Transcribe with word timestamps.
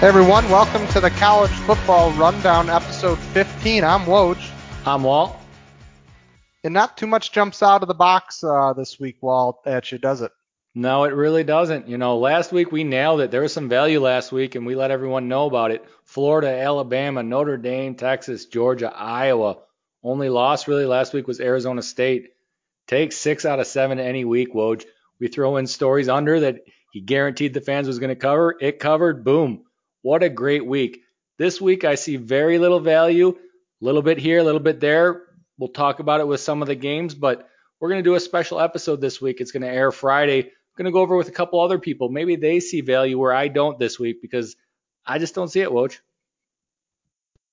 Hey 0.00 0.06
everyone, 0.06 0.48
welcome 0.48 0.88
to 0.94 1.00
the 1.00 1.10
College 1.10 1.50
Football 1.50 2.12
Rundown, 2.12 2.70
episode 2.70 3.18
15. 3.18 3.84
I'm 3.84 4.06
Woj. 4.06 4.42
I'm 4.86 5.02
Wahl. 5.02 5.38
And 6.64 6.72
not 6.72 6.96
too 6.96 7.06
much 7.06 7.32
jumps 7.32 7.62
out 7.62 7.82
of 7.82 7.88
the 7.88 7.92
box 7.92 8.42
uh, 8.42 8.72
this 8.72 8.98
week, 8.98 9.18
Wahl, 9.20 9.60
at 9.66 9.92
you, 9.92 9.98
does 9.98 10.22
it? 10.22 10.32
No, 10.74 11.04
it 11.04 11.12
really 11.12 11.44
doesn't. 11.44 11.86
You 11.86 11.98
know, 11.98 12.16
last 12.16 12.50
week 12.50 12.72
we 12.72 12.82
nailed 12.82 13.20
it. 13.20 13.30
There 13.30 13.42
was 13.42 13.52
some 13.52 13.68
value 13.68 14.00
last 14.00 14.32
week, 14.32 14.54
and 14.54 14.64
we 14.64 14.74
let 14.74 14.90
everyone 14.90 15.28
know 15.28 15.44
about 15.44 15.70
it. 15.70 15.84
Florida, 16.06 16.48
Alabama, 16.48 17.22
Notre 17.22 17.58
Dame, 17.58 17.94
Texas, 17.94 18.46
Georgia, 18.46 18.90
Iowa. 18.96 19.58
Only 20.02 20.30
loss 20.30 20.66
really 20.66 20.86
last 20.86 21.12
week 21.12 21.26
was 21.28 21.40
Arizona 21.40 21.82
State. 21.82 22.30
Take 22.86 23.12
six 23.12 23.44
out 23.44 23.60
of 23.60 23.66
seven 23.66 24.00
any 24.00 24.24
week, 24.24 24.54
Woj. 24.54 24.82
We 25.18 25.28
throw 25.28 25.58
in 25.58 25.66
stories 25.66 26.08
under 26.08 26.40
that 26.40 26.60
he 26.90 27.02
guaranteed 27.02 27.52
the 27.52 27.60
fans 27.60 27.86
was 27.86 27.98
going 27.98 28.08
to 28.08 28.16
cover. 28.16 28.56
It 28.58 28.78
covered. 28.78 29.26
Boom. 29.26 29.64
What 30.02 30.22
a 30.22 30.28
great 30.28 30.64
week. 30.64 31.02
This 31.38 31.60
week 31.60 31.84
I 31.84 31.94
see 31.94 32.16
very 32.16 32.58
little 32.58 32.80
value, 32.80 33.28
a 33.30 33.84
little 33.84 34.02
bit 34.02 34.18
here, 34.18 34.38
a 34.38 34.44
little 34.44 34.60
bit 34.60 34.80
there. 34.80 35.22
We'll 35.58 35.68
talk 35.68 36.00
about 36.00 36.20
it 36.20 36.26
with 36.26 36.40
some 36.40 36.62
of 36.62 36.68
the 36.68 36.74
games, 36.74 37.14
but 37.14 37.48
we're 37.80 37.88
going 37.88 38.02
to 38.02 38.08
do 38.08 38.14
a 38.14 38.20
special 38.20 38.60
episode 38.60 39.00
this 39.00 39.20
week. 39.20 39.40
It's 39.40 39.52
going 39.52 39.62
to 39.62 39.68
air 39.68 39.90
Friday. 39.90 40.40
I'm 40.40 40.50
going 40.76 40.86
to 40.86 40.90
go 40.92 41.00
over 41.00 41.16
with 41.16 41.28
a 41.28 41.32
couple 41.32 41.60
other 41.60 41.78
people. 41.78 42.08
Maybe 42.08 42.36
they 42.36 42.60
see 42.60 42.80
value 42.80 43.18
where 43.18 43.32
I 43.32 43.48
don't 43.48 43.78
this 43.78 43.98
week 43.98 44.22
because 44.22 44.56
I 45.04 45.18
just 45.18 45.34
don't 45.34 45.48
see 45.48 45.60
it, 45.60 45.70
Woj. 45.70 45.98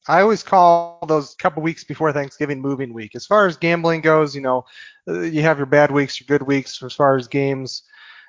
I 0.07 0.21
always 0.21 0.43
call 0.43 0.99
those 1.05 1.35
couple 1.35 1.61
weeks 1.63 1.83
before 1.83 2.13
Thanksgiving 2.13 2.61
moving 2.61 2.93
week. 2.93 3.13
As 3.15 3.25
far 3.25 3.45
as 3.45 3.57
gambling 3.57 4.01
goes, 4.01 4.33
you 4.33 4.41
know, 4.41 4.65
uh, 5.07 5.19
you 5.19 5.41
have 5.41 5.57
your 5.57 5.65
bad 5.65 5.91
weeks, 5.91 6.19
your 6.19 6.27
good 6.27 6.47
weeks 6.47 6.81
as 6.81 6.93
far 6.93 7.17
as 7.17 7.27
games. 7.27 7.83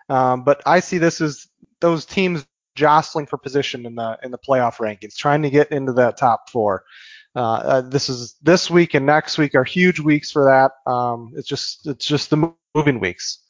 Um, 0.08 0.42
but 0.42 0.60
I 0.66 0.80
see 0.80 0.98
this 0.98 1.20
as 1.20 1.46
those 1.80 2.04
teams 2.04 2.44
jostling 2.78 3.26
for 3.26 3.36
position 3.36 3.84
in 3.84 3.96
the 3.96 4.18
in 4.22 4.30
the 4.30 4.38
playoff 4.38 4.76
rankings, 4.76 5.16
trying 5.16 5.42
to 5.42 5.50
get 5.50 5.70
into 5.72 5.92
that 5.94 6.16
top 6.16 6.48
four. 6.48 6.84
Uh, 7.36 7.40
uh, 7.40 7.80
this 7.82 8.08
is 8.08 8.36
this 8.40 8.70
week 8.70 8.94
and 8.94 9.04
next 9.04 9.36
week 9.36 9.54
are 9.54 9.64
huge 9.64 10.00
weeks 10.00 10.30
for 10.30 10.44
that. 10.44 10.90
Um, 10.90 11.32
it's 11.36 11.48
just 11.48 11.86
it's 11.86 12.06
just 12.06 12.30
the 12.30 12.52
moving 12.74 13.00
weeks. 13.00 13.40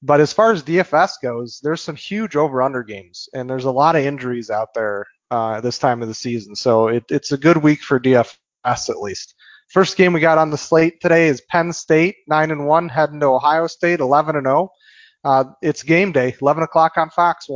But 0.00 0.20
as 0.20 0.32
far 0.32 0.52
as 0.52 0.62
DFS 0.62 1.12
goes, 1.22 1.58
there's 1.62 1.80
some 1.80 1.96
huge 1.96 2.36
over/under 2.36 2.84
games, 2.84 3.28
and 3.34 3.50
there's 3.50 3.64
a 3.64 3.70
lot 3.70 3.96
of 3.96 4.04
injuries 4.04 4.50
out 4.50 4.74
there 4.74 5.06
uh, 5.30 5.60
this 5.60 5.78
time 5.78 6.02
of 6.02 6.08
the 6.08 6.14
season. 6.14 6.54
So 6.54 6.88
it, 6.88 7.04
it's 7.10 7.32
a 7.32 7.38
good 7.38 7.56
week 7.56 7.80
for 7.80 7.98
DFS 7.98 8.90
at 8.90 9.00
least. 9.00 9.34
First 9.68 9.96
game 9.96 10.12
we 10.12 10.20
got 10.20 10.38
on 10.38 10.50
the 10.50 10.56
slate 10.56 11.00
today 11.00 11.28
is 11.28 11.42
Penn 11.50 11.72
State, 11.72 12.16
nine 12.26 12.50
and 12.50 12.66
one, 12.66 12.88
heading 12.88 13.20
to 13.20 13.26
Ohio 13.26 13.66
State, 13.66 14.00
11 14.00 14.36
and 14.36 14.46
0. 14.46 14.70
Uh, 15.24 15.44
it's 15.60 15.82
game 15.82 16.12
day, 16.12 16.34
11 16.40 16.62
o'clock 16.62 16.92
on 16.96 17.10
Fox. 17.10 17.46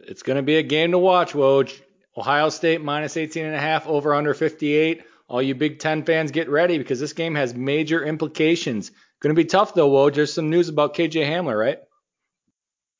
It's 0.00 0.22
going 0.22 0.36
to 0.36 0.42
be 0.42 0.56
a 0.56 0.62
game 0.62 0.92
to 0.92 0.98
watch, 0.98 1.32
Woj. 1.32 1.80
Ohio 2.16 2.48
State 2.48 2.82
minus 2.82 3.16
18 3.16 3.44
and 3.44 3.54
a 3.54 3.60
half, 3.60 3.86
over 3.86 4.14
under 4.14 4.32
58. 4.32 5.02
All 5.28 5.42
you 5.42 5.54
Big 5.54 5.78
Ten 5.78 6.04
fans 6.04 6.30
get 6.30 6.48
ready 6.48 6.78
because 6.78 7.00
this 7.00 7.12
game 7.12 7.34
has 7.34 7.54
major 7.54 8.04
implications. 8.04 8.90
Going 9.20 9.34
to 9.34 9.40
be 9.40 9.46
tough 9.46 9.74
though, 9.74 9.90
Woj. 9.90 10.14
There's 10.14 10.32
some 10.32 10.50
news 10.50 10.68
about 10.68 10.94
KJ 10.94 11.26
Hamler, 11.26 11.58
right? 11.58 11.78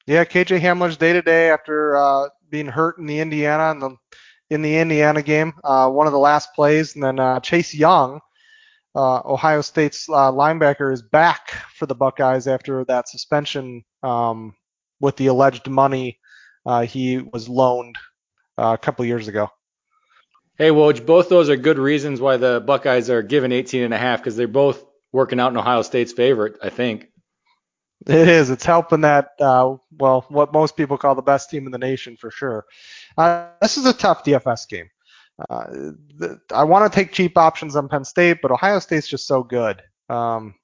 Yeah, 0.07 0.25
KJ 0.25 0.61
Hamler's 0.61 0.97
day 0.97 1.13
to 1.13 1.23
day 1.23 1.51
after 1.51 1.97
uh, 1.97 2.29
being 2.51 2.67
hurt 2.67 2.99
in 2.99 3.07
the 3.07 3.21
Indiana 3.21 3.71
in 3.71 3.79
the 3.81 3.97
in 4.49 4.63
the 4.63 4.79
Indiana 4.79 5.23
game, 5.23 5.55
uh, 5.65 5.91
one 5.91 6.07
of 6.07 6.13
the 6.13 6.19
last 6.19 6.55
plays, 6.55 6.95
and 6.95 7.03
then 7.03 7.19
uh, 7.19 7.41
Chase 7.41 7.75
Young, 7.75 8.21
uh, 8.95 9.21
Ohio 9.25 9.61
State's 9.61 10.09
uh, 10.09 10.31
linebacker, 10.31 10.93
is 10.93 11.03
back 11.03 11.51
for 11.75 11.87
the 11.87 11.97
Buckeyes 11.97 12.47
after 12.47 12.85
that 12.85 13.09
suspension 13.09 13.83
um, 14.05 14.55
with 15.01 15.17
the 15.17 15.27
alleged 15.27 15.69
money 15.69 16.21
he 16.87 17.19
was 17.19 17.49
loaned 17.49 17.97
uh, 18.59 18.75
a 18.75 18.79
couple 18.79 19.05
years 19.05 19.29
ago. 19.29 19.51
Hey, 20.59 20.71
Woj, 20.71 21.05
both 21.05 21.29
those 21.29 21.51
are 21.51 21.57
good 21.57 21.79
reasons 21.79 22.21
why 22.21 22.39
the 22.39 22.63
Buckeyes 22.67 23.11
are 23.11 23.23
given 23.23 23.53
18 23.53 23.83
and 23.83 23.95
a 23.95 23.99
half 23.99 24.21
because 24.21 24.37
they're 24.37 24.49
both 24.49 24.85
working 25.13 25.39
out 25.39 25.53
in 25.53 25.59
Ohio 25.59 25.83
State's 25.83 26.13
favor, 26.13 26.57
I 26.63 26.71
think. 26.71 27.09
It 28.07 28.29
is. 28.29 28.51
It's 28.51 28.65
helping 28.65 29.03
that, 29.03 29.31
uh, 29.41 29.77
well, 29.99 30.25
what 30.29 30.53
most 30.53 30.77
people 30.77 30.97
call 30.97 31.15
the 31.15 31.23
best 31.23 31.51
team 31.51 31.67
in 31.67 31.73
the 31.73 31.79
nation 31.79 32.17
for 32.17 32.31
sure. 32.31 32.65
Uh, 33.19 33.49
this 33.61 33.77
is 33.77 33.87
a 33.87 33.93
tough 33.93 34.25
DFS 34.25 34.69
game. 34.69 34.89
Uh, 35.51 35.67
the, 36.17 36.41
I 36.55 36.65
want 36.65 36.91
to 36.91 36.95
take 36.95 37.13
cheap 37.13 37.37
options 37.37 37.77
on 37.77 37.89
Penn 37.89 38.05
State, 38.05 38.39
but 38.41 38.51
Ohio 38.51 38.79
State's 38.79 39.09
just 39.09 39.27
so 39.27 39.43
good. 39.43 39.83
Um, 40.09 40.55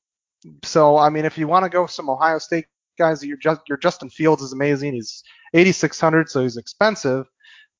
so, 0.64 0.96
I 0.96 1.10
mean, 1.10 1.24
if 1.24 1.36
you 1.36 1.46
want 1.46 1.64
to 1.64 1.68
go 1.68 1.86
some 1.86 2.08
Ohio 2.08 2.38
State 2.38 2.66
guys, 2.98 3.24
your, 3.24 3.38
your 3.68 3.78
Justin 3.78 4.10
Fields 4.10 4.42
is 4.42 4.52
amazing. 4.52 4.94
He's 4.94 5.22
8,600, 5.54 6.28
so 6.28 6.42
he's 6.42 6.56
expensive. 6.56 7.26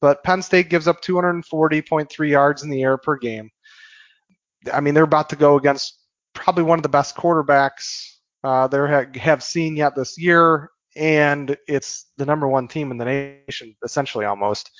But 0.00 0.22
Penn 0.24 0.42
State 0.42 0.68
gives 0.68 0.88
up 0.88 1.02
240.3 1.02 2.28
yards 2.28 2.62
in 2.62 2.70
the 2.70 2.82
air 2.82 2.98
per 2.98 3.16
game. 3.16 3.50
I 4.72 4.80
mean, 4.80 4.94
they're 4.94 5.04
about 5.04 5.28
to 5.30 5.36
go 5.36 5.56
against 5.56 5.98
probably 6.34 6.64
one 6.64 6.78
of 6.78 6.82
the 6.82 6.88
best 6.88 7.16
quarterbacks 7.16 8.12
uh, 8.44 8.66
they 8.66 9.06
have 9.20 9.42
seen 9.42 9.76
yet 9.76 9.94
this 9.94 10.18
year, 10.18 10.70
and 10.96 11.56
it's 11.68 12.06
the 12.16 12.26
number 12.26 12.48
one 12.48 12.68
team 12.68 12.90
in 12.90 12.98
the 12.98 13.04
nation, 13.04 13.74
essentially 13.84 14.24
almost. 14.24 14.70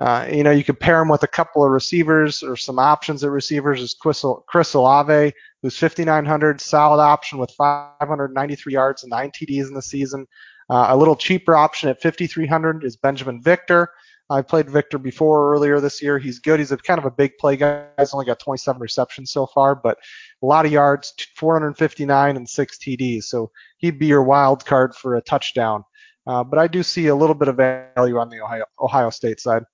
Uh, 0.00 0.26
you 0.32 0.42
know, 0.42 0.50
you 0.50 0.64
could 0.64 0.80
pair 0.80 1.00
him 1.00 1.08
with 1.08 1.22
a 1.22 1.28
couple 1.28 1.64
of 1.64 1.70
receivers 1.70 2.42
or 2.42 2.56
some 2.56 2.78
options 2.78 3.22
at 3.22 3.30
receivers. 3.30 3.80
Is 3.80 3.94
Chris, 3.94 4.74
Olave, 4.74 5.32
who's 5.62 5.78
5,900, 5.78 6.60
solid 6.60 7.00
option 7.02 7.38
with 7.38 7.50
593 7.52 8.72
yards 8.72 9.02
and 9.02 9.10
nine 9.10 9.30
TDs 9.30 9.68
in 9.68 9.74
the 9.74 9.82
season. 9.82 10.26
Uh, 10.70 10.86
a 10.88 10.96
little 10.96 11.16
cheaper 11.16 11.54
option 11.54 11.88
at 11.88 12.00
5,300 12.00 12.84
is 12.84 12.96
Binjimen 12.96 13.42
Victor. 13.42 13.90
I 14.30 14.40
played 14.40 14.70
Victor 14.70 14.98
before 14.98 15.52
earlier 15.52 15.78
this 15.78 16.00
year. 16.02 16.18
He's 16.18 16.38
good. 16.38 16.58
He's 16.58 16.72
a 16.72 16.78
kind 16.78 16.98
of 16.98 17.04
a 17.04 17.10
big 17.10 17.36
play 17.38 17.56
guy. 17.56 17.84
He's 17.98 18.14
only 18.14 18.24
got 18.24 18.38
27 18.38 18.80
receptions 18.80 19.30
so 19.30 19.46
far, 19.46 19.74
but 19.74 19.98
a 20.42 20.46
lot 20.46 20.64
of 20.64 20.72
yards, 20.72 21.12
459 21.36 22.36
and 22.36 22.48
six 22.48 22.78
TDs. 22.78 23.24
So 23.24 23.50
he'd 23.78 23.98
be 23.98 24.06
your 24.06 24.22
wild 24.22 24.64
card 24.64 24.94
for 24.94 25.16
a 25.16 25.20
touchdown. 25.20 25.84
Uh, 26.26 26.42
but 26.44 26.58
I 26.58 26.66
do 26.66 26.82
see 26.82 27.08
a 27.08 27.14
little 27.14 27.34
bit 27.34 27.48
of 27.48 27.56
value 27.56 28.16
on 28.16 28.30
the 28.30 28.40
Ohio, 28.40 28.64
Ohio 28.80 29.10
State 29.10 29.40
side. 29.40 29.64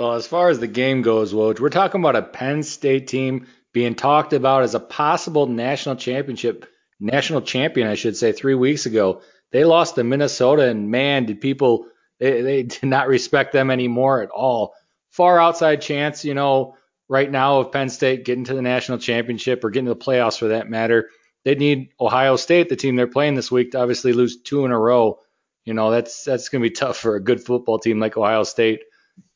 Well, 0.00 0.14
as 0.14 0.26
far 0.26 0.48
as 0.48 0.58
the 0.58 0.66
game 0.66 1.02
goes, 1.02 1.34
Woj, 1.34 1.60
we're 1.60 1.68
talking 1.68 2.00
about 2.00 2.16
a 2.16 2.22
Penn 2.22 2.62
State 2.62 3.06
team 3.06 3.46
being 3.74 3.94
talked 3.94 4.32
about 4.32 4.62
as 4.62 4.74
a 4.74 4.80
possible 4.80 5.46
national 5.46 5.96
championship, 5.96 6.64
national 6.98 7.42
champion, 7.42 7.86
I 7.86 7.96
should 7.96 8.16
say, 8.16 8.32
three 8.32 8.54
weeks 8.54 8.86
ago. 8.86 9.20
They 9.52 9.62
lost 9.66 9.96
to 9.96 10.02
Minnesota, 10.02 10.70
and 10.70 10.90
man, 10.90 11.26
did 11.26 11.42
people 11.42 11.84
they, 12.18 12.40
they 12.40 12.62
did 12.80 12.84
not 12.84 13.08
respect 13.08 13.52
them 13.52 13.70
anymore 13.70 14.22
at 14.22 14.30
all. 14.30 14.72
Far 15.10 15.38
outside 15.38 15.82
chance, 15.82 16.24
you 16.24 16.32
know, 16.32 16.78
right 17.10 17.30
now 17.30 17.60
of 17.60 17.70
Penn 17.70 17.90
State 17.90 18.24
getting 18.24 18.44
to 18.44 18.54
the 18.54 18.62
national 18.62 18.96
championship 18.96 19.62
or 19.62 19.68
getting 19.68 19.88
to 19.88 19.92
the 19.92 20.00
playoffs 20.00 20.38
for 20.38 20.48
that 20.48 20.70
matter. 20.70 21.10
They 21.44 21.56
need 21.56 21.90
Ohio 22.00 22.36
State, 22.36 22.70
the 22.70 22.76
team 22.76 22.96
they're 22.96 23.06
playing 23.06 23.34
this 23.34 23.52
week, 23.52 23.72
to 23.72 23.80
obviously 23.80 24.14
lose 24.14 24.40
two 24.40 24.64
in 24.64 24.70
a 24.70 24.78
row. 24.78 25.18
You 25.66 25.74
know, 25.74 25.90
that's 25.90 26.24
that's 26.24 26.48
going 26.48 26.62
to 26.62 26.70
be 26.70 26.74
tough 26.74 26.96
for 26.96 27.16
a 27.16 27.22
good 27.22 27.44
football 27.44 27.78
team 27.78 28.00
like 28.00 28.16
Ohio 28.16 28.44
State. 28.44 28.80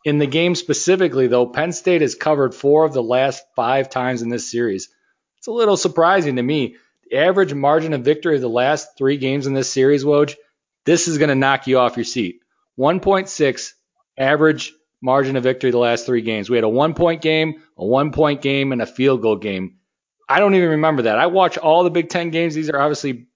In 0.05 0.19
the 0.19 0.27
game 0.27 0.55
specifically, 0.55 1.27
though, 1.27 1.47
Penn 1.47 1.73
State 1.73 2.03
has 2.03 2.15
covered 2.15 2.55
four 2.55 2.85
of 2.85 2.93
the 2.93 3.03
last 3.03 3.43
five 3.57 3.89
times 3.89 4.21
in 4.21 4.29
this 4.29 4.51
series. 4.51 4.91
It's 5.39 5.47
a 5.47 5.53
little 5.53 5.79
surprising 5.79 6.37
to 6.37 6.43
me. 6.43 6.77
The 7.11 7.17
average 7.17 7.55
margin 7.55 7.95
of 7.95 8.03
victory 8.03 8.37
of 8.37 8.43
the 8.43 8.49
last 8.49 8.99
three 8.99 9.17
games 9.17 9.47
in 9.47 9.55
this 9.55 9.73
series, 9.73 10.05
Woj, 10.05 10.35
this 10.85 11.09
is 11.09 11.19
going 11.19 11.31
to 11.31 11.35
knock 11.35 11.67
you 11.67 11.79
off 11.79 11.97
your 11.97 12.05
seat. 12.05 12.41
1.6 12.79 13.73
average 14.19 14.73
margin 15.01 15.37
of 15.37 15.43
victory 15.43 15.71
the 15.71 15.79
last 15.79 16.07
three 16.07 16.23
games. 16.23 16.51
We 16.51 16.57
had 16.57 16.65
a 16.65 16.69
one 16.69 16.95
point 16.95 17.23
game, 17.23 17.63
a 17.77 17.85
one 17.85 18.13
point 18.13 18.43
game, 18.43 18.73
and 18.73 18.83
a 18.83 18.87
field 18.87 19.23
goal 19.23 19.37
game. 19.37 19.77
I 20.29 20.41
don't 20.41 20.55
even 20.55 20.71
remember 20.71 21.03
that. 21.03 21.19
I 21.19 21.27
watch 21.27 21.59
all 21.59 21.85
the 21.85 21.91
Big 21.91 22.09
Ten 22.09 22.31
games. 22.31 22.55
These 22.55 22.71
are 22.71 22.81
obviously 22.81 23.27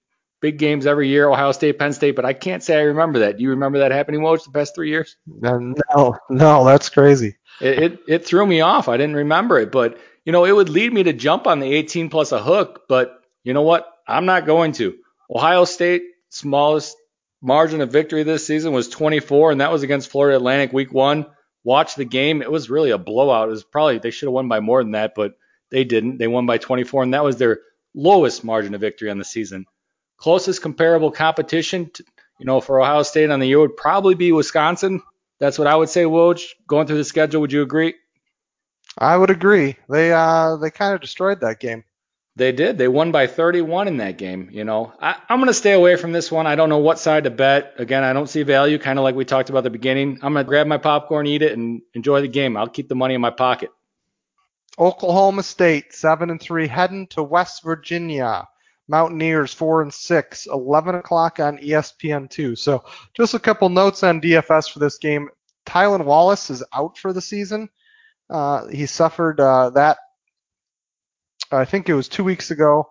big 0.41 0.57
games 0.57 0.85
every 0.85 1.07
year, 1.07 1.29
Ohio 1.29 1.51
State, 1.51 1.79
Penn 1.79 1.93
State, 1.93 2.15
but 2.15 2.25
I 2.25 2.33
can't 2.33 2.63
say 2.63 2.77
I 2.77 2.83
remember 2.83 3.19
that. 3.19 3.37
Do 3.37 3.43
you 3.43 3.49
remember 3.49 3.79
that 3.79 3.91
happening, 3.91 4.21
Woj, 4.21 4.43
the 4.43 4.51
past 4.51 4.75
three 4.75 4.89
years? 4.89 5.17
Uh, 5.43 5.59
no, 5.59 6.17
no, 6.29 6.65
that's 6.65 6.89
crazy. 6.89 7.37
It, 7.61 7.79
it, 7.79 7.99
it 8.07 8.25
threw 8.25 8.45
me 8.45 8.61
off. 8.61 8.87
I 8.87 8.97
didn't 8.97 9.15
remember 9.15 9.59
it, 9.59 9.71
but 9.71 9.97
you 10.25 10.31
know, 10.31 10.45
it 10.45 10.51
would 10.51 10.69
lead 10.69 10.93
me 10.93 11.03
to 11.03 11.13
jump 11.13 11.47
on 11.47 11.59
the 11.59 11.73
18 11.73 12.09
plus 12.09 12.31
a 12.31 12.41
hook, 12.41 12.83
but 12.87 13.21
you 13.43 13.53
know 13.53 13.63
what? 13.63 13.91
I'm 14.07 14.25
not 14.25 14.45
going 14.45 14.73
to. 14.73 14.95
Ohio 15.33 15.65
State, 15.65 16.03
smallest 16.29 16.95
margin 17.41 17.81
of 17.81 17.91
victory 17.91 18.23
this 18.23 18.45
season 18.45 18.73
was 18.73 18.89
24, 18.89 19.51
and 19.51 19.61
that 19.61 19.71
was 19.71 19.83
against 19.83 20.09
Florida 20.09 20.37
Atlantic 20.37 20.73
week 20.73 20.93
one. 20.93 21.25
Watch 21.63 21.95
the 21.95 22.05
game. 22.05 22.41
It 22.41 22.51
was 22.51 22.69
really 22.69 22.91
a 22.91 22.97
blowout. 22.97 23.49
It 23.49 23.51
was 23.51 23.63
probably, 23.63 23.99
they 23.99 24.11
should 24.11 24.27
have 24.27 24.33
won 24.33 24.47
by 24.47 24.59
more 24.59 24.83
than 24.83 24.93
that, 24.93 25.13
but 25.15 25.33
they 25.71 25.83
didn't. 25.83 26.17
They 26.17 26.27
won 26.27 26.45
by 26.45 26.57
24, 26.57 27.03
and 27.03 27.13
that 27.13 27.23
was 27.23 27.37
their 27.37 27.59
lowest 27.93 28.43
margin 28.43 28.73
of 28.73 28.81
victory 28.81 29.09
on 29.09 29.17
the 29.17 29.25
season. 29.25 29.65
Closest 30.19 30.61
comparable 30.61 31.11
competition, 31.11 31.89
to, 31.93 32.03
you 32.39 32.45
know, 32.45 32.61
for 32.61 32.81
Ohio 32.81 33.03
State 33.03 33.29
on 33.29 33.39
the 33.39 33.47
year 33.47 33.59
would 33.59 33.77
probably 33.77 34.15
be 34.15 34.31
Wisconsin. 34.31 35.01
That's 35.39 35.57
what 35.57 35.67
I 35.67 35.75
would 35.75 35.89
say, 35.89 36.03
Woj. 36.03 36.43
Going 36.67 36.87
through 36.87 36.97
the 36.97 37.05
schedule, 37.05 37.41
would 37.41 37.53
you 37.53 37.61
agree? 37.61 37.95
I 38.97 39.15
would 39.15 39.29
agree. 39.29 39.77
They 39.89 40.11
uh 40.11 40.57
they 40.57 40.71
kind 40.71 40.93
of 40.93 41.01
destroyed 41.01 41.41
that 41.41 41.59
game. 41.59 41.83
They 42.35 42.53
did. 42.53 42.77
They 42.77 42.87
won 42.87 43.11
by 43.11 43.27
31 43.27 43.89
in 43.89 43.97
that 43.97 44.17
game. 44.17 44.49
You 44.51 44.63
know, 44.63 44.93
I, 45.01 45.17
am 45.29 45.39
going 45.39 45.47
to 45.47 45.53
stay 45.53 45.73
away 45.73 45.97
from 45.97 46.13
this 46.13 46.31
one. 46.31 46.47
I 46.47 46.55
don't 46.55 46.69
know 46.69 46.77
what 46.77 46.97
side 46.97 47.25
to 47.25 47.29
bet. 47.29 47.73
Again, 47.77 48.03
I 48.03 48.13
don't 48.13 48.29
see 48.29 48.43
value, 48.43 48.77
kind 48.77 48.97
of 48.97 49.03
like 49.03 49.15
we 49.15 49.25
talked 49.25 49.49
about 49.49 49.59
at 49.59 49.63
the 49.65 49.69
beginning. 49.71 50.19
I'm 50.21 50.31
going 50.33 50.45
to 50.45 50.47
grab 50.47 50.65
my 50.65 50.77
popcorn, 50.77 51.27
eat 51.27 51.41
it, 51.41 51.51
and 51.51 51.81
enjoy 51.93 52.21
the 52.21 52.29
game. 52.29 52.55
I'll 52.55 52.69
keep 52.69 52.87
the 52.87 52.95
money 52.95 53.13
in 53.13 53.19
my 53.19 53.29
pocket. 53.29 53.71
Oklahoma 54.77 55.43
State, 55.43 55.93
seven 55.93 56.29
and 56.29 56.39
three, 56.39 56.67
heading 56.67 57.07
to 57.07 57.23
West 57.23 57.61
Virginia. 57.61 58.47
Mountaineers, 58.89 59.53
four 59.53 59.81
and 59.81 59.93
six, 59.93 60.47
11 60.47 60.95
o'clock 60.95 61.39
on 61.39 61.59
ESPN 61.59 62.29
two. 62.29 62.55
So 62.55 62.83
just 63.15 63.35
a 63.35 63.39
couple 63.39 63.69
notes 63.69 64.03
on 64.03 64.19
DFS 64.19 64.71
for 64.71 64.79
this 64.79 64.97
game. 64.97 65.29
Tylan 65.65 66.03
Wallace 66.03 66.49
is 66.49 66.63
out 66.73 66.97
for 66.97 67.13
the 67.13 67.21
season. 67.21 67.69
Uh, 68.29 68.67
he 68.67 68.85
suffered 68.85 69.39
uh, 69.39 69.69
that 69.71 69.97
I 71.51 71.65
think 71.65 71.89
it 71.89 71.93
was 71.93 72.07
two 72.07 72.23
weeks 72.23 72.51
ago, 72.51 72.87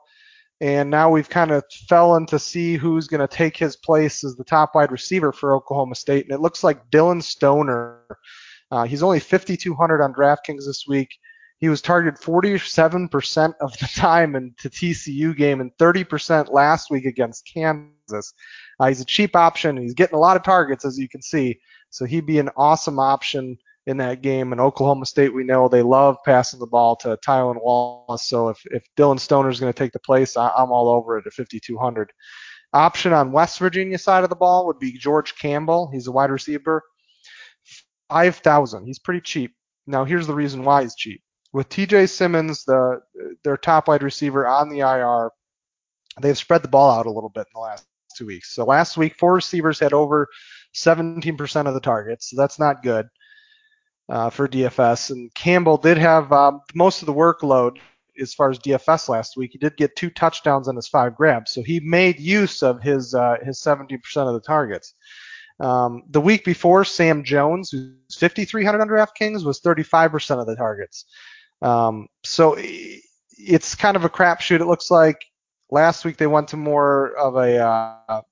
and 0.60 0.90
now 0.90 1.10
we've 1.10 1.28
kind 1.28 1.50
of 1.50 1.64
fell 1.88 2.24
to 2.26 2.38
see 2.38 2.76
who's 2.76 3.06
going 3.06 3.20
to 3.20 3.28
take 3.28 3.56
his 3.56 3.76
place 3.76 4.24
as 4.24 4.36
the 4.36 4.44
top 4.44 4.74
wide 4.74 4.90
receiver 4.90 5.32
for 5.32 5.54
Oklahoma 5.54 5.94
State, 5.94 6.24
and 6.24 6.34
it 6.34 6.40
looks 6.40 6.64
like 6.64 6.90
Dillon 6.90 7.22
Stoner. 7.22 8.00
Uh, 8.70 8.84
he's 8.84 9.02
only 9.02 9.20
5,200 9.20 10.02
on 10.02 10.12
DraftKings 10.12 10.66
this 10.66 10.84
week. 10.88 11.08
He 11.58 11.68
was 11.68 11.82
targeted 11.82 12.20
47% 12.20 13.54
of 13.60 13.72
the 13.78 13.88
time 13.96 14.36
in 14.36 14.54
the 14.62 14.70
TCU 14.70 15.36
game 15.36 15.60
and 15.60 15.72
30% 15.78 16.52
last 16.52 16.90
week 16.90 17.04
against 17.04 17.50
Kansas. 17.52 18.32
Uh, 18.78 18.86
he's 18.86 19.00
a 19.00 19.04
cheap 19.04 19.34
option. 19.34 19.76
He's 19.76 19.94
getting 19.94 20.16
a 20.16 20.20
lot 20.20 20.36
of 20.36 20.44
targets, 20.44 20.84
as 20.84 20.98
you 20.98 21.08
can 21.08 21.20
see. 21.20 21.58
So 21.90 22.04
he'd 22.04 22.26
be 22.26 22.38
an 22.38 22.50
awesome 22.56 23.00
option 23.00 23.58
in 23.86 23.96
that 23.96 24.22
game. 24.22 24.52
And 24.52 24.60
Oklahoma 24.60 25.06
State, 25.06 25.34
we 25.34 25.42
know 25.42 25.66
they 25.66 25.82
love 25.82 26.18
passing 26.24 26.60
the 26.60 26.66
ball 26.66 26.94
to 26.96 27.18
Tylan 27.26 27.60
Wallace. 27.60 28.22
So 28.22 28.50
if, 28.50 28.60
if 28.66 28.84
Dillon 28.96 29.18
Stoner 29.18 29.48
is 29.48 29.58
going 29.58 29.72
to 29.72 29.78
take 29.78 29.92
the 29.92 29.98
place, 29.98 30.36
I, 30.36 30.50
I'm 30.50 30.70
all 30.70 30.88
over 30.88 31.18
it 31.18 31.26
at 31.26 31.32
5,200. 31.32 32.12
Option 32.74 33.12
on 33.12 33.32
West 33.32 33.58
Virginia 33.58 33.98
side 33.98 34.24
of 34.24 34.30
the 34.30 34.36
ball 34.36 34.66
would 34.66 34.78
be 34.78 34.92
George 34.92 35.36
Campbell. 35.38 35.90
He's 35.92 36.06
a 36.06 36.12
wide 36.12 36.30
receiver. 36.30 36.82
5,000. 38.10 38.86
He's 38.86 38.98
pretty 38.98 39.22
cheap. 39.22 39.54
Now 39.86 40.04
here's 40.04 40.26
the 40.26 40.34
reason 40.34 40.64
why 40.64 40.82
he's 40.82 40.94
cheap. 40.94 41.22
With 41.52 41.68
TJ 41.68 42.10
Simmons, 42.10 42.64
the 42.64 43.00
their 43.42 43.56
top 43.56 43.88
wide 43.88 44.02
receiver 44.02 44.46
on 44.46 44.68
the 44.68 44.80
IR, 44.80 45.30
they've 46.20 46.36
spread 46.36 46.62
the 46.62 46.68
ball 46.68 46.90
out 46.90 47.06
a 47.06 47.10
little 47.10 47.30
bit 47.30 47.46
in 47.46 47.52
the 47.54 47.60
last 47.60 47.86
two 48.16 48.26
weeks. 48.26 48.54
So 48.54 48.64
last 48.64 48.96
week, 48.96 49.16
four 49.18 49.34
receivers 49.34 49.78
had 49.78 49.92
over 49.92 50.28
17% 50.74 51.66
of 51.66 51.74
the 51.74 51.80
targets. 51.80 52.30
So 52.30 52.36
that's 52.36 52.58
not 52.58 52.82
good 52.82 53.08
uh, 54.08 54.30
for 54.30 54.48
DFS. 54.48 55.10
And 55.10 55.32
Campbell 55.34 55.76
did 55.76 55.98
have 55.98 56.30
um, 56.32 56.60
most 56.74 57.02
of 57.02 57.06
the 57.06 57.14
workload 57.14 57.78
as 58.20 58.34
far 58.34 58.50
as 58.50 58.58
DFS 58.58 59.08
last 59.08 59.36
week. 59.36 59.52
He 59.52 59.58
did 59.58 59.76
get 59.76 59.96
two 59.96 60.10
touchdowns 60.10 60.68
on 60.68 60.76
his 60.76 60.88
five 60.88 61.14
grabs, 61.14 61.52
so 61.52 61.62
he 61.62 61.80
made 61.80 62.18
use 62.18 62.62
of 62.62 62.82
his 62.82 63.14
uh, 63.14 63.36
his 63.44 63.60
70% 63.60 64.00
of 64.16 64.34
the 64.34 64.40
targets. 64.40 64.94
Um, 65.60 66.02
the 66.10 66.20
week 66.20 66.44
before, 66.44 66.84
Sam 66.84 67.24
Jones, 67.24 67.70
who's 67.70 68.16
5,300 68.16 68.80
on 68.80 68.88
DraftKings, 68.88 69.44
was 69.44 69.60
35% 69.60 70.40
of 70.40 70.46
the 70.46 70.54
targets. 70.54 71.04
Um, 71.62 72.08
so 72.24 72.56
it's 72.58 73.74
kind 73.74 73.96
of 73.96 74.04
a 74.04 74.08
crapshoot. 74.08 74.60
It 74.60 74.66
looks 74.66 74.90
like 74.90 75.24
last 75.70 76.04
week 76.04 76.16
they 76.16 76.26
went 76.26 76.48
to 76.48 76.56
more 76.56 77.16
of 77.16 77.36
a 77.36 77.58
uh, 77.58 78.22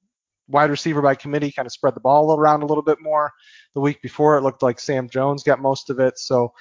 wide 0.48 0.70
receiver 0.70 1.02
by 1.02 1.14
committee, 1.14 1.52
kind 1.52 1.66
of 1.66 1.72
spread 1.72 1.94
the 1.94 2.00
ball 2.00 2.38
around 2.38 2.62
a 2.62 2.66
little 2.66 2.82
bit 2.82 2.98
more. 3.00 3.32
The 3.74 3.80
week 3.80 4.00
before, 4.02 4.36
it 4.36 4.42
looked 4.42 4.62
like 4.62 4.80
Sam 4.80 5.08
Jones 5.08 5.42
got 5.42 5.60
most 5.60 5.90
of 5.90 5.98
it. 6.00 6.18
So, 6.18 6.52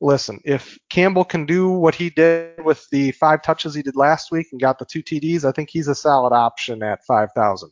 listen, 0.00 0.40
if 0.44 0.78
Campbell 0.90 1.24
can 1.24 1.46
do 1.46 1.70
what 1.70 1.94
he 1.94 2.10
did 2.10 2.64
with 2.64 2.84
the 2.90 3.12
five 3.12 3.42
touches 3.42 3.74
he 3.74 3.82
did 3.82 3.96
last 3.96 4.30
week 4.32 4.48
and 4.52 4.60
got 4.60 4.78
the 4.78 4.86
two 4.86 5.02
TDs, 5.02 5.44
I 5.44 5.52
think 5.52 5.70
he's 5.70 5.88
a 5.88 5.94
solid 5.94 6.34
option 6.34 6.82
at 6.82 7.04
5,000. 7.04 7.70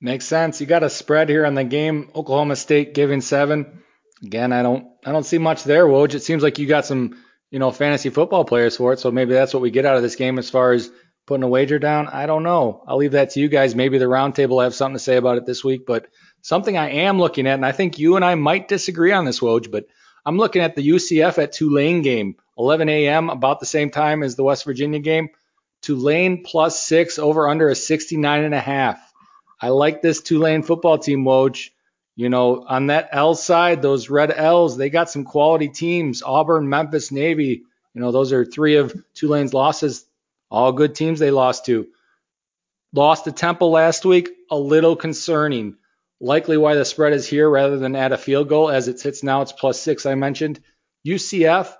Makes 0.00 0.26
sense. 0.26 0.60
You 0.60 0.66
got 0.66 0.82
a 0.82 0.90
spread 0.90 1.28
here 1.28 1.44
on 1.44 1.54
the 1.54 1.64
game. 1.64 2.10
Oklahoma 2.14 2.56
State 2.56 2.94
giving 2.94 3.20
seven. 3.20 3.82
Again, 4.22 4.52
I 4.52 4.62
don't, 4.62 4.86
I 5.04 5.12
don't 5.12 5.24
see 5.24 5.38
much 5.38 5.64
there, 5.64 5.86
Woj. 5.86 6.14
It 6.14 6.22
seems 6.22 6.42
like 6.42 6.58
you 6.58 6.66
got 6.66 6.86
some, 6.86 7.22
you 7.50 7.58
know, 7.58 7.70
fantasy 7.70 8.10
football 8.10 8.44
players 8.44 8.76
for 8.76 8.92
it. 8.92 9.00
So 9.00 9.10
maybe 9.10 9.32
that's 9.32 9.52
what 9.52 9.62
we 9.62 9.70
get 9.70 9.86
out 9.86 9.96
of 9.96 10.02
this 10.02 10.16
game 10.16 10.38
as 10.38 10.50
far 10.50 10.72
as 10.72 10.90
putting 11.30 11.44
a 11.44 11.48
wager 11.48 11.78
down? 11.78 12.08
I 12.08 12.26
don't 12.26 12.42
know. 12.42 12.82
I'll 12.88 12.96
leave 12.96 13.12
that 13.12 13.30
to 13.30 13.40
you 13.40 13.48
guys. 13.48 13.76
Maybe 13.76 13.98
the 13.98 14.06
roundtable 14.06 14.64
have 14.64 14.74
something 14.74 14.96
to 14.96 14.98
say 14.98 15.16
about 15.16 15.38
it 15.38 15.46
this 15.46 15.62
week, 15.62 15.86
but 15.86 16.08
something 16.42 16.76
I 16.76 16.90
am 16.90 17.20
looking 17.20 17.46
at, 17.46 17.54
and 17.54 17.64
I 17.64 17.70
think 17.70 18.00
you 18.00 18.16
and 18.16 18.24
I 18.24 18.34
might 18.34 18.66
disagree 18.66 19.12
on 19.12 19.24
this, 19.24 19.38
Woj, 19.38 19.70
but 19.70 19.86
I'm 20.26 20.38
looking 20.38 20.62
at 20.62 20.74
the 20.74 20.88
UCF 20.88 21.38
at 21.38 21.52
Tulane 21.52 22.02
game, 22.02 22.34
11 22.58 22.88
a.m., 22.88 23.30
about 23.30 23.60
the 23.60 23.66
same 23.66 23.90
time 23.90 24.24
as 24.24 24.34
the 24.34 24.42
West 24.42 24.64
Virginia 24.64 24.98
game. 24.98 25.28
Tulane 25.82 26.42
plus 26.42 26.82
six 26.82 27.18
over 27.18 27.48
under 27.48 27.68
a 27.68 27.76
69 27.76 28.44
and 28.44 28.54
a 28.54 28.60
half. 28.60 29.00
I 29.60 29.68
like 29.68 30.02
this 30.02 30.20
Tulane 30.20 30.64
football 30.64 30.98
team, 30.98 31.24
Woj. 31.24 31.70
You 32.20 32.28
know, 32.28 32.66
on 32.68 32.88
that 32.88 33.08
L 33.12 33.34
side, 33.34 33.80
those 33.80 34.10
red 34.10 34.30
L's, 34.30 34.76
they 34.76 34.90
got 34.90 35.08
some 35.08 35.24
quality 35.24 35.68
teams. 35.68 36.22
Auburn, 36.22 36.68
Memphis, 36.68 37.10
Navy. 37.10 37.62
You 37.94 38.00
know, 38.02 38.12
those 38.12 38.34
are 38.34 38.44
three 38.44 38.76
of 38.76 38.94
Tulane's 39.14 39.54
losses 39.54 40.04
all 40.50 40.72
good 40.72 40.94
teams 40.94 41.18
they 41.18 41.30
lost 41.30 41.64
to. 41.64 41.86
Lost 42.92 43.24
to 43.24 43.32
Temple 43.32 43.70
last 43.70 44.04
week, 44.04 44.28
a 44.50 44.58
little 44.58 44.96
concerning. 44.96 45.76
Likely 46.20 46.58
why 46.58 46.74
the 46.74 46.84
spread 46.84 47.14
is 47.14 47.26
here 47.26 47.48
rather 47.48 47.78
than 47.78 47.96
at 47.96 48.12
a 48.12 48.18
field 48.18 48.50
goal 48.50 48.68
as 48.68 48.86
it 48.86 49.00
sits 49.00 49.22
now. 49.22 49.40
It's 49.40 49.52
plus 49.52 49.80
six, 49.80 50.04
I 50.04 50.14
mentioned. 50.14 50.60
UCF, 51.06 51.72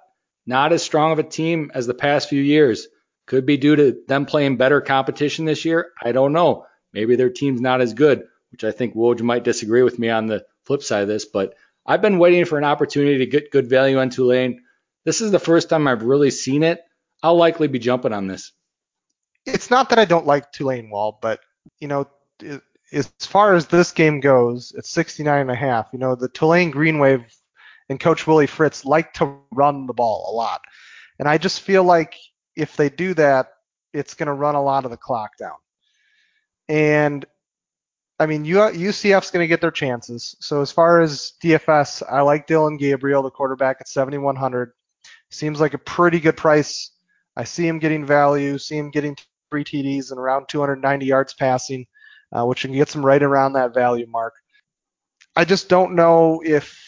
not 0.47 0.73
as 0.73 0.83
strong 0.83 1.13
of 1.13 1.19
a 1.19 1.23
team 1.23 1.71
as 1.75 1.87
the 1.87 1.93
past 1.93 2.31
few 2.31 2.41
years. 2.41 2.89
Could 3.27 3.45
be 3.45 3.59
due 3.59 3.77
to 3.77 4.01
them 4.09 4.25
playing 4.25 4.57
better 4.57 4.81
competition 4.81 5.45
this 5.45 5.67
year. 5.67 5.91
I 6.03 6.13
don't 6.13 6.33
know. 6.33 6.65
Maybe 6.95 7.17
their 7.17 7.29
team's 7.29 7.61
not 7.61 7.83
as 7.83 7.93
good, 7.93 8.25
which 8.53 8.65
I 8.65 8.71
think 8.71 8.95
Woj 8.95 9.21
might 9.21 9.45
disagree 9.45 9.83
with 9.83 9.99
me 9.99 10.11
on 10.11 10.27
the 10.27 10.45
flip 10.65 10.83
side 10.83 11.03
of 11.03 11.09
this. 11.09 11.25
But 11.25 11.55
I've 11.87 12.03
been 12.03 12.19
waiting 12.19 12.45
for 12.45 12.59
an 12.59 12.65
opportunity 12.65 13.19
to 13.19 13.27
get 13.27 13.51
good 13.51 13.69
value 13.69 13.99
on 13.99 14.11
Tulane. 14.11 14.63
This 15.05 15.21
is 15.21 15.31
the 15.31 15.39
first 15.39 15.69
time 15.69 15.89
I've 15.89 16.03
really 16.03 16.31
seen 16.31 16.63
it. 16.63 16.81
I'll 17.23 17.37
likely 17.37 17.69
be 17.69 17.79
jumping 17.79 18.13
on 18.13 18.27
this 18.27 18.53
it's 19.47 19.71
not 19.71 19.91
that 19.91 19.99
I 19.99 20.05
don't 20.05 20.27
like 20.27 20.53
Tulane 20.53 20.91
Wahl, 20.91 21.19
but 21.21 21.41
you 21.79 21.89
know, 21.89 22.09
it, 22.41 22.63
as 22.93 23.07
far 23.21 23.55
as 23.55 23.67
this 23.67 23.93
game 23.93 24.21
goes, 24.21 24.73
it's 24.77 24.91
69 24.91 25.41
and 25.41 25.51
a 25.51 25.55
half. 25.55 25.89
You 25.93 25.99
know, 25.99 26.15
the 26.15 26.29
Tulane 26.29 26.71
Green 26.71 26.99
Wave 26.99 27.25
and 27.89 28.01
Coach 28.01 28.27
Willie 28.27 28.47
Fritz 28.47 28.85
like 28.85 29.15
to 29.15 29.39
run 29.53 29.87
the 29.87 29.95
ball 29.95 30.31
a 30.31 30.35
lot, 30.35 30.63
and 31.19 31.29
I 31.29 31.39
just 31.39 31.61
feel 31.61 31.85
like 31.85 32.17
if 32.57 32.77
they 32.77 32.89
do 32.89 33.15
that, 33.15 33.53
it's 33.93 34.15
going 34.15 34.27
to 34.27 34.33
run 34.33 34.55
a 34.55 34.63
lot 34.63 34.85
of 34.85 34.91
the 34.91 34.97
clock 34.97 35.37
down. 35.39 35.57
And 36.69 37.25
I 38.21 38.27
mean, 38.27 38.45
UCF's 38.45 39.31
going 39.31 39.43
to 39.43 39.49
get 39.49 39.63
their 39.63 39.71
chances. 39.71 40.37
So 40.41 40.61
as 40.61 40.71
far 40.71 41.01
as 41.01 41.33
DFS, 41.43 42.03
I 42.09 42.21
like 42.21 42.47
Dillon 42.47 42.77
Gabriel, 42.77 43.23
the 43.23 43.31
quarterback 43.31 43.79
at 43.81 43.89
7,100. 43.89 44.73
Seems 45.31 45.59
like 45.59 45.73
a 45.73 45.79
pretty 45.79 46.21
good 46.21 46.37
price. 46.37 46.91
I 47.35 47.45
see 47.45 47.67
him 47.67 47.79
getting 47.79 48.05
value, 48.05 48.59
see 48.59 48.77
him 48.77 48.91
getting 48.91 49.17
three 49.51 49.65
TDs 49.65 50.11
and 50.11 50.21
around 50.21 50.49
290 50.51 51.07
yards 51.07 51.33
passing, 51.33 51.87
uh, 52.31 52.45
which 52.45 52.61
can 52.61 52.73
get 52.73 52.95
him 52.95 53.07
right 53.07 53.23
around 53.23 53.55
that 53.55 53.73
value 53.73 54.07
mark. 54.07 54.35
I 55.35 55.47
just 55.47 55.71
don't 55.71 55.95
know 55.95 56.43
if 56.45 56.79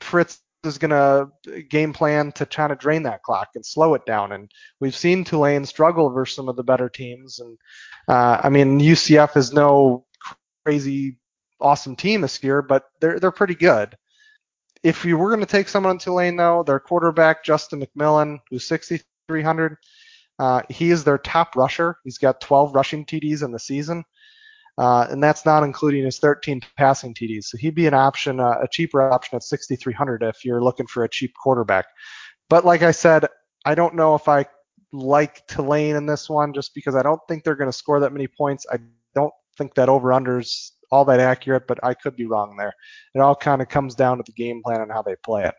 Fritz 0.00 0.40
is 0.64 0.78
going 0.78 0.90
to 0.90 1.62
game 1.64 1.92
plan 1.92 2.32
to 2.32 2.46
try 2.46 2.66
to 2.66 2.74
drain 2.74 3.02
that 3.02 3.22
clock 3.22 3.48
and 3.54 3.66
slow 3.66 3.92
it 3.92 4.06
down. 4.06 4.32
And 4.32 4.50
we've 4.80 4.96
seen 4.96 5.22
Tulane 5.22 5.66
struggle 5.66 6.08
versus 6.08 6.34
some 6.34 6.48
of 6.48 6.56
the 6.56 6.64
better 6.64 6.88
teams. 6.88 7.40
And 7.40 7.58
uh, 8.08 8.40
I 8.42 8.48
mean, 8.48 8.80
UCF 8.80 9.36
is 9.36 9.52
no 9.52 10.06
crazy 10.68 11.16
awesome 11.62 11.96
team 11.96 12.20
this 12.20 12.42
year, 12.44 12.60
but 12.60 12.84
they're 13.00 13.18
they're 13.18 13.30
pretty 13.30 13.54
good. 13.54 13.96
If 14.82 15.02
you 15.02 15.16
were 15.16 15.30
going 15.30 15.40
to 15.40 15.46
take 15.46 15.66
someone 15.66 15.90
on 15.90 15.98
Tulane 15.98 16.36
though, 16.36 16.62
their 16.62 16.78
quarterback 16.78 17.42
Justin 17.42 17.82
McMillan, 17.82 18.38
who's 18.50 18.66
6,300, 18.66 19.76
uh, 20.38 20.62
he 20.68 20.90
is 20.90 21.04
their 21.04 21.16
top 21.16 21.56
rusher. 21.56 21.96
He's 22.04 22.18
got 22.18 22.42
12 22.42 22.74
rushing 22.74 23.06
TDs 23.06 23.42
in 23.42 23.50
the 23.50 23.58
season, 23.58 24.04
uh, 24.76 25.06
and 25.08 25.22
that's 25.22 25.46
not 25.46 25.64
including 25.64 26.04
his 26.04 26.18
13 26.18 26.60
passing 26.76 27.14
TDs. 27.14 27.44
So 27.44 27.56
he'd 27.56 27.74
be 27.74 27.86
an 27.86 27.94
option, 27.94 28.38
uh, 28.38 28.58
a 28.62 28.68
cheaper 28.68 29.00
option 29.00 29.36
at 29.36 29.42
6,300 29.42 30.22
if 30.22 30.44
you're 30.44 30.62
looking 30.62 30.86
for 30.86 31.04
a 31.04 31.08
cheap 31.08 31.32
quarterback. 31.42 31.86
But 32.50 32.66
like 32.66 32.82
I 32.82 32.90
said, 32.90 33.26
I 33.64 33.74
don't 33.74 33.94
know 33.94 34.14
if 34.14 34.28
I 34.28 34.44
like 34.92 35.46
Tulane 35.48 35.96
in 35.96 36.04
this 36.04 36.28
one 36.28 36.52
just 36.52 36.74
because 36.74 36.94
I 36.94 37.02
don't 37.02 37.20
think 37.26 37.42
they're 37.42 37.56
going 37.56 37.70
to 37.70 37.76
score 37.76 38.00
that 38.00 38.12
many 38.12 38.28
points. 38.28 38.66
I 38.70 38.78
think 39.58 39.74
that 39.74 39.88
over 39.88 40.08
unders 40.10 40.70
all 40.90 41.04
that 41.06 41.20
accurate, 41.20 41.66
but 41.66 41.84
I 41.84 41.94
could 41.94 42.16
be 42.16 42.26
wrong 42.26 42.56
there. 42.56 42.72
It 43.14 43.20
all 43.20 43.36
kind 43.36 43.60
of 43.60 43.68
comes 43.68 43.94
down 43.94 44.18
to 44.18 44.22
the 44.24 44.32
game 44.32 44.62
plan 44.62 44.80
and 44.80 44.90
how 44.90 45.02
they 45.02 45.16
play 45.16 45.44
it. 45.44 45.54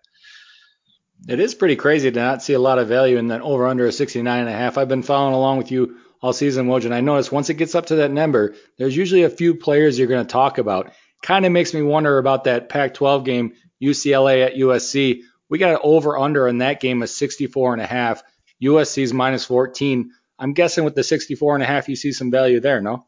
It 1.28 1.40
is 1.40 1.54
pretty 1.54 1.76
crazy 1.76 2.10
to 2.10 2.20
not 2.20 2.42
see 2.42 2.54
a 2.54 2.60
lot 2.60 2.80
of 2.80 2.88
value 2.88 3.18
in 3.18 3.28
that 3.28 3.42
over 3.42 3.68
under 3.68 3.86
a 3.86 3.92
69 3.92 4.40
and 4.40 4.50
a 4.50 4.54
half. 4.54 4.78
I've 4.78 4.88
been 4.88 5.04
following 5.04 5.36
along 5.36 5.58
with 5.58 5.70
you 5.70 5.98
all 6.22 6.34
season, 6.34 6.68
Woj, 6.68 6.86
and 6.86 6.94
I 6.94 7.02
noticed 7.02 7.32
once 7.32 7.50
it 7.50 7.56
gets 7.56 7.76
up 7.76 7.88
to 7.88 7.98
that 7.98 8.12
number, 8.12 8.56
there's 8.78 8.96
usually 8.96 9.24
a 9.24 9.30
few 9.30 9.56
players 9.56 10.00
you're 10.00 10.08
going 10.08 10.26
to 10.26 10.32
talk 10.32 10.58
about. 10.58 10.92
Kind 11.22 11.46
of 11.46 11.52
makes 11.52 11.74
me 11.74 11.82
wonder 11.82 12.18
about 12.18 12.46
that 12.46 12.70
Pac-12 12.70 13.26
game, 13.26 13.54
UCLA 13.82 14.46
at 14.46 14.56
USC. 14.56 15.22
We 15.50 15.58
got 15.58 15.74
an 15.74 15.80
over 15.84 16.18
under 16.18 16.48
in 16.48 16.60
that 16.60 16.80
game 16.80 17.02
of 17.04 17.10
64 17.10 17.74
and 17.74 17.82
a 17.82 17.86
half. 17.86 18.24
USC's 18.62 19.14
minus 19.14 19.46
14. 19.46 20.12
I'm 20.38 20.54
guessing 20.54 20.86
with 20.86 20.96
the 20.96 21.04
64 21.04 21.56
and 21.56 21.64
a 21.64 21.68
half, 21.68 21.90
you 21.90 21.96
see 21.96 22.14
some 22.14 22.32
value 22.32 22.62
there, 22.62 22.82
no? 22.82 23.06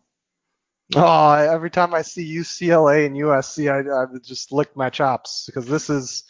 Oh, 0.95 1.31
every 1.33 1.69
time 1.69 1.93
I 1.93 2.01
see 2.01 2.35
UCLA 2.37 3.05
and 3.05 3.15
USC, 3.15 3.71
I, 3.71 4.03
I 4.03 4.05
just 4.23 4.51
lick 4.51 4.75
my 4.75 4.89
chops 4.89 5.45
because 5.45 5.65
this 5.65 5.89
is 5.89 6.23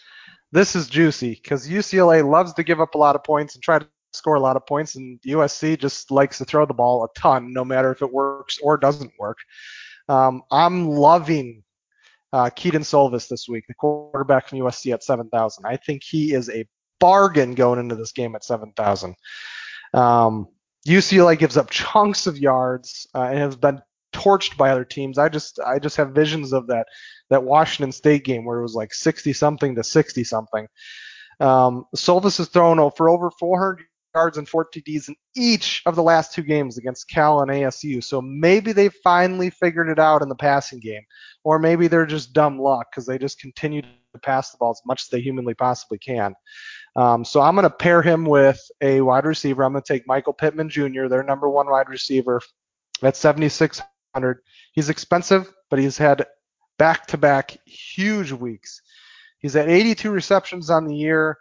this 0.52 0.76
is 0.76 0.88
juicy 0.88 1.32
because 1.32 1.68
UCLA 1.68 2.28
loves 2.28 2.54
to 2.54 2.64
give 2.64 2.80
up 2.80 2.94
a 2.94 2.98
lot 2.98 3.16
of 3.16 3.24
points 3.24 3.56
and 3.56 3.64
try 3.64 3.80
to 3.80 3.88
score 4.14 4.36
a 4.36 4.40
lot 4.40 4.58
of 4.58 4.66
points, 4.68 4.96
and 4.96 5.20
USC 5.22 5.80
just 5.80 6.12
likes 6.12 6.38
to 6.38 6.46
throw 6.46 6.66
the 6.66 6.74
ball 6.74 7.04
a 7.04 7.20
ton, 7.20 7.54
no 7.54 7.64
matter 7.64 7.92
if 7.92 8.02
it 8.02 8.12
works 8.12 8.60
or 8.62 8.78
doesn't 8.78 9.12
work. 9.18 9.38
Um, 10.10 10.44
I'm 10.52 10.90
loving 10.90 11.64
uh, 12.34 12.50
Kedon 12.50 12.82
Slovis 12.82 13.28
this 13.28 13.48
week, 13.48 13.66
the 13.68 13.74
quarterback 13.74 14.48
from 14.48 14.60
USC 14.60 14.94
at 14.94 15.04
7,000. 15.04 15.66
I 15.66 15.78
think 15.78 16.04
he 16.04 16.34
is 16.34 16.50
a 16.50 16.68
bargain 17.00 17.56
going 17.56 17.80
into 17.80 17.96
this 17.96 18.12
game 18.12 18.36
at 18.36 18.44
7,000. 18.44 19.16
Um, 19.94 20.48
UCLA 20.88 21.38
gives 21.38 21.58
up 21.58 21.70
chunks 21.70 22.28
of 22.28 22.38
yards 22.38 23.08
uh, 23.16 23.24
and 23.24 23.40
has 23.40 23.56
been 23.56 23.82
torched 24.14 24.58
by 24.58 24.70
other 24.70 24.86
teams. 24.86 25.18
I 25.18 25.30
just 25.30 25.60
I 25.60 25.80
just 25.80 25.98
have 25.98 26.12
visions 26.12 26.54
of 26.54 26.68
that 26.68 26.88
that 27.30 27.44
Washington 27.44 27.92
State 27.92 28.24
game 28.24 28.46
where 28.46 28.60
it 28.60 28.64
was 28.64 28.76
like 28.76 28.94
60 28.94 29.34
something 29.34 29.76
to 29.76 29.84
60 29.84 30.24
something. 30.24 30.68
Um, 31.40 31.86
Slovis 31.96 32.38
has 32.38 32.50
thrown 32.50 32.78
for 32.92 33.10
over 33.10 33.32
400 33.32 33.84
yards 34.14 34.38
and 34.38 34.48
4 34.48 34.68
TDs 34.70 35.08
in 35.08 35.16
each 35.36 35.82
of 35.86 35.96
the 35.96 36.04
last 36.04 36.34
two 36.34 36.44
games 36.44 36.78
against 36.78 37.10
Cal 37.10 37.42
and 37.42 37.50
ASU. 37.50 38.04
So 38.04 38.22
maybe 38.22 38.74
they 38.74 38.90
finally 39.04 39.50
figured 39.50 39.90
it 39.90 40.00
out 40.00 40.22
in 40.22 40.30
the 40.30 40.36
passing 40.36 40.80
game, 40.80 41.02
or 41.44 41.58
maybe 41.58 41.88
they're 41.88 42.06
just 42.06 42.34
dumb 42.34 42.60
luck 42.60 42.88
because 42.92 43.06
they 43.06 43.18
just 43.18 43.40
continue 43.40 43.82
to 43.82 44.20
pass 44.22 44.52
the 44.52 44.58
ball 44.58 44.72
as 44.72 44.82
much 44.86 45.04
as 45.04 45.08
they 45.10 45.22
humanly 45.22 45.54
possibly 45.54 45.98
can. 45.98 46.36
Um, 46.96 47.24
so 47.24 47.42
I'm 47.42 47.56
going 47.56 47.64
to 47.64 47.70
pair 47.70 48.02
him 48.02 48.26
with 48.26 48.60
a 48.82 49.02
wide 49.02 49.26
receiver. 49.26 49.64
I'm 49.64 49.72
going 49.72 49.84
to 49.84 49.94
take 49.94 50.08
Michael 50.08 50.34
Pittman 50.34 50.70
Jr., 50.70 51.08
their 51.08 51.24
number 51.24 51.50
one 51.50 51.70
wide 51.70 51.90
receiver, 51.90 52.42
at 53.02 53.16
7,600. 54.16 54.42
He's 54.74 54.90
expensive, 54.90 55.54
but 55.70 55.80
he's 55.80 55.98
had 55.98 56.26
back-to-back 56.78 57.58
huge 57.66 58.32
weeks. 58.32 58.82
He's 59.40 59.56
at 59.56 59.70
82 59.70 60.12
receptions 60.12 60.70
on 60.70 60.86
the 60.86 60.96
year. 60.96 61.38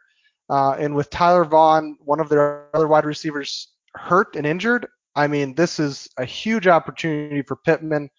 Uh, 0.49 0.73
and 0.73 0.95
with 0.95 1.11
Tyler 1.11 1.45
Vaughn, 1.45 1.97
one 2.00 2.21
of 2.21 2.29
their 2.29 2.67
other 2.75 2.89
wide 2.89 3.05
receivers, 3.05 3.69
hurt 3.95 4.37
and 4.37 4.47
injured, 4.47 4.87
I 5.15 5.27
mean, 5.27 5.55
this 5.55 5.79
is 5.79 6.09
a 6.17 6.25
huge 6.25 6.67
opportunity 6.67 7.43
for 7.43 7.57
Pittman. 7.57 8.11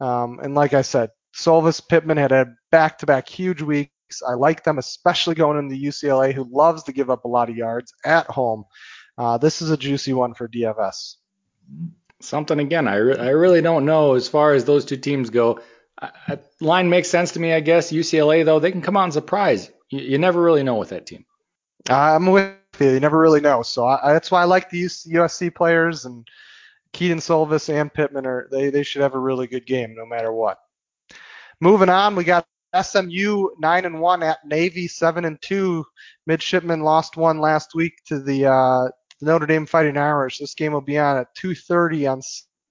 Um, 0.00 0.40
and 0.42 0.54
like 0.54 0.74
I 0.74 0.82
said, 0.82 1.10
Slovis 1.34 1.86
Pittman 1.86 2.16
had 2.16 2.32
a 2.32 2.54
back-to-back 2.70 3.28
huge 3.28 3.62
weeks. 3.62 3.90
I 4.26 4.34
like 4.34 4.64
them, 4.64 4.78
especially 4.78 5.34
going 5.34 5.58
into 5.58 5.74
UCLA, 5.74 6.32
who 6.32 6.48
loves 6.50 6.84
to 6.84 6.92
give 6.92 7.10
up 7.10 7.24
a 7.24 7.28
lot 7.28 7.50
of 7.50 7.56
yards 7.56 7.92
at 8.04 8.26
home. 8.26 8.64
Uh, 9.18 9.38
this 9.38 9.62
is 9.62 9.70
a 9.70 9.76
juicy 9.76 10.12
one 10.12 10.34
for 10.34 10.48
DFS. 10.48 11.16
Something 12.20 12.60
again, 12.60 12.88
I, 12.88 12.96
re- 12.96 13.18
I 13.18 13.30
really 13.30 13.60
don't 13.60 13.84
know 13.84 14.14
as 14.14 14.28
far 14.28 14.54
as 14.54 14.64
those 14.64 14.84
two 14.84 14.96
teams 14.96 15.30
go. 15.30 15.60
I, 16.00 16.10
I, 16.28 16.38
line 16.60 16.88
makes 16.88 17.08
sense 17.08 17.32
to 17.32 17.40
me, 17.40 17.52
I 17.52 17.60
guess. 17.60 17.92
UCLA 17.92 18.44
though, 18.44 18.58
they 18.58 18.72
can 18.72 18.82
come 18.82 18.96
out 18.96 19.04
and 19.04 19.12
surprise. 19.12 19.70
You, 19.90 20.00
you 20.00 20.18
never 20.18 20.40
really 20.40 20.62
know 20.62 20.76
with 20.76 20.90
that 20.90 21.06
team. 21.06 21.24
I'm 21.88 22.26
with 22.26 22.54
you. 22.80 22.90
You 22.90 23.00
never 23.00 23.18
really 23.18 23.40
know. 23.40 23.62
So 23.62 23.86
I, 23.86 24.12
that's 24.12 24.30
why 24.30 24.42
I 24.42 24.44
like 24.44 24.70
the 24.70 24.84
USC 24.84 25.54
players 25.54 26.04
and 26.04 26.26
Kedon 26.92 27.18
Slovis 27.18 27.68
and 27.68 27.92
Pittman 27.92 28.26
are 28.26 28.48
they 28.50 28.70
they 28.70 28.82
should 28.82 29.02
have 29.02 29.14
a 29.14 29.18
really 29.18 29.46
good 29.46 29.66
game 29.66 29.94
no 29.94 30.06
matter 30.06 30.32
what. 30.32 30.58
Moving 31.60 31.88
on, 31.88 32.16
we 32.16 32.24
got 32.24 32.46
SMU 32.80 33.48
nine 33.58 33.84
and 33.84 34.00
one 34.00 34.22
at 34.22 34.38
Navy 34.44 34.88
seven 34.88 35.24
and 35.24 35.40
two. 35.40 35.84
Midshipmen 36.26 36.80
lost 36.80 37.16
one 37.16 37.38
last 37.38 37.74
week 37.74 38.02
to 38.06 38.20
the 38.20 38.46
uh, 38.46 38.88
Notre 39.20 39.46
Dame 39.46 39.66
Fighting 39.66 39.96
Irish. 39.96 40.38
This 40.38 40.54
game 40.54 40.72
will 40.72 40.80
be 40.80 40.98
on 40.98 41.18
at 41.18 41.34
2:30 41.34 42.06
on 42.06 42.20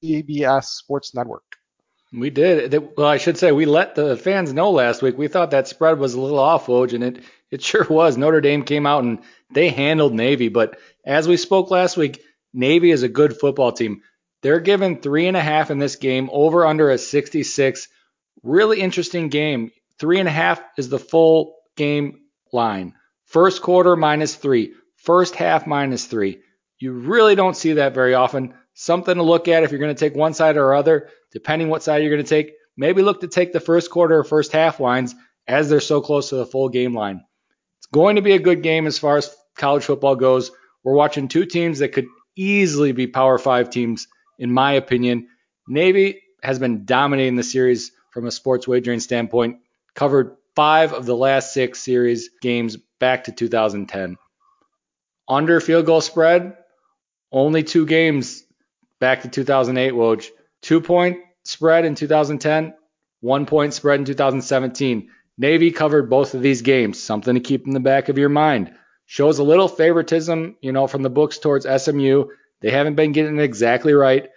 CBS 0.03 0.65
Sports 0.65 1.13
Network. 1.15 1.43
We 2.13 2.29
did. 2.29 2.95
Well, 2.95 3.07
I 3.07 3.17
should 3.17 3.37
say 3.37 3.51
we 3.51 3.65
let 3.65 3.95
the 3.95 4.15
fans 4.15 4.53
know 4.53 4.71
last 4.71 5.01
week. 5.01 5.17
We 5.17 5.27
thought 5.27 5.51
that 5.51 5.67
spread 5.67 5.99
was 5.99 6.13
a 6.13 6.21
little 6.21 6.39
off, 6.39 6.67
Woj, 6.67 6.93
and 6.93 7.03
it 7.03 7.23
it 7.51 7.61
sure 7.61 7.85
was. 7.89 8.17
Notre 8.17 8.41
Dame 8.41 8.63
came 8.63 8.85
out 8.85 9.03
and 9.03 9.19
they 9.51 9.69
handled 9.69 10.13
Navy. 10.13 10.49
But 10.49 10.77
as 11.05 11.27
we 11.27 11.37
spoke 11.37 11.71
last 11.71 11.97
week, 11.97 12.21
Navy 12.53 12.91
is 12.91 13.03
a 13.03 13.09
good 13.09 13.37
football 13.37 13.71
team. 13.71 14.01
They're 14.41 14.59
given 14.59 15.01
three 15.01 15.27
and 15.27 15.35
a 15.35 15.41
half 15.41 15.71
in 15.71 15.79
this 15.79 15.95
game, 15.95 16.29
over 16.31 16.65
under 16.65 16.91
a 16.91 16.97
66. 16.97 17.87
Really 18.43 18.79
interesting 18.79 19.29
game. 19.29 19.71
Three 19.99 20.19
and 20.19 20.27
a 20.29 20.31
half 20.31 20.61
is 20.77 20.87
the 20.89 20.99
full 20.99 21.55
game 21.75 22.19
line. 22.53 22.93
First 23.25 23.61
quarter 23.61 23.95
minus 23.95 24.35
three, 24.35 24.73
first 25.05 25.35
half 25.35 25.67
minus 25.67 26.05
three. 26.05 26.39
You 26.79 26.91
really 26.91 27.35
don't 27.35 27.55
see 27.55 27.73
that 27.73 27.93
very 27.93 28.13
often. 28.13 28.53
Something 28.73 29.15
to 29.15 29.23
look 29.23 29.47
at 29.47 29.63
if 29.63 29.71
you're 29.71 29.79
going 29.79 29.95
to 29.95 29.99
take 29.99 30.15
one 30.15 30.33
side 30.33 30.57
or 30.57 30.73
other, 30.73 31.09
depending 31.31 31.69
what 31.69 31.83
side 31.83 32.01
you're 32.01 32.11
going 32.11 32.23
to 32.23 32.29
take. 32.29 32.53
Maybe 32.75 33.01
look 33.01 33.21
to 33.21 33.27
take 33.27 33.53
the 33.53 33.61
first 33.61 33.89
quarter 33.89 34.19
or 34.19 34.23
first 34.23 34.51
half 34.51 34.79
lines 34.79 35.15
as 35.47 35.69
they're 35.69 35.79
so 35.79 36.01
close 36.01 36.29
to 36.29 36.35
the 36.35 36.45
full 36.45 36.69
game 36.69 36.93
line. 36.93 37.23
It's 37.79 37.87
going 37.87 38.17
to 38.17 38.21
be 38.21 38.33
a 38.33 38.39
good 38.39 38.63
game 38.63 38.87
as 38.87 38.99
far 38.99 39.17
as 39.17 39.33
college 39.55 39.85
football 39.85 40.15
goes. 40.15 40.51
We're 40.83 40.93
watching 40.93 41.27
two 41.27 41.45
teams 41.45 41.79
that 41.79 41.93
could 41.93 42.07
easily 42.35 42.91
be 42.91 43.07
Power 43.07 43.37
Five 43.37 43.69
teams, 43.69 44.07
in 44.37 44.51
my 44.51 44.73
opinion. 44.73 45.29
Navy 45.67 46.21
has 46.43 46.59
been 46.59 46.85
dominating 46.85 47.35
the 47.35 47.43
series 47.43 47.91
from 48.11 48.27
a 48.27 48.31
sports 48.31 48.67
wagering 48.67 48.99
standpoint, 48.99 49.59
covered 49.93 50.35
five 50.55 50.93
of 50.93 51.05
the 51.05 51.15
last 51.15 51.53
six 51.53 51.79
series 51.79 52.29
games 52.41 52.77
back 52.99 53.25
to 53.25 53.31
2010. 53.31 54.17
Under 55.27 55.59
field 55.59 55.85
goal 55.85 56.01
spread, 56.01 56.55
only 57.31 57.63
two 57.63 57.85
games 57.85 58.43
back 58.99 59.21
to 59.21 59.27
2008, 59.27 59.93
Woj. 59.93 60.27
Two 60.61 60.81
point 60.81 61.19
spread 61.43 61.85
in 61.85 61.95
2010, 61.95 62.73
one 63.21 63.45
point 63.45 63.73
spread 63.73 63.99
in 63.99 64.05
2017. 64.05 65.09
Navy 65.37 65.71
covered 65.71 66.09
both 66.09 66.33
of 66.33 66.41
these 66.41 66.61
games, 66.61 67.01
something 67.01 67.33
to 67.33 67.41
keep 67.41 67.67
in 67.67 67.73
the 67.73 67.79
back 67.79 68.09
of 68.09 68.17
your 68.17 68.29
mind. 68.29 68.73
Shows 69.05 69.39
a 69.39 69.43
little 69.43 69.67
favoritism, 69.67 70.55
you 70.61 70.71
know, 70.71 70.87
from 70.87 71.03
the 71.03 71.09
books 71.09 71.37
towards 71.37 71.67
SMU. 71.67 72.25
They 72.61 72.71
haven't 72.71 72.95
been 72.95 73.11
getting 73.11 73.37
it 73.37 73.43
exactly 73.43 73.93
right. 73.93 74.29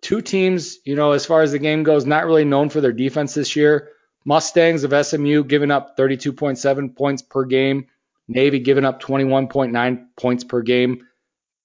Two 0.00 0.20
teams, 0.20 0.78
you 0.84 0.94
know, 0.94 1.12
as 1.12 1.26
far 1.26 1.42
as 1.42 1.52
the 1.52 1.58
game 1.58 1.82
goes, 1.82 2.06
not 2.06 2.26
really 2.26 2.44
known 2.44 2.68
for 2.70 2.80
their 2.80 2.92
defense 2.92 3.34
this 3.34 3.56
year. 3.56 3.90
Mustangs 4.24 4.84
of 4.84 5.06
SMU 5.06 5.44
giving 5.44 5.70
up 5.70 5.96
32.7 5.96 6.96
points 6.96 7.22
per 7.22 7.44
game. 7.44 7.86
Navy 8.32 8.58
giving 8.58 8.84
up 8.84 9.00
21.9 9.02 10.06
points 10.16 10.44
per 10.44 10.62
game. 10.62 11.06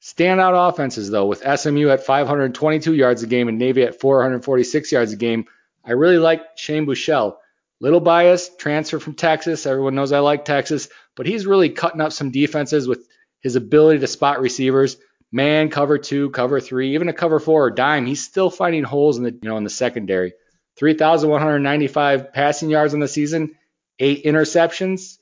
Standout 0.02 0.70
offenses, 0.70 1.10
though, 1.10 1.26
with 1.26 1.44
SMU 1.60 1.90
at 1.90 2.06
522 2.06 2.94
yards 2.94 3.24
a 3.24 3.28
game 3.28 3.48
and 3.48 3.58
Navy 3.58 3.84
at 3.84 4.00
446 4.00 4.92
yards 4.92 5.12
a 5.12 5.16
game. 5.16 5.46
I 5.84 5.94
really 5.94 6.18
like 6.18 6.42
Shane 6.56 6.86
Buechele. 6.86 7.38
Little 7.80 8.00
biased, 8.00 8.60
transfer 8.60 9.00
from 9.00 9.14
Texas. 9.14 9.66
Everyone 9.66 9.96
knows 9.96 10.12
I 10.12 10.20
like 10.20 10.46
Texas, 10.46 10.90
but 11.16 11.26
he's 11.26 11.46
really 11.46 11.70
cutting 11.70 12.02
up 12.02 12.12
some 12.12 12.32
defenses 12.32 12.88
with 12.88 13.08
his 13.40 13.56
ability 13.56 14.00
to 14.00 14.08
spot 14.08 14.42
receivers. 14.42 14.98
Man, 15.32 15.70
cover 15.70 15.98
two, 15.98 16.30
cover 16.32 16.60
three, 16.60 16.94
even 16.94 17.10
a 17.10 17.14
cover 17.14 17.40
four 17.40 17.66
or 17.66 17.72
dime. 17.72 18.06
He's 18.06 18.24
still 18.24 18.50
finding 18.50 18.84
holes 18.84 19.18
in 19.18 19.24
the 19.24 19.32
you 19.32 19.50
know 19.50 19.58
in 19.58 19.64
the 19.64 19.70
secondary. 19.70 20.34
3,195 20.78 22.34
passing 22.34 22.70
yards 22.70 22.94
on 22.94 23.00
the 23.00 23.08
season, 23.08 23.56
eight 24.00 24.24
interceptions. 24.26 25.18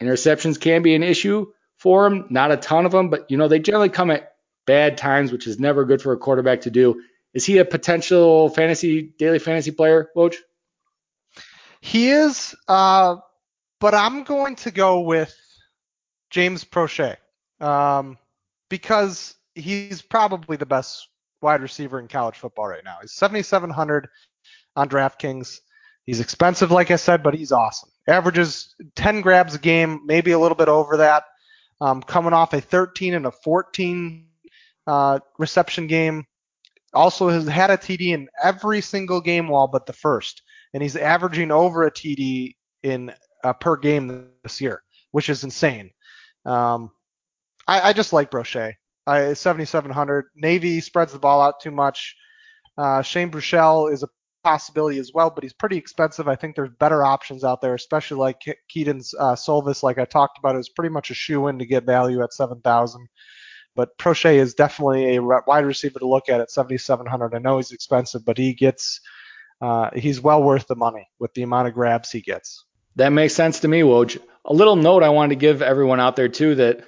Interceptions 0.00 0.60
can 0.60 0.82
be 0.82 0.94
an 0.94 1.02
issue 1.02 1.46
for 1.76 2.06
him. 2.06 2.26
Not 2.30 2.52
a 2.52 2.56
ton 2.56 2.86
of 2.86 2.92
them, 2.92 3.10
but 3.10 3.30
you 3.30 3.36
know 3.36 3.48
they 3.48 3.58
generally 3.58 3.88
come 3.88 4.10
at 4.10 4.32
bad 4.66 4.98
times, 4.98 5.32
which 5.32 5.46
is 5.46 5.58
never 5.58 5.84
good 5.84 6.02
for 6.02 6.12
a 6.12 6.18
quarterback 6.18 6.62
to 6.62 6.70
do. 6.70 7.02
Is 7.34 7.44
he 7.44 7.58
a 7.58 7.64
potential 7.64 8.48
fantasy 8.50 9.14
daily 9.18 9.38
fantasy 9.38 9.70
player, 9.70 10.10
Woj? 10.16 10.36
He 11.80 12.10
is, 12.10 12.54
uh, 12.66 13.16
but 13.80 13.94
I'm 13.94 14.24
going 14.24 14.56
to 14.56 14.70
go 14.70 15.00
with 15.00 15.34
James 16.30 16.64
Proche 16.64 17.16
um, 17.60 18.18
because 18.68 19.34
he's 19.54 20.02
probably 20.02 20.56
the 20.56 20.66
best 20.66 21.08
wide 21.40 21.62
receiver 21.62 22.00
in 22.00 22.08
college 22.08 22.36
football 22.36 22.66
right 22.66 22.84
now. 22.84 22.98
He's 23.00 23.12
7,700 23.12 24.08
on 24.76 24.88
DraftKings. 24.88 25.60
He's 26.04 26.20
expensive, 26.20 26.70
like 26.70 26.90
I 26.90 26.96
said, 26.96 27.22
but 27.22 27.34
he's 27.34 27.52
awesome. 27.52 27.90
Averages 28.08 28.74
10 28.96 29.20
grabs 29.20 29.54
a 29.54 29.58
game, 29.58 30.00
maybe 30.06 30.32
a 30.32 30.38
little 30.38 30.56
bit 30.56 30.68
over 30.68 30.96
that. 30.98 31.24
Um, 31.80 32.02
coming 32.02 32.32
off 32.32 32.54
a 32.54 32.60
13 32.60 33.14
and 33.14 33.26
a 33.26 33.30
14 33.30 34.26
uh, 34.86 35.20
reception 35.38 35.86
game. 35.86 36.24
Also 36.94 37.28
has 37.28 37.46
had 37.46 37.70
a 37.70 37.76
TD 37.76 38.08
in 38.08 38.28
every 38.42 38.80
single 38.80 39.20
game 39.20 39.46
Wahl 39.48 39.68
but 39.68 39.86
the 39.86 39.92
first 39.92 40.42
and 40.72 40.82
he's 40.82 40.96
averaging 40.96 41.50
over 41.50 41.84
a 41.84 41.90
TD 41.90 42.54
in 42.82 43.12
uh, 43.44 43.52
per 43.52 43.76
game 43.76 44.28
this 44.42 44.60
year, 44.60 44.82
which 45.10 45.28
is 45.28 45.44
insane. 45.44 45.90
Um, 46.44 46.90
I, 47.66 47.90
I, 47.90 47.92
just 47.92 48.12
like 48.12 48.30
Proche. 48.30 48.74
I 49.06 49.34
7700. 49.34 50.26
Navy 50.36 50.80
spreads 50.80 51.12
the 51.12 51.18
ball 51.18 51.40
out 51.40 51.60
too 51.60 51.70
much. 51.70 52.16
Uh, 52.76 53.02
Shane 53.02 53.30
Buechele 53.30 53.92
is 53.92 54.02
a 54.02 54.08
possibility 54.42 54.98
as 54.98 55.12
well, 55.12 55.30
but 55.30 55.42
he's 55.44 55.52
pretty 55.52 55.76
expensive. 55.76 56.28
I 56.28 56.36
think 56.36 56.56
there's 56.56 56.70
better 56.78 57.04
options 57.04 57.44
out 57.44 57.60
there, 57.60 57.74
especially 57.74 58.18
like 58.18 58.42
Kedon's 58.68 59.14
uh, 59.18 59.34
Slovis, 59.34 59.82
like 59.82 59.98
I 59.98 60.04
talked 60.04 60.38
about, 60.38 60.56
is 60.56 60.68
pretty 60.68 60.92
much 60.92 61.10
a 61.10 61.14
shoe 61.14 61.48
in 61.48 61.58
to 61.58 61.66
get 61.66 61.84
value 61.84 62.22
at 62.22 62.32
7,000. 62.32 63.08
but 63.74 63.96
Proche 63.98 64.34
is 64.34 64.54
definitely 64.54 65.16
a 65.16 65.22
wide 65.22 65.64
receiver 65.64 65.98
to 65.98 66.08
look 66.08 66.28
at 66.28 66.40
at 66.40 66.50
7,700. 66.50 67.34
I 67.34 67.38
know 67.38 67.56
he's 67.58 67.72
expensive, 67.72 68.24
but 68.24 68.38
he 68.38 68.54
gets 68.54 69.00
uh, 69.60 69.90
he's 69.94 70.20
well 70.20 70.42
worth 70.42 70.66
the 70.66 70.76
money 70.76 71.08
with 71.18 71.34
the 71.34 71.42
amount 71.42 71.68
of 71.68 71.74
grabs 71.74 72.10
he 72.10 72.20
gets. 72.20 72.64
That 72.96 73.10
makes 73.10 73.34
sense 73.34 73.60
to 73.60 73.68
me, 73.68 73.80
Woj. 73.80 74.20
A 74.44 74.52
little 74.52 74.76
note 74.76 75.02
I 75.02 75.10
wanted 75.10 75.30
to 75.30 75.40
give 75.40 75.62
everyone 75.62 76.00
out 76.00 76.16
there 76.16 76.28
too 76.28 76.54
that 76.56 76.84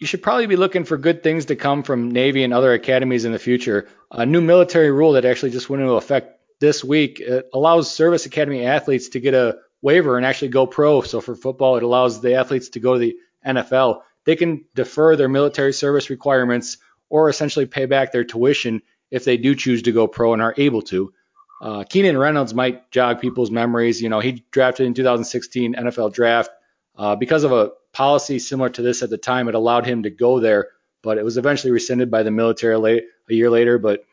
you 0.00 0.06
should 0.06 0.22
probably 0.22 0.46
be 0.46 0.56
looking 0.56 0.84
for 0.84 0.96
good 0.96 1.22
things 1.22 1.46
to 1.46 1.56
come 1.56 1.82
from 1.82 2.10
Navy 2.10 2.44
and 2.44 2.54
other 2.54 2.72
academies 2.72 3.24
in 3.24 3.32
the 3.32 3.38
future. 3.38 3.88
A 4.12 4.24
new 4.24 4.40
military 4.40 4.90
rule 4.90 5.12
that 5.12 5.24
actually 5.24 5.50
just 5.50 5.68
went 5.68 5.82
into 5.82 5.94
effect 5.94 6.37
this 6.60 6.82
week 6.82 7.20
it 7.20 7.48
allows 7.52 7.92
service 7.92 8.26
academy 8.26 8.66
athletes 8.66 9.10
to 9.10 9.20
get 9.20 9.34
a 9.34 9.58
waiver 9.82 10.16
and 10.16 10.26
actually 10.26 10.48
go 10.48 10.66
pro. 10.66 11.02
So 11.02 11.20
for 11.20 11.36
football, 11.36 11.76
it 11.76 11.82
allows 11.82 12.20
the 12.20 12.34
athletes 12.34 12.70
to 12.70 12.80
go 12.80 12.94
to 12.94 12.98
the 12.98 13.16
NFL. 13.46 14.02
They 14.24 14.36
can 14.36 14.64
defer 14.74 15.16
their 15.16 15.28
military 15.28 15.72
service 15.72 16.10
requirements 16.10 16.78
or 17.08 17.28
essentially 17.28 17.66
pay 17.66 17.86
back 17.86 18.12
their 18.12 18.24
tuition 18.24 18.82
if 19.10 19.24
they 19.24 19.36
do 19.36 19.54
choose 19.54 19.82
to 19.82 19.92
go 19.92 20.06
pro 20.06 20.32
and 20.32 20.42
are 20.42 20.54
able 20.56 20.82
to. 20.82 21.12
Uh, 21.60 21.84
Keenan 21.84 22.18
Reynolds 22.18 22.54
might 22.54 22.90
jog 22.90 23.20
people's 23.20 23.50
memories. 23.50 24.00
You 24.00 24.08
know, 24.08 24.20
he 24.20 24.44
drafted 24.50 24.86
in 24.86 24.94
2016 24.94 25.74
NFL 25.74 26.12
draft. 26.12 26.50
Uh, 26.96 27.16
because 27.16 27.44
of 27.44 27.52
a 27.52 27.70
policy 27.92 28.38
similar 28.38 28.68
to 28.70 28.82
this 28.82 29.02
at 29.02 29.10
the 29.10 29.18
time, 29.18 29.48
it 29.48 29.54
allowed 29.54 29.86
him 29.86 30.02
to 30.02 30.10
go 30.10 30.40
there, 30.40 30.68
but 31.02 31.16
it 31.16 31.24
was 31.24 31.36
eventually 31.36 31.70
rescinded 31.70 32.10
by 32.10 32.22
the 32.22 32.30
military 32.30 32.76
late, 32.76 33.04
a 33.30 33.34
year 33.34 33.50
later. 33.50 33.78
But 33.78 34.04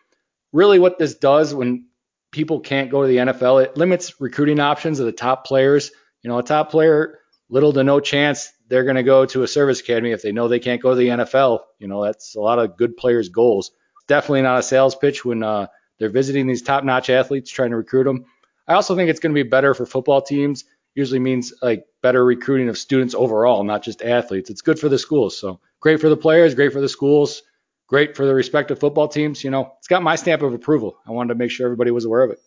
really, 0.53 0.79
what 0.79 0.97
this 0.97 1.15
does 1.15 1.53
when 1.53 1.87
people 2.35 2.59
can't 2.59 2.91
go 2.91 3.01
to 3.01 3.07
the 3.07 3.15
NFL, 3.15 3.63
it 3.63 3.77
limits 3.77 4.19
recruiting 4.19 4.59
options 4.59 4.99
of 4.99 5.05
the 5.05 5.13
top 5.13 5.47
players. 5.47 5.91
You 6.21 6.29
know, 6.29 6.37
a 6.37 6.43
top 6.43 6.69
player, 6.69 7.19
little 7.49 7.71
to 7.71 7.83
no 7.83 8.01
chance 8.01 8.51
they're 8.67 8.83
going 8.83 8.97
to 8.97 9.03
go 9.03 9.25
to 9.27 9.43
a 9.43 9.47
service 9.47 9.79
academy 9.79 10.11
if 10.11 10.21
they 10.21 10.33
know 10.33 10.49
they 10.49 10.59
can't 10.59 10.81
go 10.81 10.89
to 10.89 10.95
the 10.97 11.07
NFL. 11.07 11.61
You 11.79 11.87
know, 11.87 12.03
that's 12.03 12.35
a 12.35 12.41
lot 12.41 12.59
of 12.59 12.75
good 12.75 12.97
players' 12.97 13.29
goals. 13.29 13.71
Definitely 14.09 14.41
not 14.41 14.59
a 14.59 14.63
sales 14.63 14.95
pitch 14.95 15.23
when 15.23 15.43
uh, 15.43 15.67
they're 15.97 16.09
visiting 16.09 16.45
these 16.45 16.61
top-notch 16.61 17.09
athletes 17.09 17.49
trying 17.49 17.69
to 17.69 17.77
recruit 17.77 18.03
them. 18.03 18.25
I 18.67 18.73
also 18.73 18.97
think 18.97 19.09
it's 19.09 19.21
going 19.21 19.33
to 19.33 19.43
be 19.43 19.47
better 19.47 19.73
for 19.73 19.85
football 19.85 20.21
teams. 20.21 20.65
Usually 20.93 21.19
means 21.19 21.53
like 21.61 21.85
better 22.01 22.23
recruiting 22.25 22.67
of 22.67 22.77
students 22.77 23.15
overall, 23.15 23.63
not 23.63 23.81
just 23.81 24.01
athletes. 24.01 24.49
It's 24.49 24.61
good 24.61 24.79
for 24.79 24.89
the 24.89 24.99
schools. 24.99 25.37
So 25.37 25.61
great 25.79 26.01
for 26.01 26.09
the 26.09 26.17
players, 26.17 26.53
great 26.53 26.73
for 26.73 26.81
the 26.81 26.89
schools, 26.89 27.43
great 27.87 28.15
for 28.15 28.25
the 28.25 28.33
respective 28.33 28.79
football 28.79 29.07
teams. 29.07 29.43
You 29.43 29.51
know, 29.51 29.73
it's 29.77 29.87
got 29.87 30.03
my 30.03 30.15
stamp 30.15 30.41
of 30.41 30.53
approval. 30.53 30.97
I 31.07 31.11
wanted 31.11 31.33
to 31.33 31.37
make 31.37 31.51
sure 31.51 31.65
everybody 31.65 31.91
was 31.91 32.05
aware 32.05 32.23
of 32.23 32.31
it. 32.31 32.39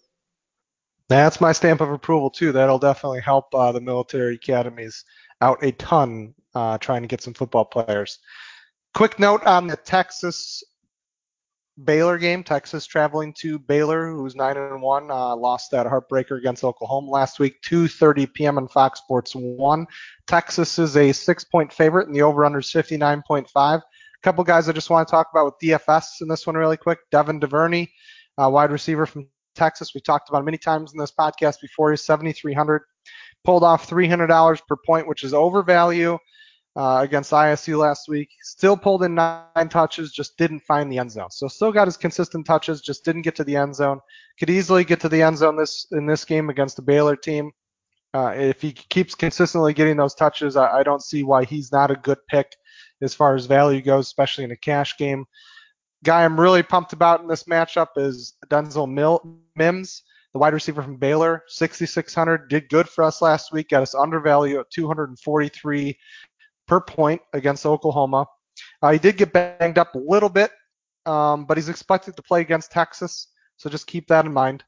That's 1.08 1.40
my 1.40 1.52
stamp 1.52 1.80
of 1.80 1.90
approval 1.90 2.30
too. 2.30 2.52
That'll 2.52 2.78
definitely 2.78 3.20
help 3.20 3.54
uh, 3.54 3.72
the 3.72 3.80
military 3.80 4.34
academies 4.34 5.04
out 5.40 5.62
a 5.62 5.72
ton 5.72 6.34
uh, 6.54 6.78
trying 6.78 7.02
to 7.02 7.08
get 7.08 7.22
some 7.22 7.34
football 7.34 7.64
players. 7.64 8.18
Quick 8.94 9.18
note 9.18 9.42
on 9.44 9.66
the 9.66 9.76
Texas 9.76 10.62
Baylor 11.84 12.18
game. 12.18 12.42
Texas 12.42 12.86
traveling 12.86 13.32
to 13.38 13.58
Baylor, 13.58 14.10
who's 14.10 14.34
nine 14.34 14.56
and 14.56 14.82
one, 14.82 15.10
uh, 15.10 15.36
lost 15.36 15.70
that 15.70 15.86
heartbreaker 15.86 16.36
against 16.36 16.64
Oklahoma 16.64 17.10
last 17.10 17.38
week, 17.38 17.62
2:30 17.62 18.32
p.m. 18.34 18.58
on 18.58 18.68
Fox 18.68 19.00
Sports 19.00 19.34
One. 19.34 19.86
Texas 20.26 20.78
is 20.78 20.96
a 20.96 21.12
six-point 21.12 21.72
favorite, 21.72 22.08
and 22.08 22.16
the 22.16 22.22
over/under 22.22 22.58
is 22.58 22.66
59.5. 22.66 23.80
A 24.22 24.24
couple 24.24 24.42
guys 24.44 24.68
I 24.68 24.72
just 24.72 24.90
want 24.90 25.06
to 25.06 25.10
talk 25.10 25.28
about 25.32 25.44
with 25.44 25.54
DFS 25.62 26.22
in 26.22 26.28
this 26.28 26.46
one 26.46 26.56
really 26.56 26.76
quick. 26.76 26.98
Devin 27.10 27.38
Duvernay, 27.38 27.86
uh, 28.42 28.50
wide 28.50 28.72
receiver 28.72 29.06
from 29.06 29.28
Texas. 29.54 29.94
We 29.94 30.00
talked 30.00 30.28
about 30.28 30.44
many 30.44 30.58
times 30.58 30.92
in 30.92 30.98
this 30.98 31.12
podcast 31.12 31.60
before. 31.60 31.90
He's 31.90 32.04
7,300. 32.04 32.82
Pulled 33.44 33.62
off 33.62 33.88
$300 33.88 34.60
per 34.66 34.76
point, 34.84 35.06
which 35.06 35.22
is 35.22 35.32
overvalue 35.32 36.18
uh, 36.76 37.00
against 37.02 37.32
ISU 37.32 37.78
last 37.78 38.08
week. 38.08 38.28
Still 38.42 38.76
pulled 38.76 39.02
in 39.02 39.14
nine 39.14 39.68
touches, 39.68 40.12
just 40.12 40.36
didn't 40.36 40.60
find 40.60 40.90
the 40.90 40.98
end 40.98 41.10
zone. 41.10 41.30
So 41.30 41.48
still 41.48 41.72
got 41.72 41.88
his 41.88 41.96
consistent 41.96 42.46
touches, 42.46 42.80
just 42.80 43.04
didn't 43.04 43.22
get 43.22 43.36
to 43.36 43.44
the 43.44 43.56
end 43.56 43.74
zone. 43.74 44.00
Could 44.38 44.50
easily 44.50 44.84
get 44.84 45.00
to 45.00 45.08
the 45.08 45.22
end 45.22 45.38
zone 45.38 45.56
this 45.56 45.86
in 45.92 46.06
this 46.06 46.24
game 46.24 46.50
against 46.50 46.76
the 46.76 46.82
Baylor 46.82 47.16
team. 47.16 47.50
Uh, 48.14 48.32
if 48.36 48.62
he 48.62 48.72
keeps 48.72 49.14
consistently 49.14 49.74
getting 49.74 49.96
those 49.96 50.14
touches, 50.14 50.56
I, 50.56 50.78
I, 50.78 50.82
don't 50.82 51.02
see 51.02 51.24
why 51.24 51.44
he's 51.44 51.70
not 51.70 51.90
a 51.90 51.96
good 51.96 52.16
pick 52.30 52.50
as 53.02 53.14
far 53.14 53.34
as 53.34 53.46
value 53.46 53.82
goes, 53.82 54.06
especially 54.06 54.44
in 54.44 54.50
a 54.50 54.56
cash 54.56 54.96
game. 54.96 55.24
Guy 56.04 56.24
I'm 56.24 56.38
really 56.38 56.62
pumped 56.62 56.92
about 56.92 57.20
in 57.20 57.28
this 57.28 57.44
matchup 57.44 57.88
is 57.96 58.34
Denzel 58.48 58.90
Mil- 58.90 59.38
Mims, 59.56 60.02
the 60.32 60.38
wide 60.38 60.54
receiver 60.54 60.82
from 60.82 60.96
Baylor, 60.96 61.42
6,600. 61.48 62.48
Did 62.48 62.68
good 62.68 62.88
for 62.88 63.02
us 63.02 63.20
last 63.20 63.52
week, 63.52 63.70
got 63.70 63.82
us 63.82 63.94
undervalue 63.94 64.60
at 64.60 64.70
243 64.70 65.98
per 66.66 66.80
point 66.80 67.20
against 67.32 67.66
Oklahoma. 67.66 68.26
Uh, 68.82 68.92
he 68.92 68.98
did 68.98 69.16
get 69.16 69.32
banged 69.32 69.78
up 69.78 69.94
a 69.94 69.98
little 69.98 70.28
bit, 70.28 70.50
um, 71.06 71.46
but 71.46 71.56
he's 71.56 71.68
expected 71.68 72.16
to 72.16 72.22
play 72.22 72.40
against 72.40 72.70
Texas, 72.70 73.28
so 73.56 73.68
just 73.68 73.86
keep 73.86 74.06
that 74.08 74.26
in 74.26 74.32
mind. 74.32 74.62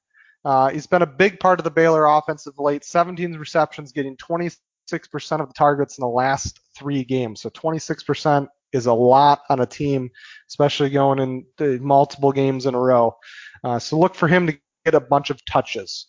Uh, 0.45 0.71
he's 0.71 0.87
been 0.87 1.03
a 1.03 1.07
big 1.07 1.39
part 1.39 1.61
of 1.61 1.65
the 1.65 1.71
Baylor 1.71 2.07
offense 2.07 2.47
of 2.47 2.59
late. 2.59 2.85
17 2.85 3.35
receptions, 3.35 3.93
getting 3.93 4.17
26% 4.17 4.57
of 4.93 5.49
the 5.49 5.55
targets 5.57 5.99
in 5.99 6.03
the 6.03 6.09
last 6.09 6.61
three 6.77 7.05
games. 7.05 7.41
So 7.41 7.51
26% 7.51 8.49
is 8.73 8.87
a 8.87 8.93
lot 8.93 9.43
on 9.49 9.61
a 9.61 9.67
team, 9.67 10.11
especially 10.49 10.91
going 10.91 11.19
in 11.59 11.85
multiple 11.85 12.33
games 12.33 12.67
in 12.67 12.75
a 12.75 12.81
row. 12.81 13.17
Uh, 13.63 13.79
so 13.79 13.99
look 13.99 14.15
for 14.15 14.29
him 14.29 14.47
to 14.47 14.59
get 14.85 14.95
a 14.95 15.01
bunch 15.01 15.31
of 15.31 15.45
touches. 15.45 16.07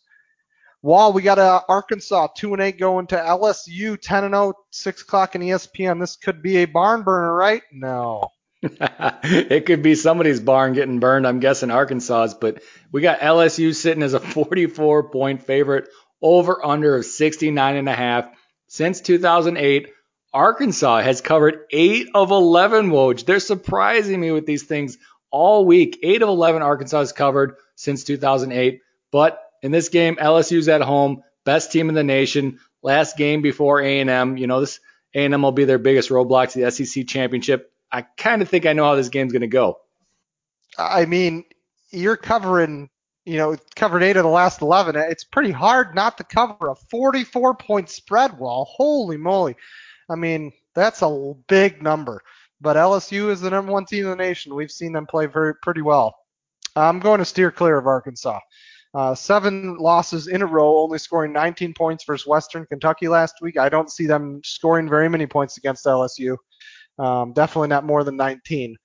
Wahl, 0.84 1.14
we 1.14 1.22
got 1.22 1.38
uh, 1.38 1.62
Arkansas 1.70 2.28
2 2.36 2.54
and 2.54 2.62
8 2.62 2.80
going 2.80 3.08
to 3.08 3.16
LSU 3.16 4.00
10 4.02 4.24
and 4.24 4.34
0, 4.34 4.54
6 4.72 5.02
o'clock 5.04 5.36
in 5.36 5.42
ESPN. 5.42 6.00
This 6.00 6.16
could 6.16 6.42
be 6.42 6.58
a 6.58 6.66
barn 6.66 7.04
burner, 7.04 7.34
right? 7.34 7.62
No. 7.72 8.30
it 8.64 9.66
could 9.66 9.84
be 9.84 9.96
somebody's 9.96 10.40
barn 10.40 10.74
getting 10.74 11.00
burned. 11.00 11.28
I'm 11.28 11.40
guessing 11.40 11.72
Arkansas's, 11.72 12.36
but 12.36 12.64
we 12.92 13.02
got 13.02 13.20
LSU 13.20 13.76
sitting 13.76 14.04
as 14.04 14.14
a 14.14 14.20
44 14.20 15.10
point 15.10 15.44
favorite 15.44 15.88
over 16.22 16.64
under 16.66 16.98
of 16.98 17.06
69 17.06 17.76
and 17.76 17.90
a 17.90 17.94
half 17.94 18.26
since 18.72 19.02
2008. 19.02 19.90
Arkansas 20.34 21.02
has 21.02 21.20
covered 21.20 21.66
8 21.72 22.08
of 22.16 22.32
11 22.32 22.90
Woj. 22.90 23.26
They're 23.26 23.42
surprising 23.42 24.18
me 24.18 24.32
with 24.32 24.46
these 24.46 24.64
things 24.64 24.98
all 25.30 25.66
week. 25.66 26.00
8 26.02 26.22
of 26.22 26.30
11 26.30 26.62
Arkansas 26.62 27.00
has 27.00 27.12
covered 27.12 27.58
since 27.76 28.06
2008, 28.06 28.80
but 29.12 29.44
in 29.62 29.72
this 29.72 29.90
game, 29.90 30.16
LSU's 30.16 30.70
at 30.70 30.82
home, 30.82 31.22
best 31.44 31.74
team 31.74 31.90
in 31.90 31.96
the 31.96 32.04
nation. 32.04 32.60
Last 32.82 33.18
game 33.18 33.42
before 33.42 33.82
A&M, 33.82 34.38
you 34.38 34.48
know 34.48 34.62
this 34.62 34.80
A&M 35.16 35.42
will 35.42 35.52
be 35.52 35.66
their 35.66 35.78
biggest 35.78 36.10
roadblock 36.10 36.52
to 36.52 36.62
the 36.62 36.72
SEC 36.72 37.08
championship. 37.08 37.74
I 37.92 38.04
kind 38.04 38.42
of 38.42 38.48
think 38.48 38.66
I 38.66 38.72
know 38.72 38.86
how 38.86 38.96
this 38.96 39.10
game's 39.10 39.34
going 39.34 39.42
to 39.42 39.48
go. 39.48 39.80
I 40.78 41.06
mean, 41.06 41.44
you're 41.90 42.16
covering, 42.16 42.90
you 43.26 43.38
know, 43.38 43.56
covered 43.76 44.04
eight 44.04 44.18
of 44.18 44.24
the 44.24 44.30
last 44.30 44.62
11. 44.62 44.96
It's 44.96 45.24
pretty 45.24 45.52
hard 45.52 45.94
not 45.94 46.18
to 46.18 46.24
cover 46.24 46.70
a 46.70 46.76
44 46.76 47.56
point 47.56 47.90
spread 47.90 48.38
Wahl. 48.38 48.66
Holy 48.70 49.18
moly. 49.18 49.56
I 50.10 50.16
mean, 50.16 50.52
that's 50.74 51.02
a 51.02 51.34
big 51.48 51.82
number. 51.82 52.22
But 52.60 52.78
LSU 52.78 53.30
is 53.30 53.42
the 53.42 53.50
number 53.50 53.72
one 53.72 53.86
team 53.86 54.06
in 54.06 54.12
the 54.12 54.16
nation. 54.16 54.56
We've 54.56 54.72
seen 54.72 54.92
them 54.92 55.08
play 55.08 55.26
very 55.26 55.56
pretty 55.56 55.82
well. 55.82 56.16
I'm 56.76 57.00
going 57.00 57.20
to 57.20 57.26
steer 57.26 57.52
clear 57.52 57.78
of 57.78 57.88
Arkansas. 57.88 58.40
Uh, 58.94 59.16
seven 59.16 59.78
losses 59.78 60.28
in 60.28 60.42
a 60.42 60.46
row, 60.46 60.80
only 60.80 61.00
scoring 61.00 61.32
19 61.32 61.74
points 61.74 62.04
versus 62.04 62.28
Western 62.28 62.66
Kentucky 62.66 63.08
last 63.08 63.36
week. 63.42 63.58
I 63.58 63.70
don't 63.70 63.92
see 63.92 64.06
them 64.06 64.42
scoring 64.44 64.90
very 64.90 65.10
many 65.10 65.26
points 65.26 65.58
against 65.58 65.86
LSU. 65.86 66.38
Um, 67.00 67.34
definitely 67.34 67.70
not 67.70 67.86
more 67.86 68.04
than 68.04 68.18
19. 68.18 68.76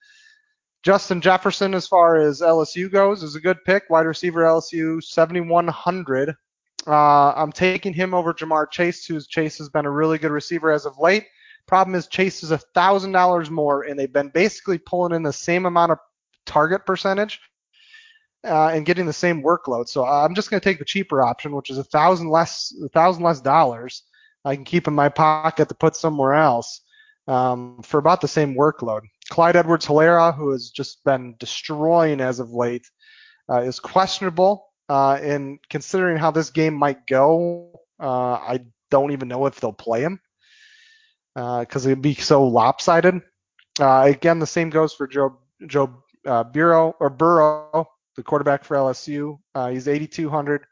Justin 0.86 1.20
Jefferson, 1.20 1.74
as 1.74 1.88
far 1.88 2.14
as 2.14 2.40
LSU 2.40 2.88
goes, 2.88 3.24
is 3.24 3.34
a 3.34 3.40
good 3.40 3.58
pick. 3.64 3.90
Wide 3.90 4.06
receiver 4.06 4.42
LSU, 4.42 5.02
7,100. 5.02 6.36
Uh, 6.86 7.32
I'm 7.32 7.50
taking 7.50 7.92
him 7.92 8.14
over 8.14 8.32
Ja'Marr 8.32 8.70
Chase, 8.70 9.04
who's 9.04 9.26
Chase 9.26 9.58
has 9.58 9.68
been 9.68 9.84
a 9.84 9.90
really 9.90 10.16
good 10.16 10.30
receiver 10.30 10.70
as 10.70 10.86
of 10.86 10.96
late. 11.00 11.26
Problem 11.66 11.96
is 11.96 12.06
Chase 12.06 12.44
is 12.44 12.52
thousand 12.72 13.10
dollars 13.10 13.50
more, 13.50 13.82
and 13.82 13.98
they've 13.98 14.12
been 14.12 14.28
basically 14.28 14.78
pulling 14.78 15.12
in 15.12 15.24
the 15.24 15.32
same 15.32 15.66
amount 15.66 15.90
of 15.90 15.98
target 16.44 16.86
percentage 16.86 17.40
uh, 18.44 18.68
and 18.68 18.86
getting 18.86 19.06
the 19.06 19.12
same 19.12 19.42
workload. 19.42 19.88
So 19.88 20.04
I'm 20.06 20.36
just 20.36 20.50
going 20.50 20.60
to 20.60 20.64
take 20.64 20.78
the 20.78 20.84
cheaper 20.84 21.20
option, 21.20 21.50
which 21.50 21.68
is 21.68 21.78
a 21.78 21.84
thousand 21.84 22.28
less, 22.28 22.72
a 22.84 22.88
thousand 22.90 23.24
less 23.24 23.40
dollars. 23.40 24.04
I 24.44 24.54
can 24.54 24.64
keep 24.64 24.86
in 24.86 24.94
my 24.94 25.08
pocket 25.08 25.68
to 25.68 25.74
put 25.74 25.96
somewhere 25.96 26.34
else 26.34 26.80
um, 27.26 27.80
for 27.82 27.98
about 27.98 28.20
the 28.20 28.28
same 28.28 28.54
workload. 28.54 29.00
Clyde 29.30 29.56
Edwards-Helaire, 29.56 30.34
who 30.34 30.52
has 30.52 30.70
just 30.70 31.02
been 31.04 31.34
destroying 31.38 32.20
as 32.20 32.40
of 32.40 32.50
late, 32.50 32.86
uh, 33.50 33.62
is 33.62 33.80
questionable. 33.80 34.66
Uh, 34.88 35.18
and 35.20 35.58
considering 35.68 36.16
how 36.16 36.30
this 36.30 36.50
game 36.50 36.74
might 36.74 37.06
go, 37.06 37.72
uh, 38.00 38.34
I 38.34 38.60
don't 38.90 39.12
even 39.12 39.28
know 39.28 39.46
if 39.46 39.58
they'll 39.60 39.72
play 39.72 40.02
him 40.02 40.20
because 41.34 41.86
uh, 41.86 41.90
it'd 41.90 42.02
be 42.02 42.14
so 42.14 42.46
lopsided. 42.46 43.20
Uh, 43.80 44.02
again, 44.06 44.38
the 44.38 44.46
same 44.46 44.70
goes 44.70 44.94
for 44.94 45.06
Joe 45.06 45.38
Joe 45.66 46.02
Bureau 46.52 46.94
or 47.00 47.10
Burrow 47.10 47.88
the 48.16 48.22
quarterback 48.22 48.64
for 48.64 48.76
LSU. 48.76 49.38
He's 49.70 49.88
8,200. 49.88 50.66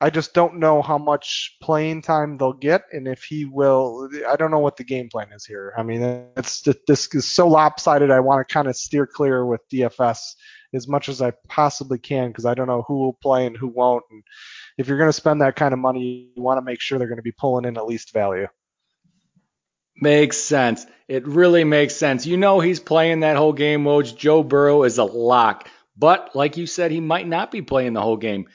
I 0.00 0.10
just 0.10 0.32
don't 0.32 0.60
know 0.60 0.80
how 0.80 0.96
much 0.96 1.56
playing 1.60 2.02
time 2.02 2.38
they'll 2.38 2.52
get, 2.52 2.84
and 2.92 3.08
if 3.08 3.24
he 3.24 3.44
will. 3.44 4.08
I 4.28 4.36
don't 4.36 4.52
know 4.52 4.60
what 4.60 4.76
the 4.76 4.84
game 4.84 5.08
plan 5.08 5.32
is 5.32 5.44
here. 5.44 5.74
I 5.76 5.82
mean, 5.82 6.02
it's 6.36 6.62
this 6.86 7.12
is 7.12 7.28
so 7.28 7.48
lopsided. 7.48 8.10
I 8.10 8.20
want 8.20 8.46
to 8.46 8.52
kind 8.52 8.68
of 8.68 8.76
steer 8.76 9.06
clear 9.06 9.44
with 9.44 9.60
DFS 9.72 10.20
as 10.72 10.86
much 10.86 11.08
as 11.08 11.20
I 11.20 11.32
possibly 11.48 11.98
can 11.98 12.28
because 12.28 12.46
I 12.46 12.54
don't 12.54 12.68
know 12.68 12.84
who 12.86 12.98
will 12.98 13.14
play 13.14 13.46
and 13.46 13.56
who 13.56 13.68
won't. 13.68 14.04
And 14.10 14.22
if 14.76 14.86
you're 14.86 14.98
going 14.98 15.08
to 15.08 15.12
spend 15.12 15.40
that 15.40 15.56
kind 15.56 15.72
of 15.72 15.80
money, 15.80 16.30
you 16.36 16.42
want 16.42 16.58
to 16.58 16.62
make 16.64 16.80
sure 16.80 16.98
they're 16.98 17.08
going 17.08 17.16
to 17.16 17.22
be 17.22 17.32
pulling 17.32 17.64
in 17.64 17.76
at 17.76 17.86
least 17.86 18.12
value. 18.12 18.46
Makes 19.96 20.36
sense. 20.36 20.86
It 21.08 21.26
really 21.26 21.64
makes 21.64 21.96
sense. 21.96 22.24
You 22.24 22.36
know 22.36 22.60
he's 22.60 22.78
playing 22.78 23.20
that 23.20 23.36
whole 23.36 23.52
game, 23.52 23.82
Woj. 23.82 24.16
Joe 24.16 24.44
Burrow 24.44 24.84
is 24.84 24.98
a 24.98 25.04
lock. 25.04 25.68
But 25.96 26.36
like 26.36 26.56
you 26.56 26.66
said, 26.66 26.92
he 26.92 27.00
might 27.00 27.26
not 27.26 27.50
be 27.50 27.62
playing 27.62 27.94
the 27.94 28.02
whole 28.02 28.16
game. 28.16 28.46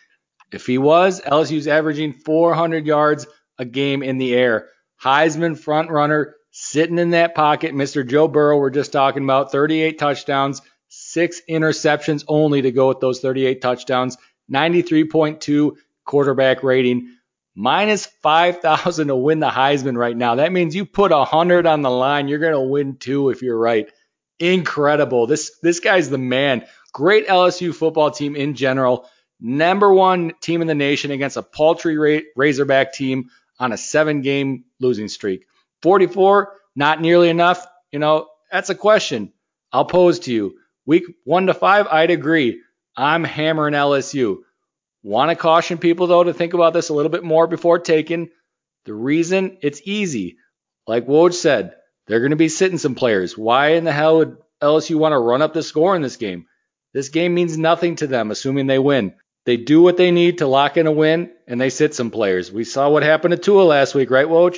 If 0.54 0.66
he 0.66 0.78
was, 0.78 1.22
LSU's 1.22 1.68
averaging 1.68 2.14
400 2.14 2.86
yards 2.86 3.28
a 3.58 3.66
game 3.66 4.04
in 4.04 4.18
the 4.18 4.34
air. 4.34 4.70
Heisman 5.02 5.58
front 5.58 5.90
runner 5.90 6.36
sitting 6.52 7.00
in 7.00 7.12
that 7.12 7.36
pocket. 7.36 7.74
Mr. 7.74 8.08
Joe 8.08 8.28
Burrow, 8.28 8.58
we're 8.58 8.70
just 8.70 8.92
talking 8.92 9.24
about 9.24 9.52
38 9.52 9.98
touchdowns, 9.98 10.62
six 10.88 11.42
interceptions 11.50 12.24
only 12.28 12.62
to 12.62 12.72
go 12.72 12.90
with 12.90 13.00
those 13.00 13.20
38 13.20 13.62
touchdowns, 13.62 14.18
93.2 14.52 15.72
quarterback 16.06 16.64
rating 16.64 17.16
minus 17.56 18.06
5,000 18.06 19.08
to 19.08 19.16
win 19.16 19.40
the 19.40 19.50
Heisman 19.50 19.98
right 19.98 20.16
now. 20.16 20.36
That 20.36 20.52
means 20.52 20.76
you 20.76 20.86
put 20.86 21.12
100 21.12 21.66
on 21.66 21.82
the 21.82 21.90
line, 21.90 22.28
you're 22.28 22.40
going 22.40 22.54
to 22.54 22.62
win 22.62 22.98
two 22.98 23.30
if 23.30 23.42
you're 23.42 23.58
right. 23.58 23.90
Incredible. 24.40 25.28
This 25.28 25.58
this 25.62 25.80
guy's 25.80 26.10
the 26.10 26.18
man. 26.18 26.66
Great 26.92 27.28
LSU 27.28 27.74
football 27.74 28.12
team 28.12 28.36
in 28.36 28.56
general. 28.56 29.08
Number 29.46 29.94
one 29.94 30.32
team 30.40 30.62
in 30.62 30.68
the 30.68 30.74
nation 30.74 31.12
against 31.12 31.36
a 31.36 31.44
paltry 31.44 32.24
Razorback 32.38 32.94
team 32.94 33.30
on 33.60 33.74
a 33.74 33.78
seven 33.78 34.22
game 34.22 34.64
losing 34.80 35.10
streak. 35.10 35.46
44, 35.82 36.54
not 36.78 37.02
nearly 37.02 37.28
enough. 37.28 37.68
You 37.92 38.00
know, 38.00 38.30
that's 38.50 38.70
a 38.70 38.76
question 38.76 39.34
I'll 39.74 39.84
pose 39.84 40.20
to 40.20 40.34
you. 40.34 40.56
Week 40.86 41.04
one 41.26 41.48
to 41.48 41.54
five, 41.54 41.88
I'd 41.88 42.10
agree. 42.10 42.62
I'm 42.96 43.26
hammering 43.26 43.74
LSU. 43.74 44.38
Want 45.04 45.30
to 45.30 45.36
caution 45.36 45.78
people, 45.78 46.08
though, 46.08 46.24
to 46.24 46.34
think 46.34 46.54
about 46.54 46.72
this 46.72 46.88
a 46.88 46.94
little 46.94 47.12
bit 47.12 47.26
more 47.26 47.46
before 47.46 47.80
taking. 47.80 48.30
The 48.86 48.94
reason 48.94 49.58
it's 49.62 49.82
easy, 49.84 50.38
like 50.88 51.06
Woj 51.06 51.34
said, 51.34 51.76
they're 52.08 52.20
going 52.20 52.30
to 52.30 52.38
be 52.38 52.48
sitting 52.48 52.78
some 52.78 52.96
players. 52.96 53.38
Why 53.38 53.72
in 53.72 53.84
the 53.84 53.92
hell 53.92 54.20
would 54.20 54.38
LSU 54.62 54.96
want 54.96 55.12
to 55.12 55.20
run 55.20 55.42
up 55.42 55.54
the 55.54 55.64
score 55.64 55.98
in 55.98 56.02
this 56.02 56.16
game? 56.16 56.46
This 56.94 57.10
game 57.10 57.34
means 57.34 57.58
nothing 57.58 57.98
to 57.98 58.08
them, 58.08 58.32
assuming 58.32 58.68
they 58.68 58.80
win. 58.80 59.16
They 59.46 59.58
do 59.58 59.82
what 59.82 59.98
they 59.98 60.12
need 60.12 60.38
to 60.38 60.48
lock 60.48 60.78
in 60.78 60.88
a 60.88 60.92
win, 60.92 61.32
and 61.48 61.60
they 61.60 61.70
sit 61.70 61.94
some 61.94 62.12
players. 62.12 62.52
We 62.52 62.64
saw 62.64 62.90
what 62.90 63.04
happened 63.04 63.34
to 63.34 63.38
Tua 63.38 63.64
last 63.64 63.94
week, 63.94 64.10
right, 64.10 64.28
Woj? 64.28 64.58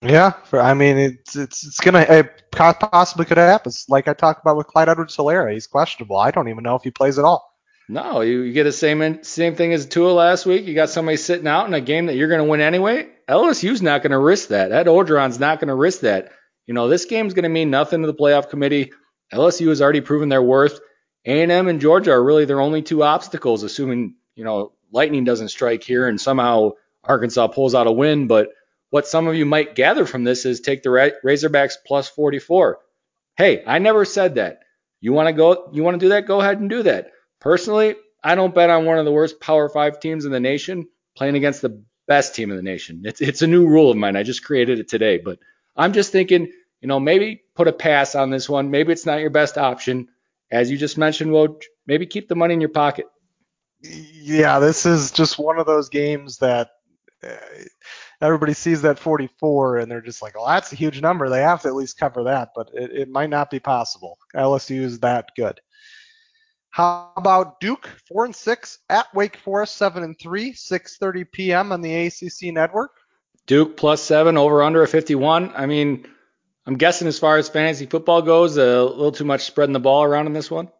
Yeah, 0.00 0.30
for, 0.30 0.60
I 0.60 0.74
mean, 0.74 0.98
it's 0.98 1.36
it's 1.36 1.66
it's 1.66 1.80
gonna 1.80 2.00
it 2.00 2.50
possibly 2.50 3.24
could 3.24 3.38
happen. 3.38 3.70
It's 3.70 3.88
like 3.88 4.06
I 4.08 4.14
talked 4.14 4.42
about 4.42 4.56
with 4.56 4.66
Clyde 4.66 4.88
Edwards-Helaire. 4.88 5.52
He's 5.52 5.66
questionable. 5.66 6.18
I 6.18 6.30
don't 6.30 6.48
even 6.48 6.62
know 6.62 6.74
if 6.74 6.82
he 6.82 6.90
plays 6.90 7.18
at 7.18 7.24
all. 7.24 7.54
No, 7.88 8.22
you, 8.22 8.40
you 8.40 8.52
get 8.52 8.64
the 8.64 8.72
same 8.72 9.22
same 9.22 9.56
thing 9.56 9.72
as 9.72 9.86
Tua 9.86 10.10
last 10.12 10.46
week. 10.46 10.64
You 10.64 10.74
got 10.74 10.90
somebody 10.90 11.16
sitting 11.16 11.46
out 11.46 11.66
in 11.66 11.74
a 11.74 11.80
game 11.80 12.06
that 12.06 12.16
you're 12.16 12.28
going 12.28 12.42
to 12.42 12.50
win 12.50 12.60
anyway. 12.60 13.08
LSU's 13.28 13.82
not 13.82 14.02
going 14.02 14.12
to 14.12 14.18
risk 14.18 14.48
that. 14.48 14.72
Ed 14.72 14.86
Orgeron's 14.86 15.38
not 15.38 15.60
going 15.60 15.68
to 15.68 15.74
risk 15.74 16.00
that. 16.00 16.32
You 16.66 16.72
know, 16.72 16.88
this 16.88 17.04
game's 17.04 17.34
going 17.34 17.44
to 17.44 17.50
mean 17.50 17.70
nothing 17.70 18.00
to 18.00 18.06
the 18.06 18.14
playoff 18.14 18.48
committee. 18.48 18.92
LSU 19.32 19.68
has 19.68 19.82
already 19.82 20.00
proven 20.00 20.30
their 20.30 20.42
worth. 20.42 20.80
A&M 21.26 21.68
and 21.68 21.80
Georgia 21.80 22.12
are 22.12 22.22
really 22.22 22.44
their 22.44 22.60
only 22.60 22.82
two 22.82 23.02
obstacles, 23.02 23.62
assuming 23.62 24.14
you 24.34 24.44
know 24.44 24.72
lightning 24.92 25.24
doesn't 25.24 25.48
strike 25.48 25.82
here 25.82 26.06
and 26.06 26.20
somehow 26.20 26.72
Arkansas 27.02 27.48
pulls 27.48 27.74
out 27.74 27.86
a 27.86 27.92
win. 27.92 28.26
But 28.26 28.50
what 28.90 29.06
some 29.06 29.26
of 29.26 29.34
you 29.34 29.46
might 29.46 29.74
gather 29.74 30.06
from 30.06 30.24
this 30.24 30.44
is 30.46 30.60
take 30.60 30.82
the 30.82 30.90
Razorbacks 30.90 31.74
plus 31.84 32.08
44. 32.08 32.78
Hey, 33.36 33.62
I 33.66 33.78
never 33.78 34.04
said 34.04 34.36
that. 34.36 34.60
You 35.00 35.12
want 35.12 35.28
to 35.28 35.32
go? 35.32 35.70
You 35.72 35.82
want 35.82 35.94
to 35.96 36.04
do 36.04 36.10
that? 36.10 36.26
Go 36.26 36.40
ahead 36.40 36.60
and 36.60 36.70
do 36.70 36.82
that. 36.84 37.10
Personally, 37.40 37.96
I 38.22 38.36
don't 38.36 38.54
bet 38.54 38.70
on 38.70 38.86
one 38.86 38.98
of 38.98 39.04
the 39.04 39.12
worst 39.12 39.40
Power 39.40 39.68
Five 39.68 40.00
teams 40.00 40.24
in 40.24 40.32
the 40.32 40.40
nation 40.40 40.88
playing 41.16 41.36
against 41.36 41.60
the 41.60 41.82
best 42.06 42.34
team 42.34 42.50
in 42.50 42.56
the 42.56 42.62
nation. 42.62 43.02
It's 43.04 43.20
it's 43.20 43.42
a 43.42 43.46
new 43.46 43.66
rule 43.66 43.90
of 43.90 43.96
mine. 43.96 44.16
I 44.16 44.22
just 44.22 44.44
created 44.44 44.78
it 44.78 44.88
today, 44.88 45.18
but 45.18 45.38
I'm 45.76 45.92
just 45.92 46.12
thinking, 46.12 46.52
you 46.80 46.88
know, 46.88 47.00
maybe 47.00 47.42
put 47.54 47.68
a 47.68 47.72
pass 47.72 48.14
on 48.14 48.30
this 48.30 48.48
one. 48.48 48.70
Maybe 48.70 48.92
it's 48.92 49.06
not 49.06 49.20
your 49.20 49.30
best 49.30 49.58
option, 49.58 50.08
as 50.50 50.70
you 50.70 50.76
just 50.76 50.98
mentioned. 50.98 51.32
Well, 51.32 51.58
maybe 51.86 52.06
keep 52.06 52.28
the 52.28 52.36
money 52.36 52.54
in 52.54 52.60
your 52.60 52.70
pocket. 52.70 53.06
Yeah, 53.82 54.58
this 54.58 54.86
is 54.86 55.10
just 55.10 55.38
one 55.38 55.58
of 55.58 55.66
those 55.66 55.88
games 55.88 56.38
that 56.38 56.70
uh, 57.22 57.36
everybody 58.20 58.54
sees 58.54 58.82
that 58.82 58.98
44 58.98 59.78
and 59.78 59.90
they're 59.90 60.00
just 60.00 60.22
like, 60.22 60.34
well, 60.34 60.46
that's 60.46 60.72
a 60.72 60.76
huge 60.76 61.00
number. 61.00 61.28
They 61.28 61.42
have 61.42 61.62
to 61.62 61.68
at 61.68 61.74
least 61.74 61.98
cover 61.98 62.24
that, 62.24 62.50
but 62.54 62.70
it, 62.72 62.92
it 62.92 63.08
might 63.08 63.30
not 63.30 63.50
be 63.50 63.60
possible. 63.60 64.18
LSU 64.34 64.80
is 64.80 65.00
that 65.00 65.28
good. 65.36 65.60
How 66.70 67.12
about 67.16 67.60
Duke, 67.60 67.88
four 68.08 68.24
and 68.24 68.34
six 68.34 68.78
at 68.90 69.06
Wake 69.14 69.36
Forest, 69.36 69.76
seven 69.76 70.02
and 70.02 70.18
three, 70.18 70.52
6:30 70.54 71.30
p.m. 71.30 71.70
on 71.70 71.80
the 71.80 72.06
ACC 72.06 72.52
network. 72.52 72.90
Duke 73.46 73.76
plus 73.76 74.02
seven 74.02 74.36
over 74.36 74.60
under 74.62 74.82
a 74.82 74.88
51. 74.88 75.52
I 75.54 75.66
mean, 75.66 76.04
I'm 76.66 76.76
guessing 76.76 77.08
as 77.08 77.18
far 77.18 77.36
as 77.36 77.48
fantasy 77.48 77.86
football 77.86 78.22
goes, 78.22 78.56
a 78.56 78.82
little 78.82 79.12
too 79.12 79.24
much 79.24 79.42
spreading 79.44 79.74
the 79.74 79.80
ball 79.80 80.02
around 80.02 80.26
in 80.26 80.32
this 80.32 80.50
one. 80.50 80.70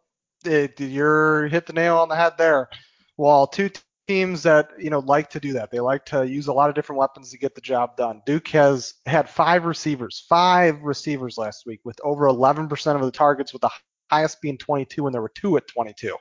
You're 0.43 1.47
hit 1.47 1.65
the 1.65 1.73
nail 1.73 1.97
on 1.97 2.09
the 2.09 2.15
head 2.15 2.33
there. 2.37 2.69
Well, 3.17 3.47
two 3.47 3.69
teams 4.07 4.43
that 4.43 4.69
you 4.77 4.89
know 4.89 4.99
like 4.99 5.29
to 5.31 5.39
do 5.39 5.53
that. 5.53 5.71
They 5.71 5.79
like 5.79 6.05
to 6.05 6.27
use 6.27 6.47
a 6.47 6.53
lot 6.53 6.69
of 6.69 6.75
different 6.75 6.99
weapons 6.99 7.31
to 7.31 7.37
get 7.37 7.55
the 7.55 7.61
job 7.61 7.97
done. 7.97 8.21
Duke 8.25 8.47
has 8.49 8.93
had 9.05 9.29
five 9.29 9.65
receivers, 9.65 10.25
five 10.29 10.81
receivers 10.81 11.37
last 11.37 11.65
week 11.65 11.79
with 11.83 11.99
over 12.03 12.27
11% 12.27 12.95
of 12.95 13.01
the 13.01 13.11
targets 13.11 13.53
with 13.53 13.61
the 13.61 13.71
highest 14.11 14.41
being 14.41 14.57
22, 14.57 15.05
and 15.05 15.13
there 15.13 15.21
were 15.21 15.31
two 15.35 15.57
at 15.57 15.67
22. 15.67 16.15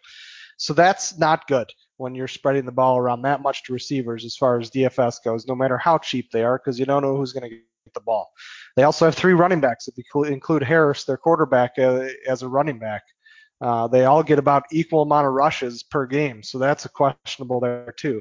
So 0.56 0.72
that's 0.72 1.18
not 1.18 1.46
good 1.46 1.70
when 1.96 2.14
you're 2.14 2.28
spreading 2.28 2.64
the 2.64 2.72
ball 2.72 2.98
around 2.98 3.22
that 3.22 3.42
much 3.42 3.64
to 3.64 3.72
receivers 3.72 4.24
as 4.24 4.36
far 4.36 4.58
as 4.58 4.70
DFS 4.70 5.16
goes, 5.24 5.46
no 5.46 5.54
matter 5.54 5.76
how 5.76 5.98
cheap 5.98 6.30
they 6.32 6.44
are, 6.44 6.58
because 6.58 6.78
you 6.78 6.86
don't 6.86 7.02
know 7.02 7.16
who's 7.16 7.32
going 7.32 7.48
to 7.48 7.56
get 7.56 7.94
the 7.94 8.00
ball. 8.00 8.30
They 8.76 8.82
also 8.82 9.04
have 9.04 9.14
three 9.14 9.34
running 9.34 9.60
backs 9.60 9.86
that 9.86 10.28
include 10.28 10.62
Harris, 10.62 11.04
their 11.04 11.16
quarterback, 11.16 11.78
uh, 11.78 12.08
as 12.28 12.42
a 12.42 12.48
running 12.48 12.78
back. 12.78 13.02
Uh, 13.60 13.86
they 13.86 14.04
all 14.04 14.22
get 14.22 14.38
about 14.38 14.64
equal 14.72 15.02
amount 15.02 15.26
of 15.26 15.32
rushes 15.32 15.82
per 15.84 16.06
game, 16.06 16.42
so 16.42 16.58
that's 16.58 16.84
a 16.84 16.88
questionable 16.88 17.60
there 17.60 17.94
too. 17.96 18.20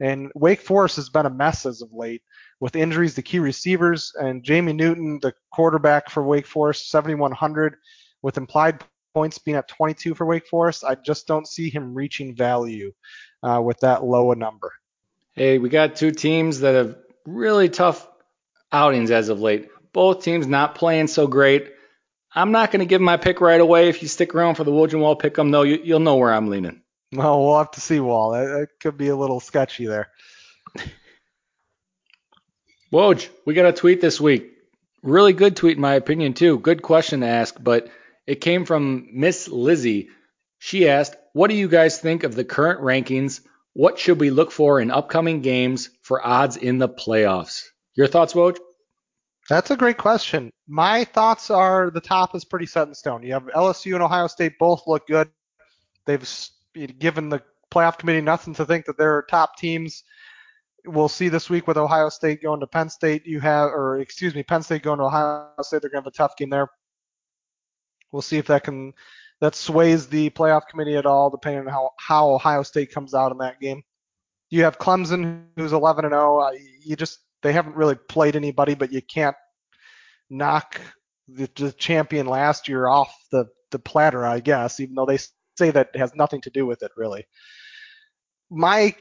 And 0.00 0.30
Wake 0.34 0.60
Forest 0.60 0.96
has 0.96 1.08
been 1.08 1.26
a 1.26 1.30
mess 1.30 1.66
as 1.66 1.82
of 1.82 1.92
late 1.92 2.22
with 2.60 2.76
injuries 2.76 3.14
to 3.14 3.22
key 3.22 3.38
receivers 3.38 4.12
and 4.20 4.42
Jamie 4.42 4.72
Newton, 4.72 5.18
the 5.22 5.32
quarterback 5.52 6.10
for 6.10 6.22
Wake 6.22 6.46
Forest, 6.46 6.90
7,100 6.90 7.76
with 8.22 8.36
implied 8.36 8.84
points 9.14 9.38
being 9.38 9.56
at 9.56 9.68
22 9.68 10.14
for 10.14 10.26
Wake 10.26 10.46
Forest, 10.46 10.84
I 10.84 10.94
just 10.94 11.26
don't 11.26 11.46
see 11.46 11.70
him 11.70 11.94
reaching 11.94 12.34
value 12.34 12.92
uh, 13.42 13.60
with 13.62 13.78
that 13.80 14.04
low 14.04 14.32
a 14.32 14.36
number. 14.36 14.72
Hey, 15.34 15.58
we 15.58 15.68
got 15.68 15.96
two 15.96 16.10
teams 16.10 16.60
that 16.60 16.74
have 16.74 16.96
really 17.26 17.68
tough 17.68 18.08
outings 18.72 19.10
as 19.10 19.28
of 19.28 19.40
late. 19.40 19.68
Both 19.92 20.24
teams 20.24 20.46
not 20.46 20.74
playing 20.74 21.08
so 21.08 21.26
great. 21.26 21.72
I'm 22.34 22.52
not 22.52 22.70
going 22.70 22.80
to 22.80 22.86
give 22.86 23.00
my 23.00 23.16
pick 23.18 23.40
right 23.40 23.60
away. 23.60 23.88
If 23.88 24.02
you 24.02 24.08
stick 24.08 24.34
around 24.34 24.54
for 24.54 24.64
the 24.64 24.70
Woj 24.70 24.92
and 24.92 25.02
Wahl 25.02 25.16
pick 25.16 25.38
'em, 25.38 25.50
though, 25.50 25.62
you, 25.62 25.92
will 25.92 26.00
know 26.00 26.16
where 26.16 26.32
I'm 26.32 26.48
leaning. 26.48 26.82
Well, 27.12 27.44
we'll 27.44 27.58
have 27.58 27.72
to 27.72 27.80
see, 27.80 28.00
Wahl. 28.00 28.32
That, 28.32 28.46
that 28.46 28.68
could 28.80 28.96
be 28.96 29.08
a 29.08 29.16
little 29.16 29.40
sketchy 29.40 29.86
there. 29.86 30.08
Woj, 32.92 33.28
we 33.44 33.54
got 33.54 33.66
a 33.66 33.72
tweet 33.72 34.00
this 34.00 34.20
week. 34.20 34.48
Really 35.02 35.34
good 35.34 35.56
tweet, 35.56 35.76
in 35.76 35.82
my 35.82 35.94
opinion, 35.94 36.32
too. 36.32 36.58
Good 36.58 36.80
question 36.82 37.20
to 37.20 37.26
ask, 37.26 37.56
but– 37.60 37.88
it 38.26 38.40
came 38.40 38.64
from 38.64 39.08
Miss 39.12 39.48
Lizzie. 39.48 40.08
She 40.58 40.88
asked, 40.88 41.16
What 41.32 41.50
do 41.50 41.56
you 41.56 41.68
guys 41.68 41.98
think 41.98 42.22
of 42.22 42.34
the 42.34 42.44
current 42.44 42.80
rankings? 42.80 43.40
What 43.72 43.98
should 43.98 44.20
we 44.20 44.30
look 44.30 44.52
for 44.52 44.80
in 44.80 44.90
upcoming 44.90 45.40
games 45.40 45.90
for 46.02 46.24
odds 46.24 46.56
in 46.56 46.78
the 46.78 46.88
playoffs? 46.88 47.64
Your 47.94 48.06
thoughts, 48.06 48.34
Woj? 48.34 48.58
That's 49.48 49.70
a 49.70 49.76
great 49.76 49.98
question. 49.98 50.52
My 50.68 51.04
thoughts 51.04 51.50
are 51.50 51.90
the 51.90 52.00
top 52.00 52.34
is 52.34 52.44
pretty 52.44 52.66
set 52.66 52.88
in 52.88 52.94
stone. 52.94 53.22
You 53.22 53.32
have 53.34 53.44
LSU 53.44 53.94
and 53.94 54.02
Ohio 54.02 54.26
State 54.26 54.58
both 54.58 54.84
look 54.86 55.06
good. 55.06 55.28
They've 56.06 56.26
given 56.98 57.28
the 57.28 57.42
playoff 57.72 57.98
committee 57.98 58.20
nothing 58.20 58.54
to 58.54 58.64
think 58.64 58.86
that 58.86 58.96
they're 58.96 59.22
top 59.22 59.56
teams. 59.56 60.04
We'll 60.84 61.08
see 61.08 61.28
this 61.28 61.48
week 61.48 61.66
with 61.66 61.76
Ohio 61.76 62.08
State 62.08 62.42
going 62.42 62.60
to 62.60 62.66
Penn 62.66 62.88
State. 62.88 63.26
You 63.26 63.40
have, 63.40 63.70
or 63.70 63.98
excuse 63.98 64.34
me, 64.34 64.42
Penn 64.42 64.62
State 64.62 64.82
going 64.82 64.98
to 64.98 65.04
Ohio 65.04 65.48
State. 65.60 65.82
They're 65.82 65.90
going 65.90 66.02
to 66.02 66.06
have 66.08 66.14
a 66.14 66.16
tough 66.16 66.36
game 66.36 66.50
there. 66.50 66.68
We'll 68.10 68.22
see 68.22 68.38
if 68.38 68.46
that 68.46 68.64
can 68.64 68.92
that 69.40 69.56
sways 69.56 70.06
the 70.06 70.30
playoff 70.30 70.68
committee 70.68 70.96
at 70.96 71.06
all, 71.06 71.28
depending 71.28 71.66
on 71.66 71.72
how, 71.72 71.90
how 71.98 72.30
Ohio 72.30 72.62
State 72.62 72.92
comes 72.92 73.12
out 73.12 73.32
in 73.32 73.38
that 73.38 73.60
game. 73.60 73.82
You 74.50 74.62
have 74.64 74.78
Clemson, 74.78 75.46
who's 75.56 75.72
11 75.72 76.04
and 76.04 76.12
0. 76.12 76.38
Uh, 76.38 76.52
you 76.84 76.94
just 76.94 77.20
they 77.42 77.52
haven't 77.52 77.76
really 77.76 77.94
played 77.94 78.36
anybody, 78.36 78.74
but 78.74 78.92
you 78.92 79.02
can't 79.02 79.36
knock 80.30 80.80
the, 81.28 81.48
the 81.56 81.72
champion 81.72 82.26
last 82.26 82.68
year 82.68 82.88
off 82.88 83.14
the 83.30 83.46
the 83.70 83.78
platter, 83.78 84.24
I 84.24 84.40
guess, 84.40 84.80
even 84.80 84.94
though 84.94 85.06
they 85.06 85.18
say 85.56 85.70
that 85.70 85.96
has 85.96 86.14
nothing 86.14 86.40
to 86.42 86.50
do 86.50 86.66
with 86.66 86.82
it 86.82 86.92
really. 86.96 87.24
My 88.50 88.94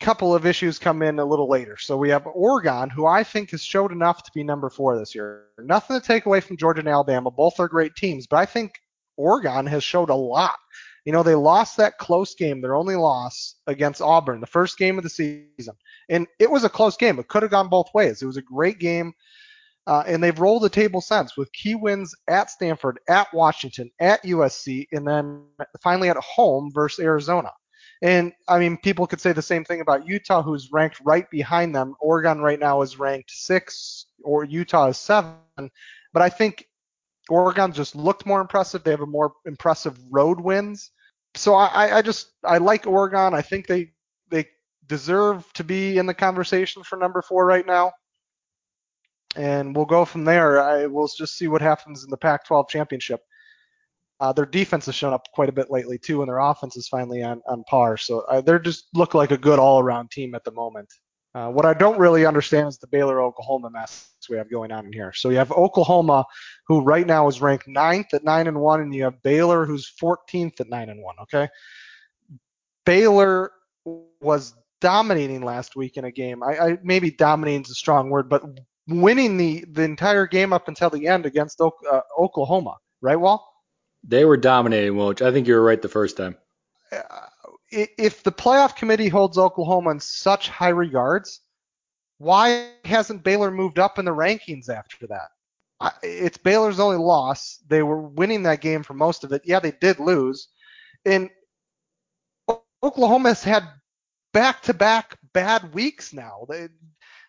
couple 0.00 0.34
of 0.34 0.44
issues 0.44 0.78
come 0.78 1.02
in 1.02 1.18
a 1.18 1.24
little 1.24 1.48
later. 1.48 1.76
So 1.78 1.96
we 1.96 2.10
have 2.10 2.26
Oregon, 2.26 2.90
who 2.90 3.06
I 3.06 3.24
think 3.24 3.50
has 3.50 3.62
showed 3.62 3.92
enough 3.92 4.22
to 4.22 4.30
be 4.34 4.44
number 4.44 4.68
four 4.68 4.98
this 4.98 5.14
year. 5.14 5.46
Nothing 5.58 5.98
to 5.98 6.06
take 6.06 6.26
away 6.26 6.40
from 6.40 6.56
Georgia 6.56 6.80
and 6.80 6.88
Alabama. 6.88 7.30
Both 7.30 7.58
are 7.58 7.68
great 7.68 7.96
teams, 7.96 8.26
but 8.26 8.36
I 8.36 8.46
think 8.46 8.74
Oregon 9.16 9.66
has 9.66 9.82
showed 9.82 10.10
a 10.10 10.14
lot. 10.14 10.56
You 11.04 11.12
know, 11.12 11.22
they 11.22 11.34
lost 11.34 11.76
that 11.78 11.98
close 11.98 12.34
game, 12.34 12.60
their 12.60 12.76
only 12.76 12.94
loss 12.94 13.56
against 13.66 14.00
Auburn, 14.00 14.40
the 14.40 14.46
first 14.46 14.78
game 14.78 14.98
of 14.98 15.04
the 15.04 15.10
season. 15.10 15.74
And 16.08 16.26
it 16.38 16.50
was 16.50 16.64
a 16.64 16.68
close 16.68 16.96
game. 16.96 17.18
It 17.18 17.28
could 17.28 17.42
have 17.42 17.50
gone 17.50 17.68
both 17.68 17.92
ways. 17.94 18.22
It 18.22 18.26
was 18.26 18.36
a 18.36 18.42
great 18.42 18.78
game. 18.78 19.12
Uh, 19.88 20.04
and 20.06 20.22
they've 20.22 20.38
rolled 20.38 20.62
the 20.62 20.68
table 20.68 21.00
since 21.00 21.36
with 21.36 21.52
key 21.52 21.74
wins 21.74 22.14
at 22.28 22.50
Stanford, 22.50 23.00
at 23.08 23.26
Washington, 23.34 23.90
at 23.98 24.22
USC, 24.22 24.86
and 24.92 25.06
then 25.06 25.42
finally 25.82 26.08
at 26.08 26.16
home 26.18 26.70
versus 26.72 27.04
Arizona. 27.04 27.50
And 28.00 28.32
I 28.48 28.58
mean, 28.58 28.76
people 28.76 29.06
could 29.06 29.20
say 29.20 29.32
the 29.32 29.42
same 29.42 29.64
thing 29.64 29.80
about 29.80 30.06
Utah, 30.06 30.42
who's 30.42 30.70
ranked 30.72 31.00
right 31.04 31.28
behind 31.30 31.74
them. 31.74 31.94
Oregon 32.00 32.40
right 32.40 32.58
now 32.58 32.82
is 32.82 32.98
ranked 32.98 33.30
six, 33.30 34.06
or 34.22 34.44
Utah 34.44 34.88
is 34.88 34.98
seven. 34.98 35.36
But 36.12 36.22
I 36.22 36.28
think 36.28 36.66
Oregon 37.32 37.72
just 37.72 37.96
looked 37.96 38.26
more 38.26 38.42
impressive. 38.42 38.84
They 38.84 38.90
have 38.90 39.00
a 39.00 39.06
more 39.06 39.32
impressive 39.46 39.98
road 40.10 40.38
wins. 40.38 40.90
So 41.34 41.54
I, 41.54 41.96
I 41.96 42.02
just 42.02 42.30
I 42.44 42.58
like 42.58 42.86
Oregon. 42.86 43.32
I 43.32 43.40
think 43.40 43.66
they 43.66 43.92
they 44.28 44.48
deserve 44.86 45.50
to 45.54 45.64
be 45.64 45.96
in 45.96 46.04
the 46.04 46.12
conversation 46.12 46.82
for 46.82 46.96
number 46.98 47.22
four 47.22 47.46
right 47.46 47.66
now. 47.66 47.92
And 49.34 49.74
we'll 49.74 49.86
go 49.86 50.04
from 50.04 50.26
there. 50.26 50.60
I 50.60 50.84
will 50.84 51.08
just 51.08 51.38
see 51.38 51.48
what 51.48 51.62
happens 51.62 52.04
in 52.04 52.10
the 52.10 52.18
Pac-12 52.18 52.68
championship. 52.68 53.22
Uh, 54.20 54.34
their 54.34 54.44
defense 54.44 54.84
has 54.84 54.94
shown 54.94 55.14
up 55.14 55.26
quite 55.32 55.48
a 55.48 55.52
bit 55.52 55.70
lately 55.70 55.96
too, 55.96 56.20
and 56.20 56.28
their 56.28 56.38
offense 56.38 56.76
is 56.76 56.86
finally 56.86 57.22
on, 57.22 57.40
on 57.48 57.64
par. 57.64 57.96
So 57.96 58.20
uh, 58.28 58.42
they 58.42 58.58
just 58.58 58.88
look 58.92 59.14
like 59.14 59.30
a 59.30 59.38
good 59.38 59.58
all-around 59.58 60.10
team 60.10 60.34
at 60.34 60.44
the 60.44 60.52
moment. 60.52 60.92
Uh, 61.34 61.48
what 61.48 61.64
I 61.64 61.72
don't 61.72 61.98
really 61.98 62.26
understand 62.26 62.68
is 62.68 62.78
the 62.78 62.86
Baylor 62.86 63.22
Oklahoma 63.22 63.70
mess 63.70 64.10
we 64.28 64.36
have 64.36 64.50
going 64.50 64.70
on 64.70 64.86
in 64.86 64.92
here. 64.92 65.12
So 65.12 65.30
you 65.30 65.38
have 65.38 65.50
Oklahoma, 65.50 66.24
who 66.66 66.82
right 66.82 67.06
now 67.06 67.26
is 67.26 67.40
ranked 67.40 67.66
ninth 67.66 68.12
at 68.12 68.22
nine 68.22 68.46
and 68.46 68.60
one, 68.60 68.80
and 68.80 68.94
you 68.94 69.04
have 69.04 69.22
Baylor, 69.22 69.64
who's 69.64 69.92
14th 70.00 70.60
at 70.60 70.68
nine 70.68 70.90
and 70.90 71.02
one. 71.02 71.16
Okay, 71.22 71.48
Baylor 72.84 73.50
was 74.20 74.54
dominating 74.80 75.42
last 75.42 75.74
week 75.74 75.96
in 75.96 76.04
a 76.04 76.10
game. 76.12 76.42
I, 76.42 76.58
I 76.58 76.78
maybe 76.82 77.10
dominating 77.10 77.62
is 77.62 77.70
a 77.70 77.74
strong 77.74 78.10
word, 78.10 78.28
but 78.28 78.42
winning 78.88 79.36
the 79.36 79.64
the 79.70 79.82
entire 79.82 80.26
game 80.26 80.52
up 80.52 80.68
until 80.68 80.90
the 80.90 81.06
end 81.06 81.24
against 81.24 81.60
o, 81.60 81.72
uh, 81.90 82.00
Oklahoma, 82.18 82.76
right, 83.00 83.16
Wahl? 83.16 83.48
They 84.04 84.24
were 84.24 84.36
dominating, 84.36 84.94
Woj. 84.94 85.22
I 85.22 85.32
think 85.32 85.46
you 85.46 85.54
were 85.54 85.62
right 85.62 85.80
the 85.80 85.88
first 85.88 86.16
time. 86.16 86.36
If 87.72 88.22
the 88.22 88.32
playoff 88.32 88.76
committee 88.76 89.08
holds 89.08 89.38
Oklahoma 89.38 89.90
in 89.90 90.00
such 90.00 90.48
high 90.48 90.68
regards, 90.68 91.40
why 92.18 92.68
hasn't 92.84 93.24
Baylor 93.24 93.50
moved 93.50 93.78
up 93.78 93.98
in 93.98 94.04
the 94.04 94.14
rankings 94.14 94.68
after 94.68 95.06
that? 95.06 95.28
It's 96.02 96.36
Baylor's 96.36 96.78
only 96.78 96.98
loss. 96.98 97.58
They 97.66 97.82
were 97.82 98.02
winning 98.02 98.42
that 98.44 98.60
game 98.60 98.82
for 98.82 98.94
most 98.94 99.24
of 99.24 99.32
it. 99.32 99.42
Yeah, 99.44 99.58
they 99.58 99.72
did 99.72 99.98
lose. 99.98 100.48
And 101.04 101.30
Oklahoma 102.82 103.30
has 103.30 103.42
had 103.42 103.64
back-to-back 104.32 105.18
bad 105.32 105.74
weeks 105.74 106.12
now. 106.12 106.46
They, 106.48 106.68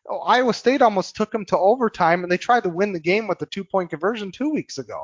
oh, 0.09 0.19
Iowa 0.19 0.53
State 0.53 0.81
almost 0.81 1.15
took 1.15 1.31
them 1.31 1.45
to 1.45 1.57
overtime, 1.57 2.23
and 2.23 2.31
they 2.31 2.37
tried 2.37 2.63
to 2.63 2.69
win 2.69 2.93
the 2.93 2.99
game 2.99 3.27
with 3.27 3.39
the 3.39 3.45
two-point 3.45 3.89
conversion 3.89 4.31
two 4.31 4.51
weeks 4.51 4.77
ago. 4.77 5.03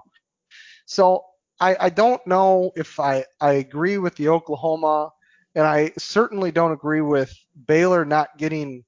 So 0.85 1.23
I, 1.59 1.75
I 1.79 1.89
don't 1.89 2.25
know 2.27 2.71
if 2.75 2.99
I, 2.99 3.25
I 3.41 3.53
agree 3.53 3.97
with 3.97 4.15
the 4.15 4.29
Oklahoma 4.29 5.11
and 5.55 5.65
I 5.65 5.91
certainly 5.97 6.51
don't 6.51 6.71
agree 6.71 7.01
with 7.01 7.33
Baylor 7.67 8.05
not 8.05 8.37
getting 8.37 8.83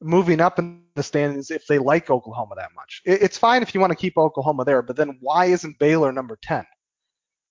moving 0.00 0.40
up 0.40 0.58
in 0.58 0.82
the 0.94 1.02
standings 1.02 1.50
if 1.50 1.66
they 1.66 1.78
like 1.78 2.10
Oklahoma 2.10 2.56
that 2.56 2.70
much. 2.74 3.02
It, 3.04 3.22
it's 3.22 3.38
fine 3.38 3.62
if 3.62 3.74
you 3.74 3.80
want 3.80 3.92
to 3.92 3.96
keep 3.96 4.16
Oklahoma 4.16 4.64
there, 4.64 4.82
but 4.82 4.96
then 4.96 5.16
why 5.20 5.46
isn't 5.46 5.78
Baylor 5.78 6.12
number 6.12 6.38
10 6.42 6.64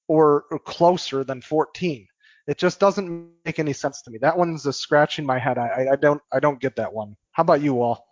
or, 0.08 0.46
or 0.52 0.60
closer 0.60 1.24
than 1.24 1.42
14? 1.42 2.08
It 2.46 2.58
just 2.58 2.80
doesn't 2.80 3.30
make 3.46 3.60
any 3.60 3.74
sense 3.74 4.02
to 4.02 4.12
me. 4.12 4.18
That 4.20 4.38
one's 4.38 4.66
a 4.66 4.74
scratching 4.74 5.26
my 5.26 5.40
head. 5.40 5.58
I, 5.58 5.88
I 5.94 5.96
don't 5.96 6.22
I 6.32 6.40
don't 6.40 6.60
get 6.60 6.76
that 6.76 6.94
one. 6.94 7.16
How 7.32 7.42
about 7.42 7.62
you 7.62 7.82
all? 7.82 8.06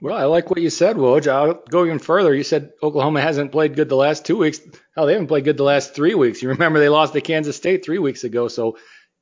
Well, 0.00 0.16
I 0.16 0.24
like 0.24 0.50
what 0.50 0.60
you 0.60 0.70
said, 0.70 0.96
Woj. 0.96 1.28
I'll 1.28 1.54
go 1.70 1.84
even 1.84 1.98
further. 1.98 2.34
You 2.34 2.42
said 2.42 2.72
Oklahoma 2.82 3.20
hasn't 3.20 3.52
played 3.52 3.76
good 3.76 3.88
the 3.88 3.96
last 3.96 4.24
two 4.24 4.36
weeks. 4.36 4.60
Hell, 4.94 5.06
they 5.06 5.12
haven't 5.12 5.28
played 5.28 5.44
good 5.44 5.56
the 5.56 5.64
last 5.64 5.94
three 5.94 6.14
weeks. 6.14 6.42
You 6.42 6.48
remember 6.50 6.78
they 6.78 6.88
lost 6.88 7.12
to 7.12 7.20
Kansas 7.20 7.56
State 7.56 7.84
three 7.84 7.98
weeks 7.98 8.24
ago. 8.24 8.48
So 8.48 8.76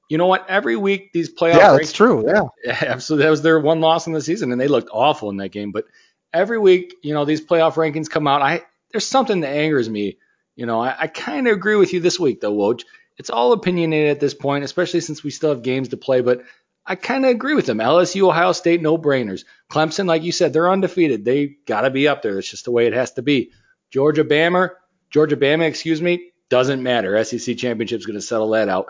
you 0.08 0.18
know 0.18 0.26
what? 0.26 0.48
Every 0.48 0.76
week 0.76 1.12
these 1.12 1.32
playoffs. 1.32 1.56
Yeah, 1.56 1.72
that's 1.72 1.92
true. 1.92 2.24
Yeah. 2.64 2.76
Absolutely. 2.80 3.24
That 3.24 3.30
was 3.30 3.42
their 3.42 3.60
one 3.60 3.80
loss 3.80 4.06
in 4.06 4.12
the 4.12 4.20
season, 4.20 4.52
and 4.52 4.60
they 4.60 4.68
looked 4.68 4.90
awful 4.92 5.30
in 5.30 5.36
that 5.38 5.50
game. 5.50 5.72
But 5.72 5.84
every 6.32 6.58
week, 6.58 6.94
you 7.02 7.14
know, 7.14 7.24
these 7.24 7.44
playoff 7.44 7.74
rankings 7.74 8.10
come 8.10 8.26
out. 8.26 8.42
I 8.42 8.62
there's 8.92 9.06
something 9.06 9.40
that 9.40 9.48
angers 9.48 9.88
me. 9.88 10.18
You 10.56 10.66
know, 10.66 10.80
I, 10.80 10.96
I 11.00 11.06
kind 11.06 11.46
of 11.46 11.54
agree 11.54 11.76
with 11.76 11.92
you 11.92 12.00
this 12.00 12.18
week 12.18 12.40
though, 12.40 12.54
Woj. 12.54 12.84
It's 13.16 13.30
all 13.30 13.52
opinionated 13.52 14.10
at 14.10 14.20
this 14.20 14.34
point, 14.34 14.64
especially 14.64 15.00
since 15.00 15.22
we 15.24 15.30
still 15.30 15.50
have 15.50 15.62
games 15.62 15.88
to 15.88 15.96
play. 15.96 16.20
But 16.20 16.42
I 16.86 16.94
kind 16.94 17.24
of 17.24 17.30
agree 17.30 17.54
with 17.54 17.66
them. 17.66 17.78
LSU, 17.78 18.28
Ohio 18.28 18.52
State, 18.52 18.80
no 18.80 18.96
brainers. 18.96 19.44
Clemson, 19.70 20.06
like 20.06 20.22
you 20.22 20.32
said, 20.32 20.52
they're 20.52 20.70
undefeated. 20.70 21.24
They 21.24 21.56
got 21.66 21.82
to 21.82 21.90
be 21.90 22.08
up 22.08 22.22
there. 22.22 22.34
That's 22.34 22.48
just 22.48 22.64
the 22.64 22.70
way 22.70 22.86
it 22.86 22.94
has 22.94 23.12
to 23.12 23.22
be. 23.22 23.50
Georgia, 23.90 24.24
Bama, 24.24 24.70
Georgia, 25.10 25.36
Bama, 25.36 25.66
excuse 25.66 26.00
me, 26.00 26.30
doesn't 26.48 26.82
matter. 26.82 27.22
SEC 27.24 27.56
championship's 27.58 28.06
going 28.06 28.18
to 28.18 28.24
settle 28.24 28.50
that 28.50 28.68
out. 28.68 28.86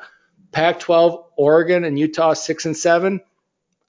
Pac-12, 0.53 1.25
Oregon 1.37 1.85
and 1.85 1.99
Utah 1.99 2.35
six 2.35 2.67
and 2.67 2.77
seven. 2.77 3.21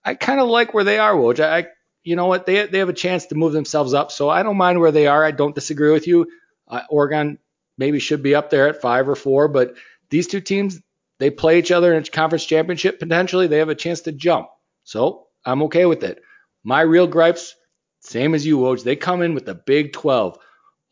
I 0.04 0.15
kind 0.15 0.39
of 0.39 0.48
like 0.48 0.74
where 0.74 0.84
they 0.84 1.00
are, 1.00 1.13
Woj. 1.13 1.39
I, 1.39 1.67
you 2.04 2.15
know 2.15 2.28
what? 2.28 2.45
They 2.45 2.65
they 2.67 2.80
have 2.80 2.89
a 2.89 2.93
chance 2.93 3.28
to 3.28 3.36
move 3.36 3.54
themselves 3.54 3.93
up, 3.93 4.12
so 4.12 4.30
I 4.30 4.43
don't 4.43 4.58
mind 4.58 4.80
where 4.80 4.91
they 4.91 5.08
are. 5.08 5.24
I 5.24 5.32
don't 5.32 5.56
disagree 5.56 5.91
with 5.91 6.08
you. 6.08 6.28
Uh, 6.67 6.82
Oregon 6.89 7.39
maybe 7.78 8.00
should 8.00 8.24
be 8.24 8.36
up 8.36 8.50
there 8.50 8.67
at 8.67 8.82
five 8.82 9.10
or 9.10 9.15
four, 9.15 9.48
but 9.48 9.76
these 10.10 10.28
two 10.28 10.41
teams 10.41 10.80
they 11.19 11.30
play 11.30 11.60
each 11.60 11.72
other 11.72 11.93
in 11.93 12.04
a 12.04 12.06
conference 12.06 12.45
championship 12.45 13.00
potentially. 13.00 13.48
They 13.48 13.60
have 13.60 13.69
a 13.69 13.76
chance 13.76 14.02
to 14.02 14.12
jump, 14.12 14.48
so 14.84 15.28
I'm 15.45 15.63
okay 15.63 15.86
with 15.86 16.04
it. 16.04 16.22
My 16.63 16.82
real 16.82 17.08
gripes, 17.08 17.56
same 18.00 18.34
as 18.34 18.45
you, 18.45 18.58
Woj. 18.58 18.84
They 18.84 18.95
come 18.95 19.22
in 19.22 19.34
with 19.34 19.45
the 19.45 19.56
Big 19.56 19.93
12. 19.93 20.38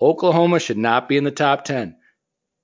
Oklahoma 0.01 0.59
should 0.59 0.77
not 0.77 1.09
be 1.09 1.17
in 1.17 1.23
the 1.23 1.31
top 1.31 1.65
10. 1.65 1.95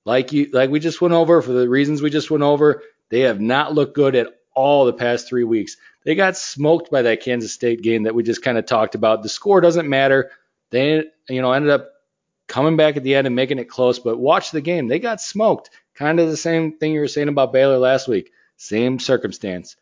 Like 0.04 0.32
you, 0.32 0.50
like 0.52 0.70
we 0.70 0.80
just 0.80 1.00
went 1.00 1.14
over 1.14 1.40
for 1.40 1.52
the 1.52 1.68
reasons 1.68 2.02
we 2.02 2.10
just 2.10 2.30
went 2.30 2.42
over. 2.42 2.82
They 3.14 3.20
have 3.20 3.40
not 3.40 3.72
looked 3.72 3.94
good 3.94 4.16
at 4.16 4.26
all 4.56 4.86
the 4.86 4.92
past 4.92 5.28
three 5.28 5.44
weeks. 5.44 5.76
They 6.04 6.16
got 6.16 6.36
smoked 6.36 6.90
by 6.90 7.02
that 7.02 7.22
Kansas 7.22 7.52
State 7.52 7.80
game 7.80 8.02
that 8.02 8.14
we 8.16 8.24
just 8.24 8.42
kind 8.42 8.58
of 8.58 8.66
talked 8.66 8.96
about. 8.96 9.22
The 9.22 9.28
score 9.28 9.60
doesn't 9.60 9.88
matter. 9.88 10.32
They, 10.72 11.04
you 11.28 11.40
know, 11.40 11.52
ended 11.52 11.70
up 11.70 11.90
coming 12.48 12.76
back 12.76 12.96
at 12.96 13.04
the 13.04 13.14
end 13.14 13.28
and 13.28 13.36
making 13.36 13.60
it 13.60 13.68
close. 13.68 14.00
But 14.00 14.18
watch 14.18 14.50
the 14.50 14.60
game. 14.60 14.88
They 14.88 14.98
got 14.98 15.20
smoked. 15.20 15.70
Kind 15.94 16.18
of 16.18 16.28
the 16.28 16.36
same 16.36 16.76
thing 16.76 16.90
you 16.90 16.98
were 16.98 17.06
saying 17.06 17.28
about 17.28 17.52
Baylor 17.52 17.78
last 17.78 18.08
week. 18.08 18.32
Same 18.56 18.98
circumstance. 18.98 19.76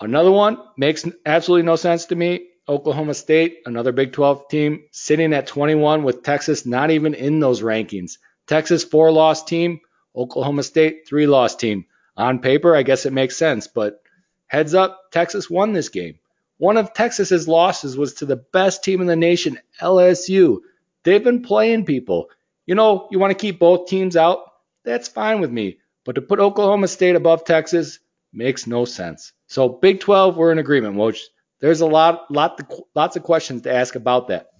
Another 0.00 0.32
one 0.32 0.56
makes 0.78 1.04
absolutely 1.26 1.66
no 1.66 1.76
sense 1.76 2.06
to 2.06 2.16
me. 2.16 2.48
Oklahoma 2.66 3.12
State, 3.12 3.58
another 3.66 3.92
Big 3.92 4.14
12 4.14 4.48
team, 4.48 4.84
sitting 4.92 5.34
at 5.34 5.46
21 5.46 6.04
with 6.04 6.22
Texas 6.22 6.64
not 6.64 6.90
even 6.90 7.12
in 7.12 7.38
those 7.38 7.60
rankings. 7.60 8.16
Texas, 8.46 8.82
four 8.82 9.12
loss 9.12 9.44
team. 9.44 9.80
Oklahoma 10.16 10.62
State, 10.62 11.06
three 11.06 11.26
loss 11.26 11.54
team. 11.54 11.84
On 12.18 12.40
paper, 12.40 12.74
I 12.74 12.82
guess 12.82 13.06
it 13.06 13.12
makes 13.12 13.36
sense, 13.36 13.68
but 13.68 14.02
heads 14.48 14.74
up, 14.74 15.12
Texas 15.12 15.48
won 15.48 15.72
this 15.72 15.88
game. 15.88 16.18
One 16.56 16.76
of 16.76 16.92
Texas's 16.92 17.46
losses 17.46 17.96
was 17.96 18.14
to 18.14 18.26
the 18.26 18.36
best 18.36 18.82
team 18.82 19.00
in 19.00 19.06
the 19.06 19.14
nation, 19.14 19.58
LSU. 19.80 20.58
They've 21.04 21.22
been 21.22 21.42
playing 21.42 21.84
people. 21.84 22.30
You 22.66 22.74
know, 22.74 23.06
you 23.12 23.20
want 23.20 23.30
to 23.30 23.38
keep 23.38 23.60
both 23.60 23.88
teams 23.88 24.16
out? 24.16 24.40
That's 24.84 25.06
fine 25.06 25.40
with 25.40 25.52
me. 25.52 25.78
But 26.04 26.16
to 26.16 26.20
put 26.20 26.40
Oklahoma 26.40 26.88
State 26.88 27.14
above 27.14 27.44
Texas 27.44 28.00
makes 28.32 28.66
no 28.66 28.84
sense. 28.84 29.32
So 29.46 29.68
Big 29.68 30.00
12, 30.00 30.36
we're 30.36 30.50
in 30.50 30.58
agreement, 30.58 30.96
Woj. 30.96 31.20
There's 31.60 31.82
a 31.82 31.86
lot, 31.86 32.30
lot, 32.30 32.60
lots 32.96 33.16
of 33.16 33.22
questions 33.22 33.62
to 33.62 33.72
ask 33.72 33.94
about 33.94 34.28
that. 34.28 34.50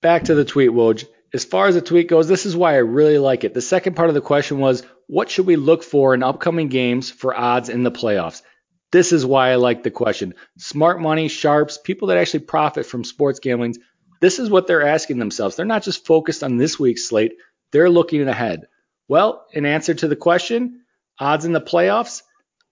Back 0.00 0.24
to 0.24 0.34
the 0.34 0.44
tweet, 0.44 0.70
Woj. 0.70 1.04
As 1.34 1.44
far 1.44 1.66
as 1.66 1.74
the 1.74 1.80
tweet 1.80 2.08
goes, 2.08 2.28
this 2.28 2.44
is 2.44 2.56
why 2.56 2.74
I 2.74 2.78
really 2.78 3.18
like 3.18 3.44
it. 3.44 3.54
The 3.54 3.62
second 3.62 3.96
part 3.96 4.10
of 4.10 4.14
the 4.14 4.20
question 4.20 4.58
was, 4.58 4.82
what 5.06 5.30
should 5.30 5.46
we 5.46 5.56
look 5.56 5.82
for 5.82 6.14
in 6.14 6.22
upcoming 6.22 6.68
games 6.68 7.10
for 7.10 7.34
odds 7.34 7.68
in 7.68 7.82
the 7.82 7.90
playoffs? 7.90 8.42
This 8.90 9.12
is 9.12 9.24
why 9.24 9.50
I 9.50 9.54
like 9.54 9.82
the 9.82 9.90
question. 9.90 10.34
Smart 10.58 11.00
money, 11.00 11.28
sharps, 11.28 11.78
people 11.78 12.08
that 12.08 12.18
actually 12.18 12.40
profit 12.40 12.84
from 12.84 13.04
sports 13.04 13.38
gambling, 13.38 13.76
this 14.20 14.38
is 14.38 14.50
what 14.50 14.66
they're 14.66 14.86
asking 14.86 15.18
themselves. 15.18 15.56
They're 15.56 15.64
not 15.64 15.82
just 15.82 16.06
focused 16.06 16.44
on 16.44 16.58
this 16.58 16.78
week's 16.78 17.08
slate, 17.08 17.32
they're 17.72 17.90
looking 17.90 18.28
ahead. 18.28 18.68
Well, 19.08 19.46
in 19.52 19.64
answer 19.64 19.94
to 19.94 20.08
the 20.08 20.16
question, 20.16 20.82
odds 21.18 21.46
in 21.46 21.52
the 21.52 21.60
playoffs, 21.60 22.22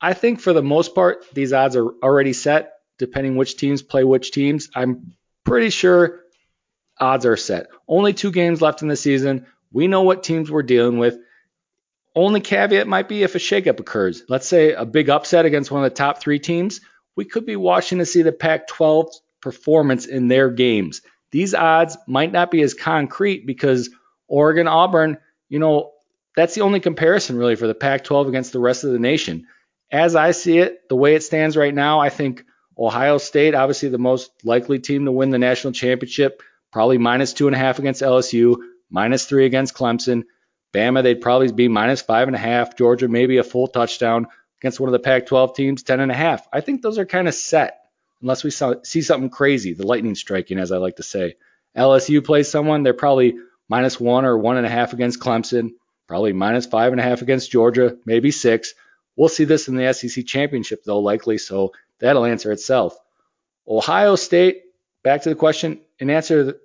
I 0.00 0.12
think 0.12 0.40
for 0.40 0.52
the 0.52 0.62
most 0.62 0.94
part, 0.94 1.24
these 1.32 1.52
odds 1.52 1.76
are 1.76 1.86
already 2.02 2.34
set, 2.34 2.74
depending 2.98 3.36
which 3.36 3.56
teams 3.56 3.82
play 3.82 4.04
which 4.04 4.30
teams. 4.30 4.70
I'm 4.74 5.14
pretty 5.44 5.70
sure 5.70 6.19
odds 7.00 7.26
are 7.26 7.36
set. 7.36 7.68
Only 7.88 8.12
two 8.12 8.30
games 8.30 8.62
left 8.62 8.82
in 8.82 8.88
the 8.88 8.96
season. 8.96 9.46
We 9.72 9.88
know 9.88 10.02
what 10.02 10.22
teams 10.22 10.50
we're 10.50 10.62
dealing 10.62 10.98
with. 10.98 11.18
Only 12.14 12.40
caveat 12.40 12.88
might 12.88 13.08
be 13.08 13.22
if 13.22 13.34
a 13.34 13.38
shakeup 13.38 13.80
occurs. 13.80 14.22
Let's 14.28 14.46
say 14.46 14.72
a 14.72 14.84
big 14.84 15.08
upset 15.08 15.46
against 15.46 15.70
one 15.70 15.84
of 15.84 15.90
the 15.90 15.96
top 15.96 16.20
three 16.20 16.38
teams. 16.38 16.80
we 17.16 17.24
could 17.24 17.44
be 17.44 17.56
watching 17.56 17.98
to 17.98 18.06
see 18.06 18.22
the 18.22 18.32
Pac 18.32 18.68
12 18.68 19.12
performance 19.40 20.06
in 20.06 20.28
their 20.28 20.50
games. 20.50 21.02
These 21.32 21.54
odds 21.54 21.96
might 22.06 22.32
not 22.32 22.50
be 22.50 22.62
as 22.62 22.74
concrete 22.74 23.46
because 23.46 23.90
Oregon, 24.28 24.68
Auburn, 24.68 25.18
you 25.48 25.58
know, 25.58 25.92
that's 26.36 26.54
the 26.54 26.62
only 26.62 26.80
comparison 26.80 27.36
really 27.36 27.56
for 27.56 27.66
the 27.66 27.74
Pac 27.74 28.04
12 28.04 28.28
against 28.28 28.52
the 28.52 28.60
rest 28.60 28.84
of 28.84 28.92
the 28.92 28.98
nation. 28.98 29.46
As 29.90 30.14
I 30.14 30.30
see 30.30 30.58
it, 30.58 30.88
the 30.88 30.96
way 30.96 31.14
it 31.14 31.22
stands 31.22 31.56
right 31.56 31.74
now, 31.74 32.00
I 32.00 32.08
think 32.08 32.44
Ohio 32.78 33.18
State, 33.18 33.54
obviously 33.54 33.88
the 33.88 33.98
most 33.98 34.30
likely 34.44 34.78
team 34.78 35.04
to 35.04 35.12
win 35.12 35.30
the 35.30 35.38
national 35.38 35.72
championship, 35.72 36.42
probably 36.72 36.98
minus 36.98 37.32
two 37.32 37.46
and 37.46 37.56
a 37.56 37.58
half 37.58 37.78
against 37.78 38.02
LSU, 38.02 38.56
minus 38.90 39.24
three 39.26 39.46
against 39.46 39.74
Clemson. 39.74 40.24
Bama, 40.72 41.02
they'd 41.02 41.20
probably 41.20 41.50
be 41.52 41.68
minus 41.68 42.00
five 42.00 42.28
and 42.28 42.36
a 42.36 42.40
half. 42.40 42.76
Georgia, 42.76 43.08
maybe 43.08 43.38
a 43.38 43.44
full 43.44 43.66
touchdown 43.66 44.26
against 44.60 44.78
one 44.78 44.88
of 44.88 44.92
the 44.92 44.98
Pac 44.98 45.26
12 45.26 45.54
teams, 45.56 45.82
ten 45.82 46.00
and 46.00 46.12
a 46.12 46.14
half. 46.14 46.46
I 46.52 46.60
think 46.60 46.82
those 46.82 46.98
are 46.98 47.06
kind 47.06 47.28
of 47.28 47.34
set 47.34 47.80
unless 48.20 48.44
we 48.44 48.50
saw, 48.50 48.74
see 48.82 49.02
something 49.02 49.30
crazy, 49.30 49.72
the 49.72 49.86
lightning 49.86 50.14
striking, 50.14 50.58
as 50.58 50.72
I 50.72 50.76
like 50.76 50.96
to 50.96 51.02
say. 51.02 51.36
LSU 51.76 52.24
plays 52.24 52.50
someone, 52.50 52.82
they're 52.82 52.92
probably 52.94 53.36
minus 53.68 53.98
one 53.98 54.24
or 54.24 54.36
one 54.36 54.56
and 54.56 54.66
a 54.66 54.70
half 54.70 54.92
against 54.92 55.20
Clemson, 55.20 55.70
probably 56.06 56.32
minus 56.32 56.66
five 56.66 56.92
and 56.92 57.00
a 57.00 57.04
half 57.04 57.22
against 57.22 57.50
Georgia, 57.50 57.96
maybe 58.04 58.30
six. 58.30 58.74
We'll 59.16 59.28
see 59.28 59.44
this 59.44 59.68
in 59.68 59.76
the 59.76 59.92
SEC 59.92 60.26
championship, 60.26 60.84
though, 60.84 61.00
likely, 61.00 61.38
so 61.38 61.72
that'll 61.98 62.24
answer 62.24 62.52
itself. 62.52 62.96
Ohio 63.66 64.16
State, 64.16 64.62
back 65.02 65.22
to 65.22 65.28
the 65.28 65.34
question, 65.34 65.80
and 65.98 66.10
answer 66.10 66.60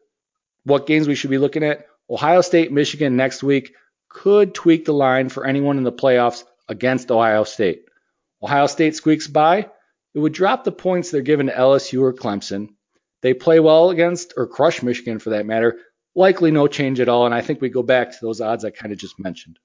what 0.63 0.87
games 0.87 1.07
we 1.07 1.15
should 1.15 1.29
be 1.29 1.37
looking 1.37 1.63
at, 1.63 1.85
Ohio 2.09 2.41
State, 2.41 2.71
Michigan 2.71 3.15
next 3.15 3.43
week 3.43 3.73
could 4.09 4.53
tweak 4.53 4.85
the 4.85 4.93
line 4.93 5.29
for 5.29 5.45
anyone 5.45 5.77
in 5.77 5.83
the 5.83 5.91
playoffs 5.91 6.43
against 6.67 7.11
Ohio 7.11 7.43
State. 7.43 7.85
Ohio 8.41 8.67
State 8.67 8.95
squeaks 8.95 9.27
by, 9.27 9.69
it 10.13 10.19
would 10.19 10.33
drop 10.33 10.63
the 10.63 10.71
points 10.71 11.11
they're 11.11 11.21
given 11.21 11.47
to 11.47 11.51
LSU 11.53 12.01
or 12.01 12.13
Clemson. 12.13 12.69
They 13.21 13.33
play 13.33 13.59
well 13.59 13.89
against 13.89 14.33
or 14.37 14.47
crush 14.47 14.81
Michigan 14.83 15.19
for 15.19 15.31
that 15.31 15.45
matter. 15.45 15.79
Likely 16.15 16.51
no 16.51 16.67
change 16.67 16.99
at 16.99 17.09
all, 17.09 17.25
and 17.25 17.35
I 17.35 17.41
think 17.41 17.59
we 17.59 17.69
go 17.69 17.83
back 17.83 18.11
to 18.11 18.17
those 18.21 18.39
odds 18.39 18.63
I 18.63 18.69
kind 18.69 18.93
of 18.93 18.99
just 18.99 19.19
mentioned. 19.19 19.59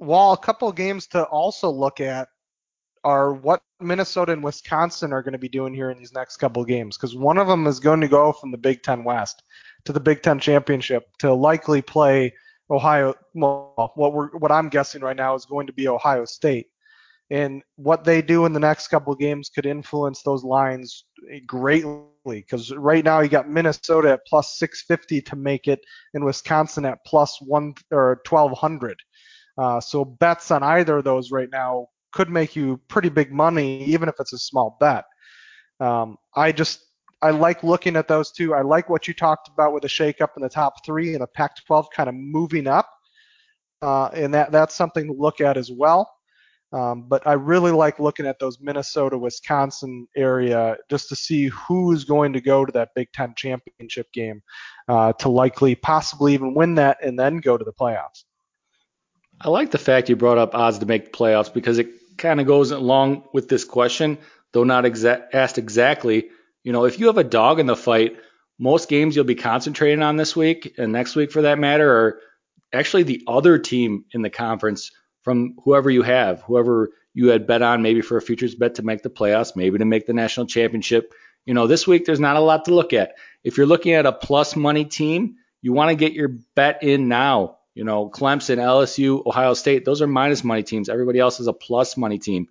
Well, 0.00 0.32
a 0.32 0.38
couple 0.38 0.72
games 0.72 1.06
to 1.08 1.22
also 1.22 1.70
look 1.70 2.00
at 2.00 2.28
are 3.04 3.32
what 3.32 3.62
Minnesota 3.80 4.32
and 4.32 4.44
Wisconsin 4.44 5.12
are 5.12 5.22
going 5.22 5.32
to 5.32 5.38
be 5.38 5.48
doing 5.48 5.74
here 5.74 5.90
in 5.90 5.98
these 5.98 6.12
next 6.12 6.36
couple 6.36 6.62
of 6.62 6.68
games 6.68 6.96
because 6.96 7.16
one 7.16 7.38
of 7.38 7.48
them 7.48 7.66
is 7.66 7.80
going 7.80 8.00
to 8.00 8.08
go 8.08 8.32
from 8.32 8.50
the 8.50 8.58
Big 8.58 8.82
Ten 8.82 9.04
West 9.04 9.42
to 9.84 9.92
the 9.92 10.00
Big 10.00 10.22
Ten 10.22 10.38
Championship 10.38 11.04
to 11.18 11.32
likely 11.32 11.82
play 11.82 12.32
Ohio. 12.70 13.14
Well, 13.34 13.92
what 13.96 14.12
we're 14.12 14.30
what 14.38 14.52
I'm 14.52 14.68
guessing 14.68 15.02
right 15.02 15.16
now 15.16 15.34
is 15.34 15.44
going 15.44 15.66
to 15.66 15.72
be 15.72 15.88
Ohio 15.88 16.24
State, 16.24 16.66
and 17.30 17.62
what 17.76 18.04
they 18.04 18.22
do 18.22 18.46
in 18.46 18.52
the 18.52 18.60
next 18.60 18.88
couple 18.88 19.12
of 19.12 19.18
games 19.18 19.50
could 19.52 19.66
influence 19.66 20.22
those 20.22 20.44
lines 20.44 21.04
greatly 21.46 22.04
because 22.26 22.72
right 22.72 23.04
now 23.04 23.20
you 23.20 23.28
got 23.28 23.48
Minnesota 23.48 24.12
at 24.12 24.26
plus 24.26 24.58
650 24.58 25.22
to 25.22 25.36
make 25.36 25.66
it, 25.66 25.80
and 26.14 26.24
Wisconsin 26.24 26.84
at 26.84 27.04
plus 27.04 27.38
one 27.40 27.74
or 27.90 28.20
1200. 28.28 28.96
Uh, 29.58 29.80
so 29.80 30.04
bets 30.04 30.50
on 30.50 30.62
either 30.62 30.98
of 30.98 31.04
those 31.04 31.30
right 31.30 31.50
now 31.50 31.86
could 32.12 32.28
make 32.28 32.54
you 32.54 32.80
pretty 32.88 33.08
big 33.08 33.32
money, 33.32 33.84
even 33.84 34.08
if 34.08 34.14
it's 34.18 34.32
a 34.32 34.38
small 34.38 34.76
bet. 34.80 35.04
Um, 35.80 36.16
I 36.36 36.52
just 36.52 36.80
I 37.22 37.30
like 37.30 37.62
looking 37.62 37.96
at 37.96 38.08
those 38.08 38.32
two. 38.32 38.54
I 38.54 38.62
like 38.62 38.88
what 38.88 39.06
you 39.06 39.14
talked 39.14 39.48
about 39.48 39.72
with 39.72 39.82
the 39.82 39.88
shakeup 39.88 40.30
in 40.36 40.42
the 40.42 40.48
top 40.48 40.84
three 40.84 41.14
and 41.14 41.22
the 41.22 41.26
Pac-12 41.28 41.86
kind 41.94 42.08
of 42.08 42.14
moving 42.14 42.66
up, 42.66 42.90
uh, 43.80 44.06
and 44.06 44.34
that 44.34 44.52
that's 44.52 44.74
something 44.74 45.06
to 45.06 45.12
look 45.12 45.40
at 45.40 45.56
as 45.56 45.70
well. 45.70 46.10
Um, 46.72 47.04
but 47.06 47.26
I 47.26 47.34
really 47.34 47.70
like 47.70 48.00
looking 48.00 48.26
at 48.26 48.38
those 48.38 48.58
Minnesota, 48.58 49.18
Wisconsin 49.18 50.08
area 50.16 50.76
just 50.90 51.10
to 51.10 51.16
see 51.16 51.48
who's 51.48 52.04
going 52.04 52.32
to 52.32 52.40
go 52.40 52.64
to 52.64 52.72
that 52.72 52.90
Big 52.96 53.12
Ten 53.12 53.34
championship 53.36 54.10
game 54.12 54.42
uh, 54.88 55.12
to 55.14 55.28
likely 55.28 55.74
possibly 55.74 56.32
even 56.32 56.54
win 56.54 56.74
that 56.76 56.96
and 57.02 57.18
then 57.18 57.38
go 57.38 57.58
to 57.58 57.64
the 57.64 57.72
playoffs. 57.72 58.24
I 59.42 59.50
like 59.50 59.70
the 59.70 59.78
fact 59.78 60.08
you 60.08 60.16
brought 60.16 60.38
up 60.38 60.54
odds 60.54 60.78
to 60.78 60.86
make 60.86 61.06
the 61.06 61.10
playoffs 61.10 61.52
because 61.52 61.78
it 61.78 61.88
kind 62.22 62.40
of 62.40 62.46
goes 62.46 62.70
along 62.70 63.24
with 63.34 63.48
this 63.48 63.64
question, 63.64 64.16
though 64.52 64.64
not 64.64 64.84
exa- 64.84 65.26
asked 65.32 65.58
exactly. 65.58 66.30
You 66.64 66.72
know, 66.72 66.86
if 66.86 66.98
you 66.98 67.08
have 67.08 67.18
a 67.18 67.24
dog 67.24 67.60
in 67.60 67.66
the 67.66 67.76
fight, 67.76 68.16
most 68.58 68.88
games 68.88 69.14
you'll 69.14 69.24
be 69.24 69.34
concentrating 69.34 70.02
on 70.02 70.16
this 70.16 70.36
week 70.36 70.74
and 70.78 70.92
next 70.92 71.16
week 71.16 71.32
for 71.32 71.42
that 71.42 71.58
matter 71.58 71.90
are 71.90 72.20
actually 72.72 73.02
the 73.02 73.22
other 73.26 73.58
team 73.58 74.04
in 74.12 74.22
the 74.22 74.30
conference 74.30 74.92
from 75.22 75.56
whoever 75.64 75.90
you 75.90 76.02
have, 76.02 76.42
whoever 76.42 76.90
you 77.12 77.28
had 77.28 77.46
bet 77.46 77.60
on 77.60 77.82
maybe 77.82 78.00
for 78.00 78.16
a 78.16 78.22
futures 78.22 78.54
bet 78.54 78.76
to 78.76 78.82
make 78.82 79.02
the 79.02 79.10
playoffs, 79.10 79.56
maybe 79.56 79.78
to 79.78 79.84
make 79.84 80.06
the 80.06 80.12
national 80.12 80.46
championship. 80.46 81.12
You 81.44 81.54
know, 81.54 81.66
this 81.66 81.86
week 81.86 82.06
there's 82.06 82.20
not 82.20 82.36
a 82.36 82.40
lot 82.40 82.64
to 82.66 82.74
look 82.74 82.92
at. 82.92 83.14
If 83.44 83.56
you're 83.56 83.66
looking 83.66 83.92
at 83.92 84.06
a 84.06 84.12
plus 84.12 84.54
money 84.56 84.84
team, 84.84 85.36
you 85.60 85.72
want 85.72 85.90
to 85.90 85.96
get 85.96 86.12
your 86.12 86.30
bet 86.54 86.82
in 86.82 87.08
now. 87.08 87.58
You 87.74 87.84
know, 87.84 88.10
Clemson, 88.10 88.58
LSU, 88.58 89.24
Ohio 89.26 89.54
State, 89.54 89.84
those 89.84 90.02
are 90.02 90.06
minus 90.06 90.44
money 90.44 90.62
teams. 90.62 90.88
Everybody 90.88 91.18
else 91.18 91.40
is 91.40 91.46
a 91.46 91.52
plus 91.52 91.96
money 91.96 92.18
team. 92.18 92.48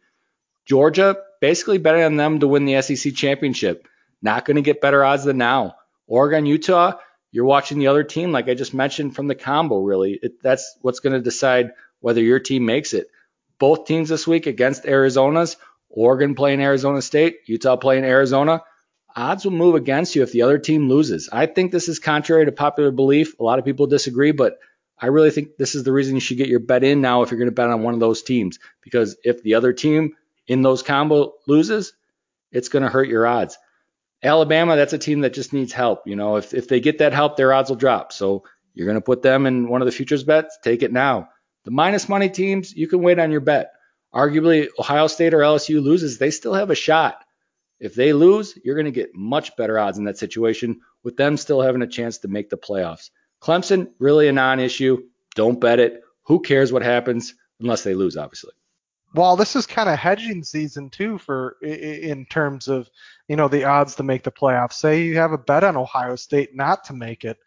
Georgia, 0.66 1.18
basically 1.40 1.78
betting 1.78 2.04
on 2.04 2.16
them 2.16 2.40
to 2.40 2.48
win 2.48 2.66
the 2.66 2.82
SEC 2.82 3.14
championship. 3.14 3.88
Not 4.22 4.46
going 4.46 4.56
to 4.56 4.62
get 4.62 4.82
better 4.82 5.04
odds 5.04 5.24
than 5.24 5.38
now. 5.38 5.76
Oregon, 6.08 6.46
Utah, 6.46 6.94
you're 7.32 7.46
watching 7.46 7.80
the 7.80 7.88
other 7.88 8.04
team, 8.04 8.32
like 8.32 8.50
I 8.50 8.54
just 8.54 8.74
mentioned 8.74 9.16
from 9.16 9.28
the 9.28 9.36
combo, 9.36 9.82
really. 9.82 10.20
It, 10.22 10.42
that's 10.42 10.78
what's 10.82 11.00
going 11.00 11.14
to 11.14 11.22
decide 11.22 11.72
whether 12.00 12.22
your 12.22 12.40
team 12.40 12.66
makes 12.66 12.94
it. 12.94 13.08
Both 13.60 13.86
teams 13.86 14.10
this 14.10 14.28
week 14.28 14.48
against 14.48 14.86
Arizona's, 14.86 15.56
Oregon 15.90 16.36
playing 16.36 16.62
Arizona 16.62 17.02
State, 17.02 17.38
Utah 17.46 17.76
playing 17.76 18.06
Arizona. 18.06 18.64
Odds 19.16 19.44
will 19.44 19.52
move 19.52 19.76
against 19.76 20.16
you 20.16 20.24
if 20.24 20.32
the 20.32 20.42
other 20.42 20.58
team 20.58 20.90
loses. 20.90 21.30
I 21.32 21.46
think 21.46 21.72
this 21.72 21.90
is 21.90 22.00
contrary 22.00 22.46
to 22.46 22.52
popular 22.52 22.92
belief. 22.92 23.40
A 23.40 23.44
lot 23.44 23.60
of 23.60 23.66
people 23.66 23.88
disagree, 23.88 24.32
but 24.32 24.58
I 25.02 25.08
really 25.08 25.32
think 25.32 25.58
this 25.58 25.74
is 25.74 25.84
the 25.84 25.92
reason 25.92 26.16
you 26.16 26.22
should 26.22 26.38
get 26.38 26.48
your 26.48 26.60
bet 26.60 26.84
in 26.84 27.02
now 27.02 27.24
if 27.24 27.32
you're 27.32 27.40
going 27.40 27.50
to 27.50 27.56
bet 27.56 27.70
on 27.70 27.82
one 27.82 27.96
of 27.96 28.00
those 28.00 28.22
teams. 28.22 28.60
Because 28.82 29.18
if 29.24 29.42
the 29.42 29.56
other 29.56 29.74
team 29.74 30.16
in 30.48 30.62
those 30.62 30.84
combo 30.84 31.34
loses, 31.48 31.94
it's 32.52 32.70
going 32.70 32.84
to 32.84 32.90
hurt 32.90 33.08
your 33.08 33.26
odds. 33.26 33.58
Alabama, 34.24 34.76
that's 34.76 34.94
a 34.94 35.00
team 35.00 35.22
that 35.22 35.34
just 35.34 35.54
needs 35.54 35.74
help. 35.74 36.06
You 36.06 36.16
know, 36.16 36.36
if, 36.36 36.54
if 36.54 36.68
they 36.68 36.80
get 36.80 37.00
that 37.00 37.14
help, 37.14 37.36
their 37.36 37.52
odds 37.52 37.70
will 37.70 37.78
drop. 37.78 38.14
So 38.14 38.44
you're 38.76 38.86
going 38.86 38.96
to 38.96 39.02
put 39.02 39.24
them 39.24 39.48
in 39.48 39.68
one 39.68 39.82
of 39.82 39.88
the 39.88 39.92
futures 39.92 40.24
bets, 40.24 40.60
take 40.64 40.84
it 40.84 40.94
now. 40.94 41.30
The 41.64 41.72
minus 41.72 42.08
money 42.08 42.30
teams, 42.30 42.74
you 42.74 42.88
can 42.88 43.02
wait 43.02 43.18
on 43.18 43.32
your 43.32 43.42
bet. 43.42 43.72
Arguably, 44.14 44.68
Ohio 44.78 45.08
State 45.08 45.34
or 45.34 45.40
LSU 45.40 45.82
loses, 45.82 46.18
they 46.18 46.32
still 46.32 46.54
have 46.54 46.70
a 46.70 46.76
shot. 46.76 47.24
If 47.80 47.96
they 47.96 48.14
lose, 48.14 48.58
you're 48.64 48.76
going 48.76 48.86
to 48.86 48.92
get 48.92 49.16
much 49.16 49.56
better 49.56 49.80
odds 49.80 49.98
in 49.98 50.04
that 50.06 50.18
situation 50.18 50.82
with 51.04 51.18
them 51.18 51.38
still 51.38 51.62
having 51.62 51.82
a 51.82 51.88
chance 51.88 52.20
to 52.20 52.28
make 52.28 52.50
the 52.50 52.58
playoffs. 52.58 53.10
Clemson, 53.41 53.91
really 53.99 54.27
a 54.27 54.32
non 54.32 54.60
issue. 54.60 55.04
Don't 55.36 55.60
bet 55.60 55.80
it. 55.80 56.01
Who 56.25 56.39
cares 56.41 56.71
what 56.71 56.84
happens 56.84 57.34
unless 57.60 57.84
they 57.84 57.93
lose, 57.93 58.17
obviously. 58.17 58.51
Well, 59.13 59.36
this 59.36 59.56
is 59.56 59.65
kind 59.65 59.89
of 59.89 59.99
hedging 59.99 60.43
season 60.43 60.89
too 60.89 61.17
for 61.17 61.58
in 61.62 62.25
terms 62.27 62.69
of 62.69 62.89
you 63.27 63.36
know 63.36 63.49
the 63.49 63.65
odds 63.65 63.95
to 63.95 64.04
make 64.04 64.23
the 64.23 64.32
playoffs. 64.32 64.73
Say 64.73 65.04
you 65.04 65.17
have 65.17 65.34
a 65.34 65.38
bet 65.38 65.63
on 65.63 65.75
Ohio 65.75 66.15
State 66.15 66.56
not 66.56 66.86
to 66.86 66.93
make 66.93 67.25
it, 67.25 67.38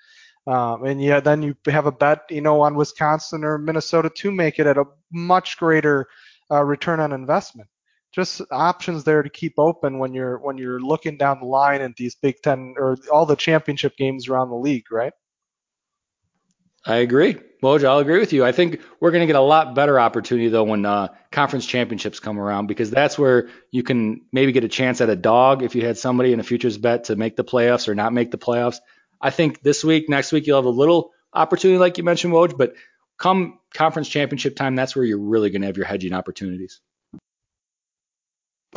um, 0.46 0.85
and 0.85 1.02
yeah, 1.02 1.20
then 1.20 1.42
you 1.42 1.57
have 1.66 1.87
a 1.87 1.92
bet, 1.92 2.24
you 2.28 2.42
know, 2.42 2.61
on 2.61 2.74
Wisconsin 2.74 3.44
or 3.44 3.57
Minnesota 3.57 4.11
to 4.11 4.30
make 4.30 4.59
it 4.59 4.66
at 4.66 4.76
a 4.76 4.85
much 5.11 5.57
greater 5.57 6.07
uh, 6.50 6.62
return 6.62 7.00
on 7.00 7.12
investment. 7.12 7.68
Just 8.12 8.42
options 8.50 9.04
there 9.04 9.22
to 9.22 9.30
keep 9.30 9.54
open 9.59 9.98
when 9.98 10.12
you're 10.12 10.38
when 10.38 10.59
you're 10.59 10.80
looking 10.80 11.16
down 11.16 11.40
the 11.40 11.46
line 11.46 11.80
at 11.80 11.96
these 11.96 12.14
Big 12.14 12.37
Ten 12.42 12.74
or 12.76 12.96
all 13.11 13.26
the 13.26 13.37
championship 13.37 13.96
games 13.96 14.28
around 14.28 14.50
the 14.50 14.57
league, 14.57 14.92
right? 14.92 15.12
I 16.87 16.97
agree. 16.97 17.37
Woj, 17.62 17.83
I'll 17.85 17.99
agree 17.99 18.18
with 18.20 18.35
you. 18.35 18.45
I 18.45 18.53
think 18.53 18.82
we're 19.01 19.11
going 19.11 19.22
to 19.22 19.26
get 19.26 19.37
a 19.37 19.41
lot 19.41 19.74
better 19.74 19.99
opportunity 19.99 20.49
though 20.49 20.64
when 20.64 20.85
uh, 20.85 21.09
conference 21.32 21.64
championships 21.64 22.20
come 22.20 22.39
around 22.39 22.66
because 22.66 22.91
that's 22.91 23.18
where 23.18 23.49
you 23.70 23.82
can 23.82 24.20
maybe 24.32 24.53
get 24.53 24.64
a 24.64 24.68
chance 24.68 25.01
at 25.01 25.09
a 25.09 25.16
dog 25.16 25.62
if 25.62 25.74
you 25.74 25.85
had 25.87 25.97
somebody 25.97 26.35
in 26.35 26.41
a 26.41 26.43
futures 26.43 26.76
bet 26.76 27.05
to 27.05 27.16
make 27.16 27.37
the 27.37 27.45
playoffs 27.45 27.89
or 27.89 27.95
not 27.95 28.12
make 28.12 28.30
the 28.30 28.39
playoffs. 28.39 28.76
I 29.18 29.30
think 29.30 29.62
this 29.62 29.82
week, 29.82 30.11
next 30.11 30.30
week, 30.30 30.47
you'll 30.47 30.59
have 30.59 30.66
a 30.66 30.68
little 30.68 31.12
opportunity, 31.32 31.78
like 31.78 31.97
you 31.97 32.05
mentioned, 32.05 32.35
Woj, 32.35 32.59
but 32.59 32.74
come 33.18 33.59
conference 33.72 34.09
championship 34.09 34.55
time, 34.55 34.76
that's 34.76 34.95
where 34.95 35.05
you're 35.05 35.18
really 35.18 35.49
going 35.49 35.62
to 35.62 35.66
have 35.68 35.78
your 35.78 35.87
hedging 35.87 36.12
opportunities. 36.12 36.82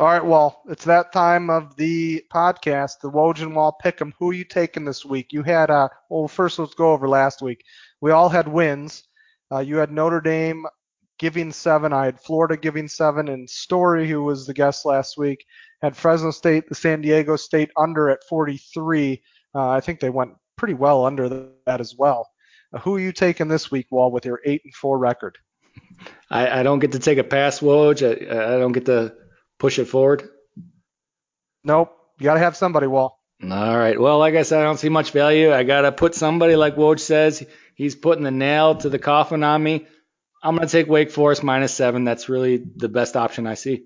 All 0.00 0.06
right, 0.06 0.24
well, 0.24 0.62
it's 0.68 0.84
that 0.84 1.12
time 1.12 1.50
of 1.50 1.74
the 1.74 2.24
podcast, 2.32 3.00
the 3.02 3.10
Woj 3.10 3.42
and 3.42 3.56
Wahl 3.56 3.76
Pick'em. 3.84 4.12
Who 4.20 4.30
are 4.30 4.34
you 4.34 4.44
taking 4.44 4.84
this 4.84 5.04
week? 5.04 5.32
You 5.32 5.42
had, 5.42 5.72
uh, 5.72 5.88
well, 6.08 6.28
first 6.28 6.60
let's 6.60 6.74
go 6.74 6.92
over 6.92 7.08
last 7.08 7.42
week. 7.42 7.64
We 8.00 8.10
all 8.10 8.28
had 8.28 8.48
wins. 8.48 9.04
Uh, 9.50 9.60
you 9.60 9.76
had 9.76 9.90
Notre 9.90 10.20
Dame 10.20 10.66
giving 11.18 11.52
seven. 11.52 11.92
I 11.92 12.06
had 12.06 12.20
Florida 12.20 12.56
giving 12.56 12.88
seven, 12.88 13.28
and 13.28 13.48
Story, 13.48 14.08
who 14.08 14.22
was 14.22 14.46
the 14.46 14.54
guest 14.54 14.84
last 14.84 15.16
week, 15.16 15.44
had 15.82 15.96
Fresno 15.96 16.30
State, 16.30 16.68
the 16.68 16.74
San 16.74 17.00
Diego 17.00 17.36
State 17.36 17.70
under 17.76 18.08
at 18.10 18.24
43. 18.28 19.22
Uh, 19.54 19.68
I 19.68 19.80
think 19.80 20.00
they 20.00 20.10
went 20.10 20.32
pretty 20.56 20.74
well 20.74 21.04
under 21.04 21.50
that 21.66 21.80
as 21.80 21.94
well. 21.96 22.28
Uh, 22.72 22.78
who 22.80 22.96
are 22.96 23.00
you 23.00 23.12
taking 23.12 23.48
this 23.48 23.70
week, 23.70 23.86
Wahl, 23.90 24.10
with 24.10 24.24
your 24.24 24.40
eight 24.44 24.62
and 24.64 24.74
four 24.74 24.98
record? 24.98 25.38
I, 26.30 26.60
I 26.60 26.62
don't 26.62 26.78
get 26.78 26.92
to 26.92 26.98
take 26.98 27.18
a 27.18 27.24
pass, 27.24 27.60
Woj. 27.60 28.02
I, 28.06 28.54
I 28.54 28.58
don't 28.58 28.72
get 28.72 28.86
to 28.86 29.14
push 29.58 29.78
it 29.78 29.86
forward. 29.86 30.28
Nope. 31.64 31.94
You 32.18 32.24
got 32.24 32.34
to 32.34 32.40
have 32.40 32.56
somebody, 32.56 32.86
Wahl. 32.86 33.18
All 33.42 33.78
right. 33.78 33.98
Well, 34.00 34.18
like 34.18 34.34
I 34.34 34.42
said, 34.42 34.60
I 34.60 34.64
don't 34.64 34.78
see 34.78 34.88
much 34.88 35.12
value. 35.12 35.52
I 35.52 35.62
got 35.62 35.82
to 35.82 35.92
put 35.92 36.14
somebody 36.14 36.56
like 36.56 36.76
Woj 36.76 36.98
says. 36.98 37.46
He's 37.78 37.94
putting 37.94 38.24
the 38.24 38.32
nail 38.32 38.74
to 38.74 38.88
the 38.88 38.98
coffin 38.98 39.44
on 39.44 39.62
me. 39.62 39.86
I'm 40.42 40.56
going 40.56 40.66
to 40.66 40.72
take 40.72 40.88
Wake 40.88 41.12
Forest 41.12 41.44
minus 41.44 41.72
seven. 41.72 42.02
That's 42.02 42.28
really 42.28 42.56
the 42.56 42.88
best 42.88 43.16
option 43.16 43.46
I 43.46 43.54
see. 43.54 43.84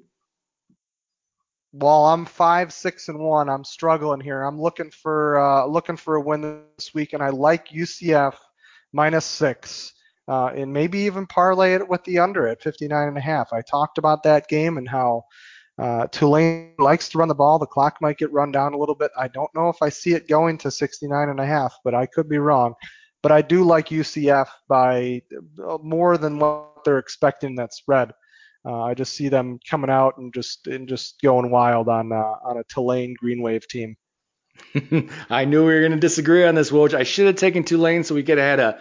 Well, 1.74 2.06
I'm 2.06 2.24
five, 2.24 2.72
six, 2.72 3.10
and 3.10 3.18
one. 3.18 3.50
I'm 3.50 3.64
struggling 3.64 4.20
here. 4.20 4.42
I'm 4.42 4.58
looking 4.58 4.90
for 4.90 5.38
uh, 5.38 5.66
looking 5.66 5.98
for 5.98 6.16
a 6.16 6.22
win 6.22 6.64
this 6.78 6.94
week, 6.94 7.12
and 7.12 7.22
I 7.22 7.28
like 7.28 7.68
UCF 7.68 8.34
minus 8.94 9.26
six, 9.26 9.92
uh, 10.26 10.46
and 10.46 10.72
maybe 10.72 11.00
even 11.00 11.26
parlay 11.26 11.74
it 11.74 11.86
with 11.86 12.02
the 12.04 12.20
under 12.20 12.48
at 12.48 12.62
59 12.62 13.08
and 13.08 13.18
a 13.18 13.22
half. 13.22 13.52
I 13.52 13.60
talked 13.60 13.98
about 13.98 14.22
that 14.22 14.48
game 14.48 14.78
and 14.78 14.88
how 14.88 15.24
uh, 15.78 16.06
Tulane 16.06 16.76
likes 16.78 17.10
to 17.10 17.18
run 17.18 17.28
the 17.28 17.34
ball. 17.34 17.58
The 17.58 17.66
clock 17.66 17.98
might 18.00 18.16
get 18.16 18.32
run 18.32 18.52
down 18.52 18.72
a 18.72 18.78
little 18.78 18.94
bit. 18.94 19.10
I 19.18 19.28
don't 19.28 19.54
know 19.54 19.68
if 19.68 19.82
I 19.82 19.90
see 19.90 20.14
it 20.14 20.28
going 20.28 20.56
to 20.58 20.70
69 20.70 21.28
and 21.28 21.40
a 21.40 21.46
half, 21.46 21.74
but 21.84 21.94
I 21.94 22.06
could 22.06 22.28
be 22.28 22.38
wrong. 22.38 22.74
But 23.22 23.32
I 23.32 23.42
do 23.42 23.64
like 23.64 23.88
UCF 23.88 24.48
by 24.68 25.22
uh, 25.32 25.78
more 25.82 26.18
than 26.18 26.38
what 26.38 26.84
they're 26.84 26.98
expecting 26.98 27.56
that 27.56 27.72
spread. 27.72 28.12
Uh, 28.64 28.82
I 28.82 28.94
just 28.94 29.14
see 29.14 29.28
them 29.28 29.58
coming 29.68 29.90
out 29.90 30.18
and 30.18 30.32
just 30.32 30.66
and 30.66 30.88
just 30.88 31.20
going 31.20 31.50
wild 31.50 31.88
on 31.88 32.12
uh, 32.12 32.36
on 32.44 32.58
a 32.58 32.64
Tulane 32.64 33.14
Green 33.18 33.42
Wave 33.42 33.66
team. 33.66 33.96
I 35.30 35.44
knew 35.44 35.64
we 35.64 35.72
were 35.72 35.80
going 35.80 35.92
to 35.92 35.98
disagree 35.98 36.44
on 36.44 36.54
this, 36.54 36.70
Woj. 36.70 36.94
I 36.94 37.02
should 37.04 37.26
have 37.26 37.36
taken 37.36 37.64
Tulane 37.64 38.04
so 38.04 38.14
we 38.14 38.22
could 38.22 38.38
have 38.38 38.58
had 38.58 38.60
a 38.60 38.80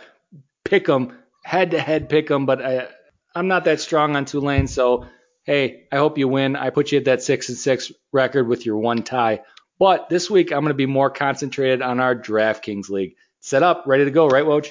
pick 0.66 0.88
'em, 0.90 1.18
head 1.44 1.72
to 1.72 1.80
head 1.80 2.10
pick 2.10 2.30
'em, 2.30 2.46
but 2.46 2.64
I, 2.64 2.88
I'm 3.34 3.48
not 3.48 3.66
that 3.66 3.80
strong 3.80 4.16
on 4.16 4.26
Tulane. 4.26 4.68
So 4.68 5.06
hey, 5.44 5.88
I 5.92 5.98
hope 5.98 6.18
you 6.18 6.28
win. 6.28 6.56
I 6.56 6.70
put 6.70 6.92
you 6.92 7.00
at 7.00 7.06
that 7.06 7.24
six 7.24 7.50
and 7.50 7.58
six 7.58 7.92
record 8.12 8.48
with 8.48 8.66
your 8.66 8.78
one 8.78 9.04
tie. 9.04 9.42
But 9.80 10.10
this 10.10 10.30
week 10.30 10.52
I'm 10.52 10.62
going 10.62 10.70
to 10.70 10.76
be 10.76 10.86
more 10.86 11.10
concentrated 11.10 11.82
on 11.82 12.00
our 12.00 12.16
DraftKings 12.16 12.90
league. 12.90 13.16
Set 13.44 13.64
up, 13.64 13.86
ready 13.88 14.06
to 14.06 14.12
go, 14.12 14.28
right, 14.28 14.46
Woj? 14.46 14.70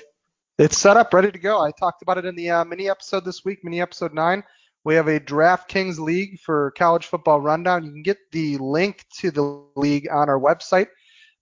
It's 0.56 0.78
set 0.78 0.96
up, 0.96 1.12
ready 1.12 1.32
to 1.32 1.38
go. 1.40 1.60
I 1.60 1.72
talked 1.72 2.02
about 2.02 2.18
it 2.18 2.24
in 2.24 2.36
the 2.36 2.50
uh, 2.50 2.64
mini 2.64 2.88
episode 2.88 3.24
this 3.24 3.44
week, 3.44 3.64
mini 3.64 3.80
episode 3.80 4.14
nine. 4.14 4.44
We 4.84 4.94
have 4.94 5.08
a 5.08 5.18
DraftKings 5.18 5.98
League 5.98 6.38
for 6.38 6.70
college 6.78 7.06
football 7.06 7.40
rundown. 7.40 7.84
You 7.84 7.90
can 7.90 8.04
get 8.04 8.18
the 8.30 8.58
link 8.58 9.04
to 9.18 9.32
the 9.32 9.64
league 9.74 10.08
on 10.08 10.28
our 10.28 10.38
website 10.38 10.86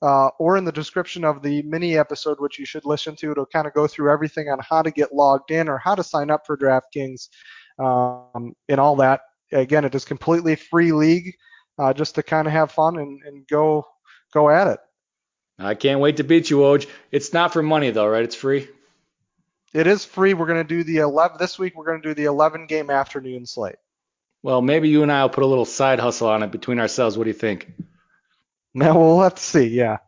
uh, 0.00 0.28
or 0.38 0.56
in 0.56 0.64
the 0.64 0.72
description 0.72 1.22
of 1.22 1.42
the 1.42 1.60
mini 1.62 1.98
episode, 1.98 2.40
which 2.40 2.58
you 2.58 2.64
should 2.64 2.86
listen 2.86 3.14
to. 3.16 3.30
It'll 3.30 3.44
kind 3.44 3.66
of 3.66 3.74
go 3.74 3.86
through 3.86 4.10
everything 4.10 4.48
on 4.48 4.58
how 4.66 4.80
to 4.80 4.90
get 4.90 5.14
logged 5.14 5.50
in 5.50 5.68
or 5.68 5.76
how 5.76 5.94
to 5.94 6.02
sign 6.02 6.30
up 6.30 6.46
for 6.46 6.56
DraftKings 6.56 7.28
um, 7.78 8.54
and 8.70 8.80
all 8.80 8.96
that. 8.96 9.20
Again, 9.52 9.84
it 9.84 9.94
is 9.94 10.06
completely 10.06 10.56
free 10.56 10.92
league, 10.92 11.34
uh, 11.78 11.92
just 11.92 12.14
to 12.14 12.22
kind 12.22 12.46
of 12.46 12.54
have 12.54 12.72
fun 12.72 12.96
and, 12.96 13.20
and 13.26 13.46
go 13.48 13.84
go 14.32 14.48
at 14.48 14.66
it. 14.68 14.78
I 15.58 15.74
can't 15.74 16.00
wait 16.00 16.18
to 16.18 16.24
beat 16.24 16.50
you, 16.50 16.58
Oj. 16.58 16.86
It's 17.10 17.32
not 17.32 17.52
for 17.52 17.62
money 17.62 17.90
though, 17.90 18.06
right? 18.06 18.22
It's 18.22 18.36
free. 18.36 18.68
It 19.74 19.86
is 19.86 20.04
free. 20.04 20.34
We're 20.34 20.46
going 20.46 20.66
to 20.66 20.76
do 20.76 20.84
the 20.84 20.98
11 20.98 21.36
this 21.38 21.58
week. 21.58 21.76
We're 21.76 21.84
going 21.84 22.00
to 22.00 22.08
do 22.08 22.14
the 22.14 22.24
11 22.24 22.66
game 22.66 22.90
afternoon 22.90 23.44
slate. 23.44 23.76
Well, 24.42 24.62
maybe 24.62 24.88
you 24.88 25.02
and 25.02 25.12
I 25.12 25.22
will 25.22 25.30
put 25.30 25.44
a 25.44 25.48
little 25.48 25.64
side 25.64 25.98
hustle 25.98 26.28
on 26.28 26.42
it 26.42 26.52
between 26.52 26.78
ourselves. 26.78 27.18
What 27.18 27.24
do 27.24 27.30
you 27.30 27.34
think? 27.34 27.70
Now 28.72 28.98
we'll 28.98 29.20
have 29.20 29.34
to 29.34 29.42
see. 29.42 29.66
Yeah. 29.66 29.98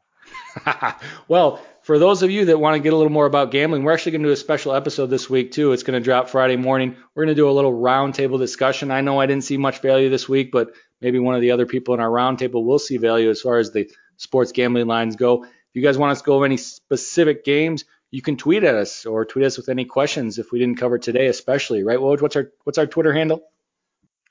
well, 1.29 1.61
for 1.83 1.99
those 1.99 2.23
of 2.23 2.31
you 2.31 2.45
that 2.47 2.61
want 2.61 2.77
to 2.77 2.81
get 2.81 2.93
a 2.93 2.97
little 2.97 3.13
more 3.13 3.27
about 3.27 3.51
gambling, 3.51 3.83
we're 3.83 3.93
actually 3.93 4.13
going 4.13 4.23
to 4.23 4.29
do 4.29 4.33
a 4.33 4.37
special 4.37 4.75
episode 4.75 5.07
this 5.07 5.29
week 5.29 5.51
too. 5.53 5.73
It's 5.73 5.83
going 5.83 6.01
to 6.01 6.05
drop 6.05 6.29
Friday 6.29 6.57
morning. 6.57 6.97
We're 7.15 7.25
going 7.25 7.35
to 7.35 7.41
do 7.41 7.51
a 7.51 7.53
little 7.53 7.73
roundtable 7.73 8.39
discussion. 8.39 8.91
I 8.91 9.01
know 9.01 9.21
I 9.21 9.27
didn't 9.27 9.45
see 9.45 9.57
much 9.57 9.81
value 9.81 10.09
this 10.09 10.29
week, 10.29 10.53
but 10.53 10.73
maybe 11.01 11.19
one 11.19 11.35
of 11.35 11.41
the 11.41 11.51
other 11.51 11.67
people 11.67 11.95
in 11.95 12.01
our 12.01 12.09
roundtable 12.09 12.65
will 12.65 12.79
see 12.79 12.99
value 12.99 13.31
as 13.31 13.41
far 13.41 13.59
as 13.59 13.73
the 13.73 13.91
sports 14.21 14.53
gambling 14.53 14.87
lines 14.87 15.16
go. 15.16 15.45
If 15.45 15.51
you 15.75 15.83
guys 15.83 15.99
want 15.99 16.12
us 16.12 16.21
to 16.21 16.27
go 16.27 16.35
over 16.35 16.45
any 16.45 16.59
specific 16.59 17.45
games, 17.45 17.85
you 18.11 18.23
can 18.23 18.37
tweet 18.37 18.64
at 18.64 18.75
us 18.75 19.07
or 19.07 19.25
tweet 19.25 19.47
us 19.47 19.57
with 19.57 19.68
any 19.68 19.85
questions 19.85 20.39
if 20.39 20.53
we 20.53 20.59
didn't 20.59 20.79
cover 20.79 20.99
today, 20.99 21.27
especially, 21.27 21.83
right? 21.83 21.99
Woj, 21.99 22.21
what's 22.21 22.37
our 22.37 22.53
what's 22.64 22.79
our 22.79 22.87
Twitter 22.87 23.12
handle? 23.12 23.43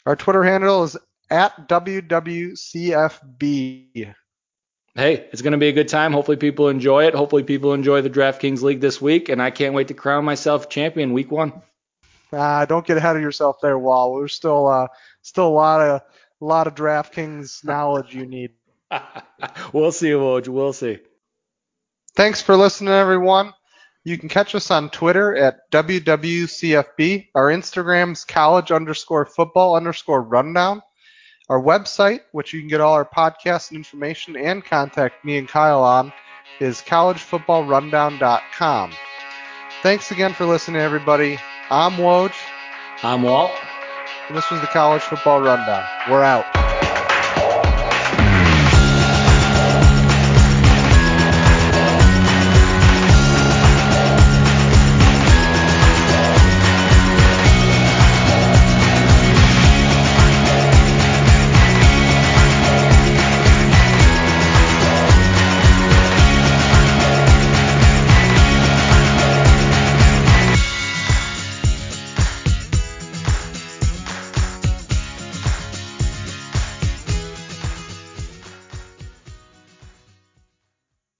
Our 0.05 0.15
Twitter 0.15 0.43
handle 0.43 0.83
is 0.83 0.95
at 1.29 1.67
WWCFB. 1.67 2.55
Hey, 4.95 5.27
it's 5.31 5.41
going 5.41 5.51
to 5.53 5.57
be 5.57 5.69
a 5.69 5.73
good 5.73 5.87
time. 5.87 6.11
Hopefully, 6.13 6.37
people 6.37 6.67
enjoy 6.67 7.05
it. 7.05 7.15
Hopefully, 7.15 7.43
people 7.43 7.73
enjoy 7.73 8.01
the 8.01 8.09
DraftKings 8.09 8.61
League 8.61 8.81
this 8.81 9.01
week, 9.01 9.29
and 9.29 9.41
I 9.41 9.49
can't 9.49 9.73
wait 9.73 9.87
to 9.89 9.93
crown 9.93 10.25
myself 10.25 10.69
champion 10.69 11.13
week 11.13 11.31
one. 11.31 11.53
Uh, 12.31 12.65
don't 12.65 12.85
get 12.85 12.97
ahead 12.97 13.15
of 13.15 13.21
yourself 13.21 13.57
there, 13.61 13.79
Wahl. 13.79 14.17
There's 14.17 14.33
still 14.33 14.67
uh, 14.67 14.87
still 15.21 15.47
a 15.47 15.49
lot 15.49 15.81
of 15.81 16.01
a 16.41 16.45
lot 16.45 16.67
of 16.67 16.75
DraftKings 16.75 17.63
knowledge 17.63 18.13
you 18.13 18.25
need. 18.25 18.51
we'll 19.73 19.91
see, 19.91 20.09
Woj. 20.09 20.47
We'll 20.47 20.73
see. 20.73 20.99
Thanks 22.15 22.41
for 22.41 22.55
listening, 22.55 22.93
everyone. 22.93 23.53
You 24.03 24.17
can 24.17 24.29
catch 24.29 24.55
us 24.55 24.71
on 24.71 24.89
Twitter 24.89 25.35
at 25.35 25.69
WWCFB. 25.71 27.27
Our 27.35 27.47
Instagram's 27.47 28.23
college 28.25 28.71
underscore 28.71 29.25
football 29.25 29.75
underscore 29.75 30.23
rundown. 30.23 30.81
Our 31.49 31.61
website, 31.61 32.21
which 32.31 32.53
you 32.53 32.59
can 32.59 32.69
get 32.69 32.81
all 32.81 32.93
our 32.93 33.05
podcasts 33.05 33.69
and 33.69 33.77
information 33.77 34.35
and 34.37 34.63
contact 34.63 35.25
me 35.25 35.37
and 35.37 35.47
Kyle 35.47 35.83
on, 35.83 36.13
is 36.59 36.81
collegefootballrundown.com. 36.81 38.91
Thanks 39.81 40.11
again 40.11 40.33
for 40.33 40.45
listening, 40.45 40.81
everybody. 40.81 41.39
I'm 41.69 41.93
Woj. 41.93 42.33
I'm 43.03 43.23
Walt. 43.23 43.51
And 44.27 44.37
this 44.37 44.51
was 44.51 44.59
the 44.61 44.67
College 44.67 45.01
Football 45.01 45.41
Rundown. 45.41 45.83
We're 46.09 46.23
out. 46.23 46.68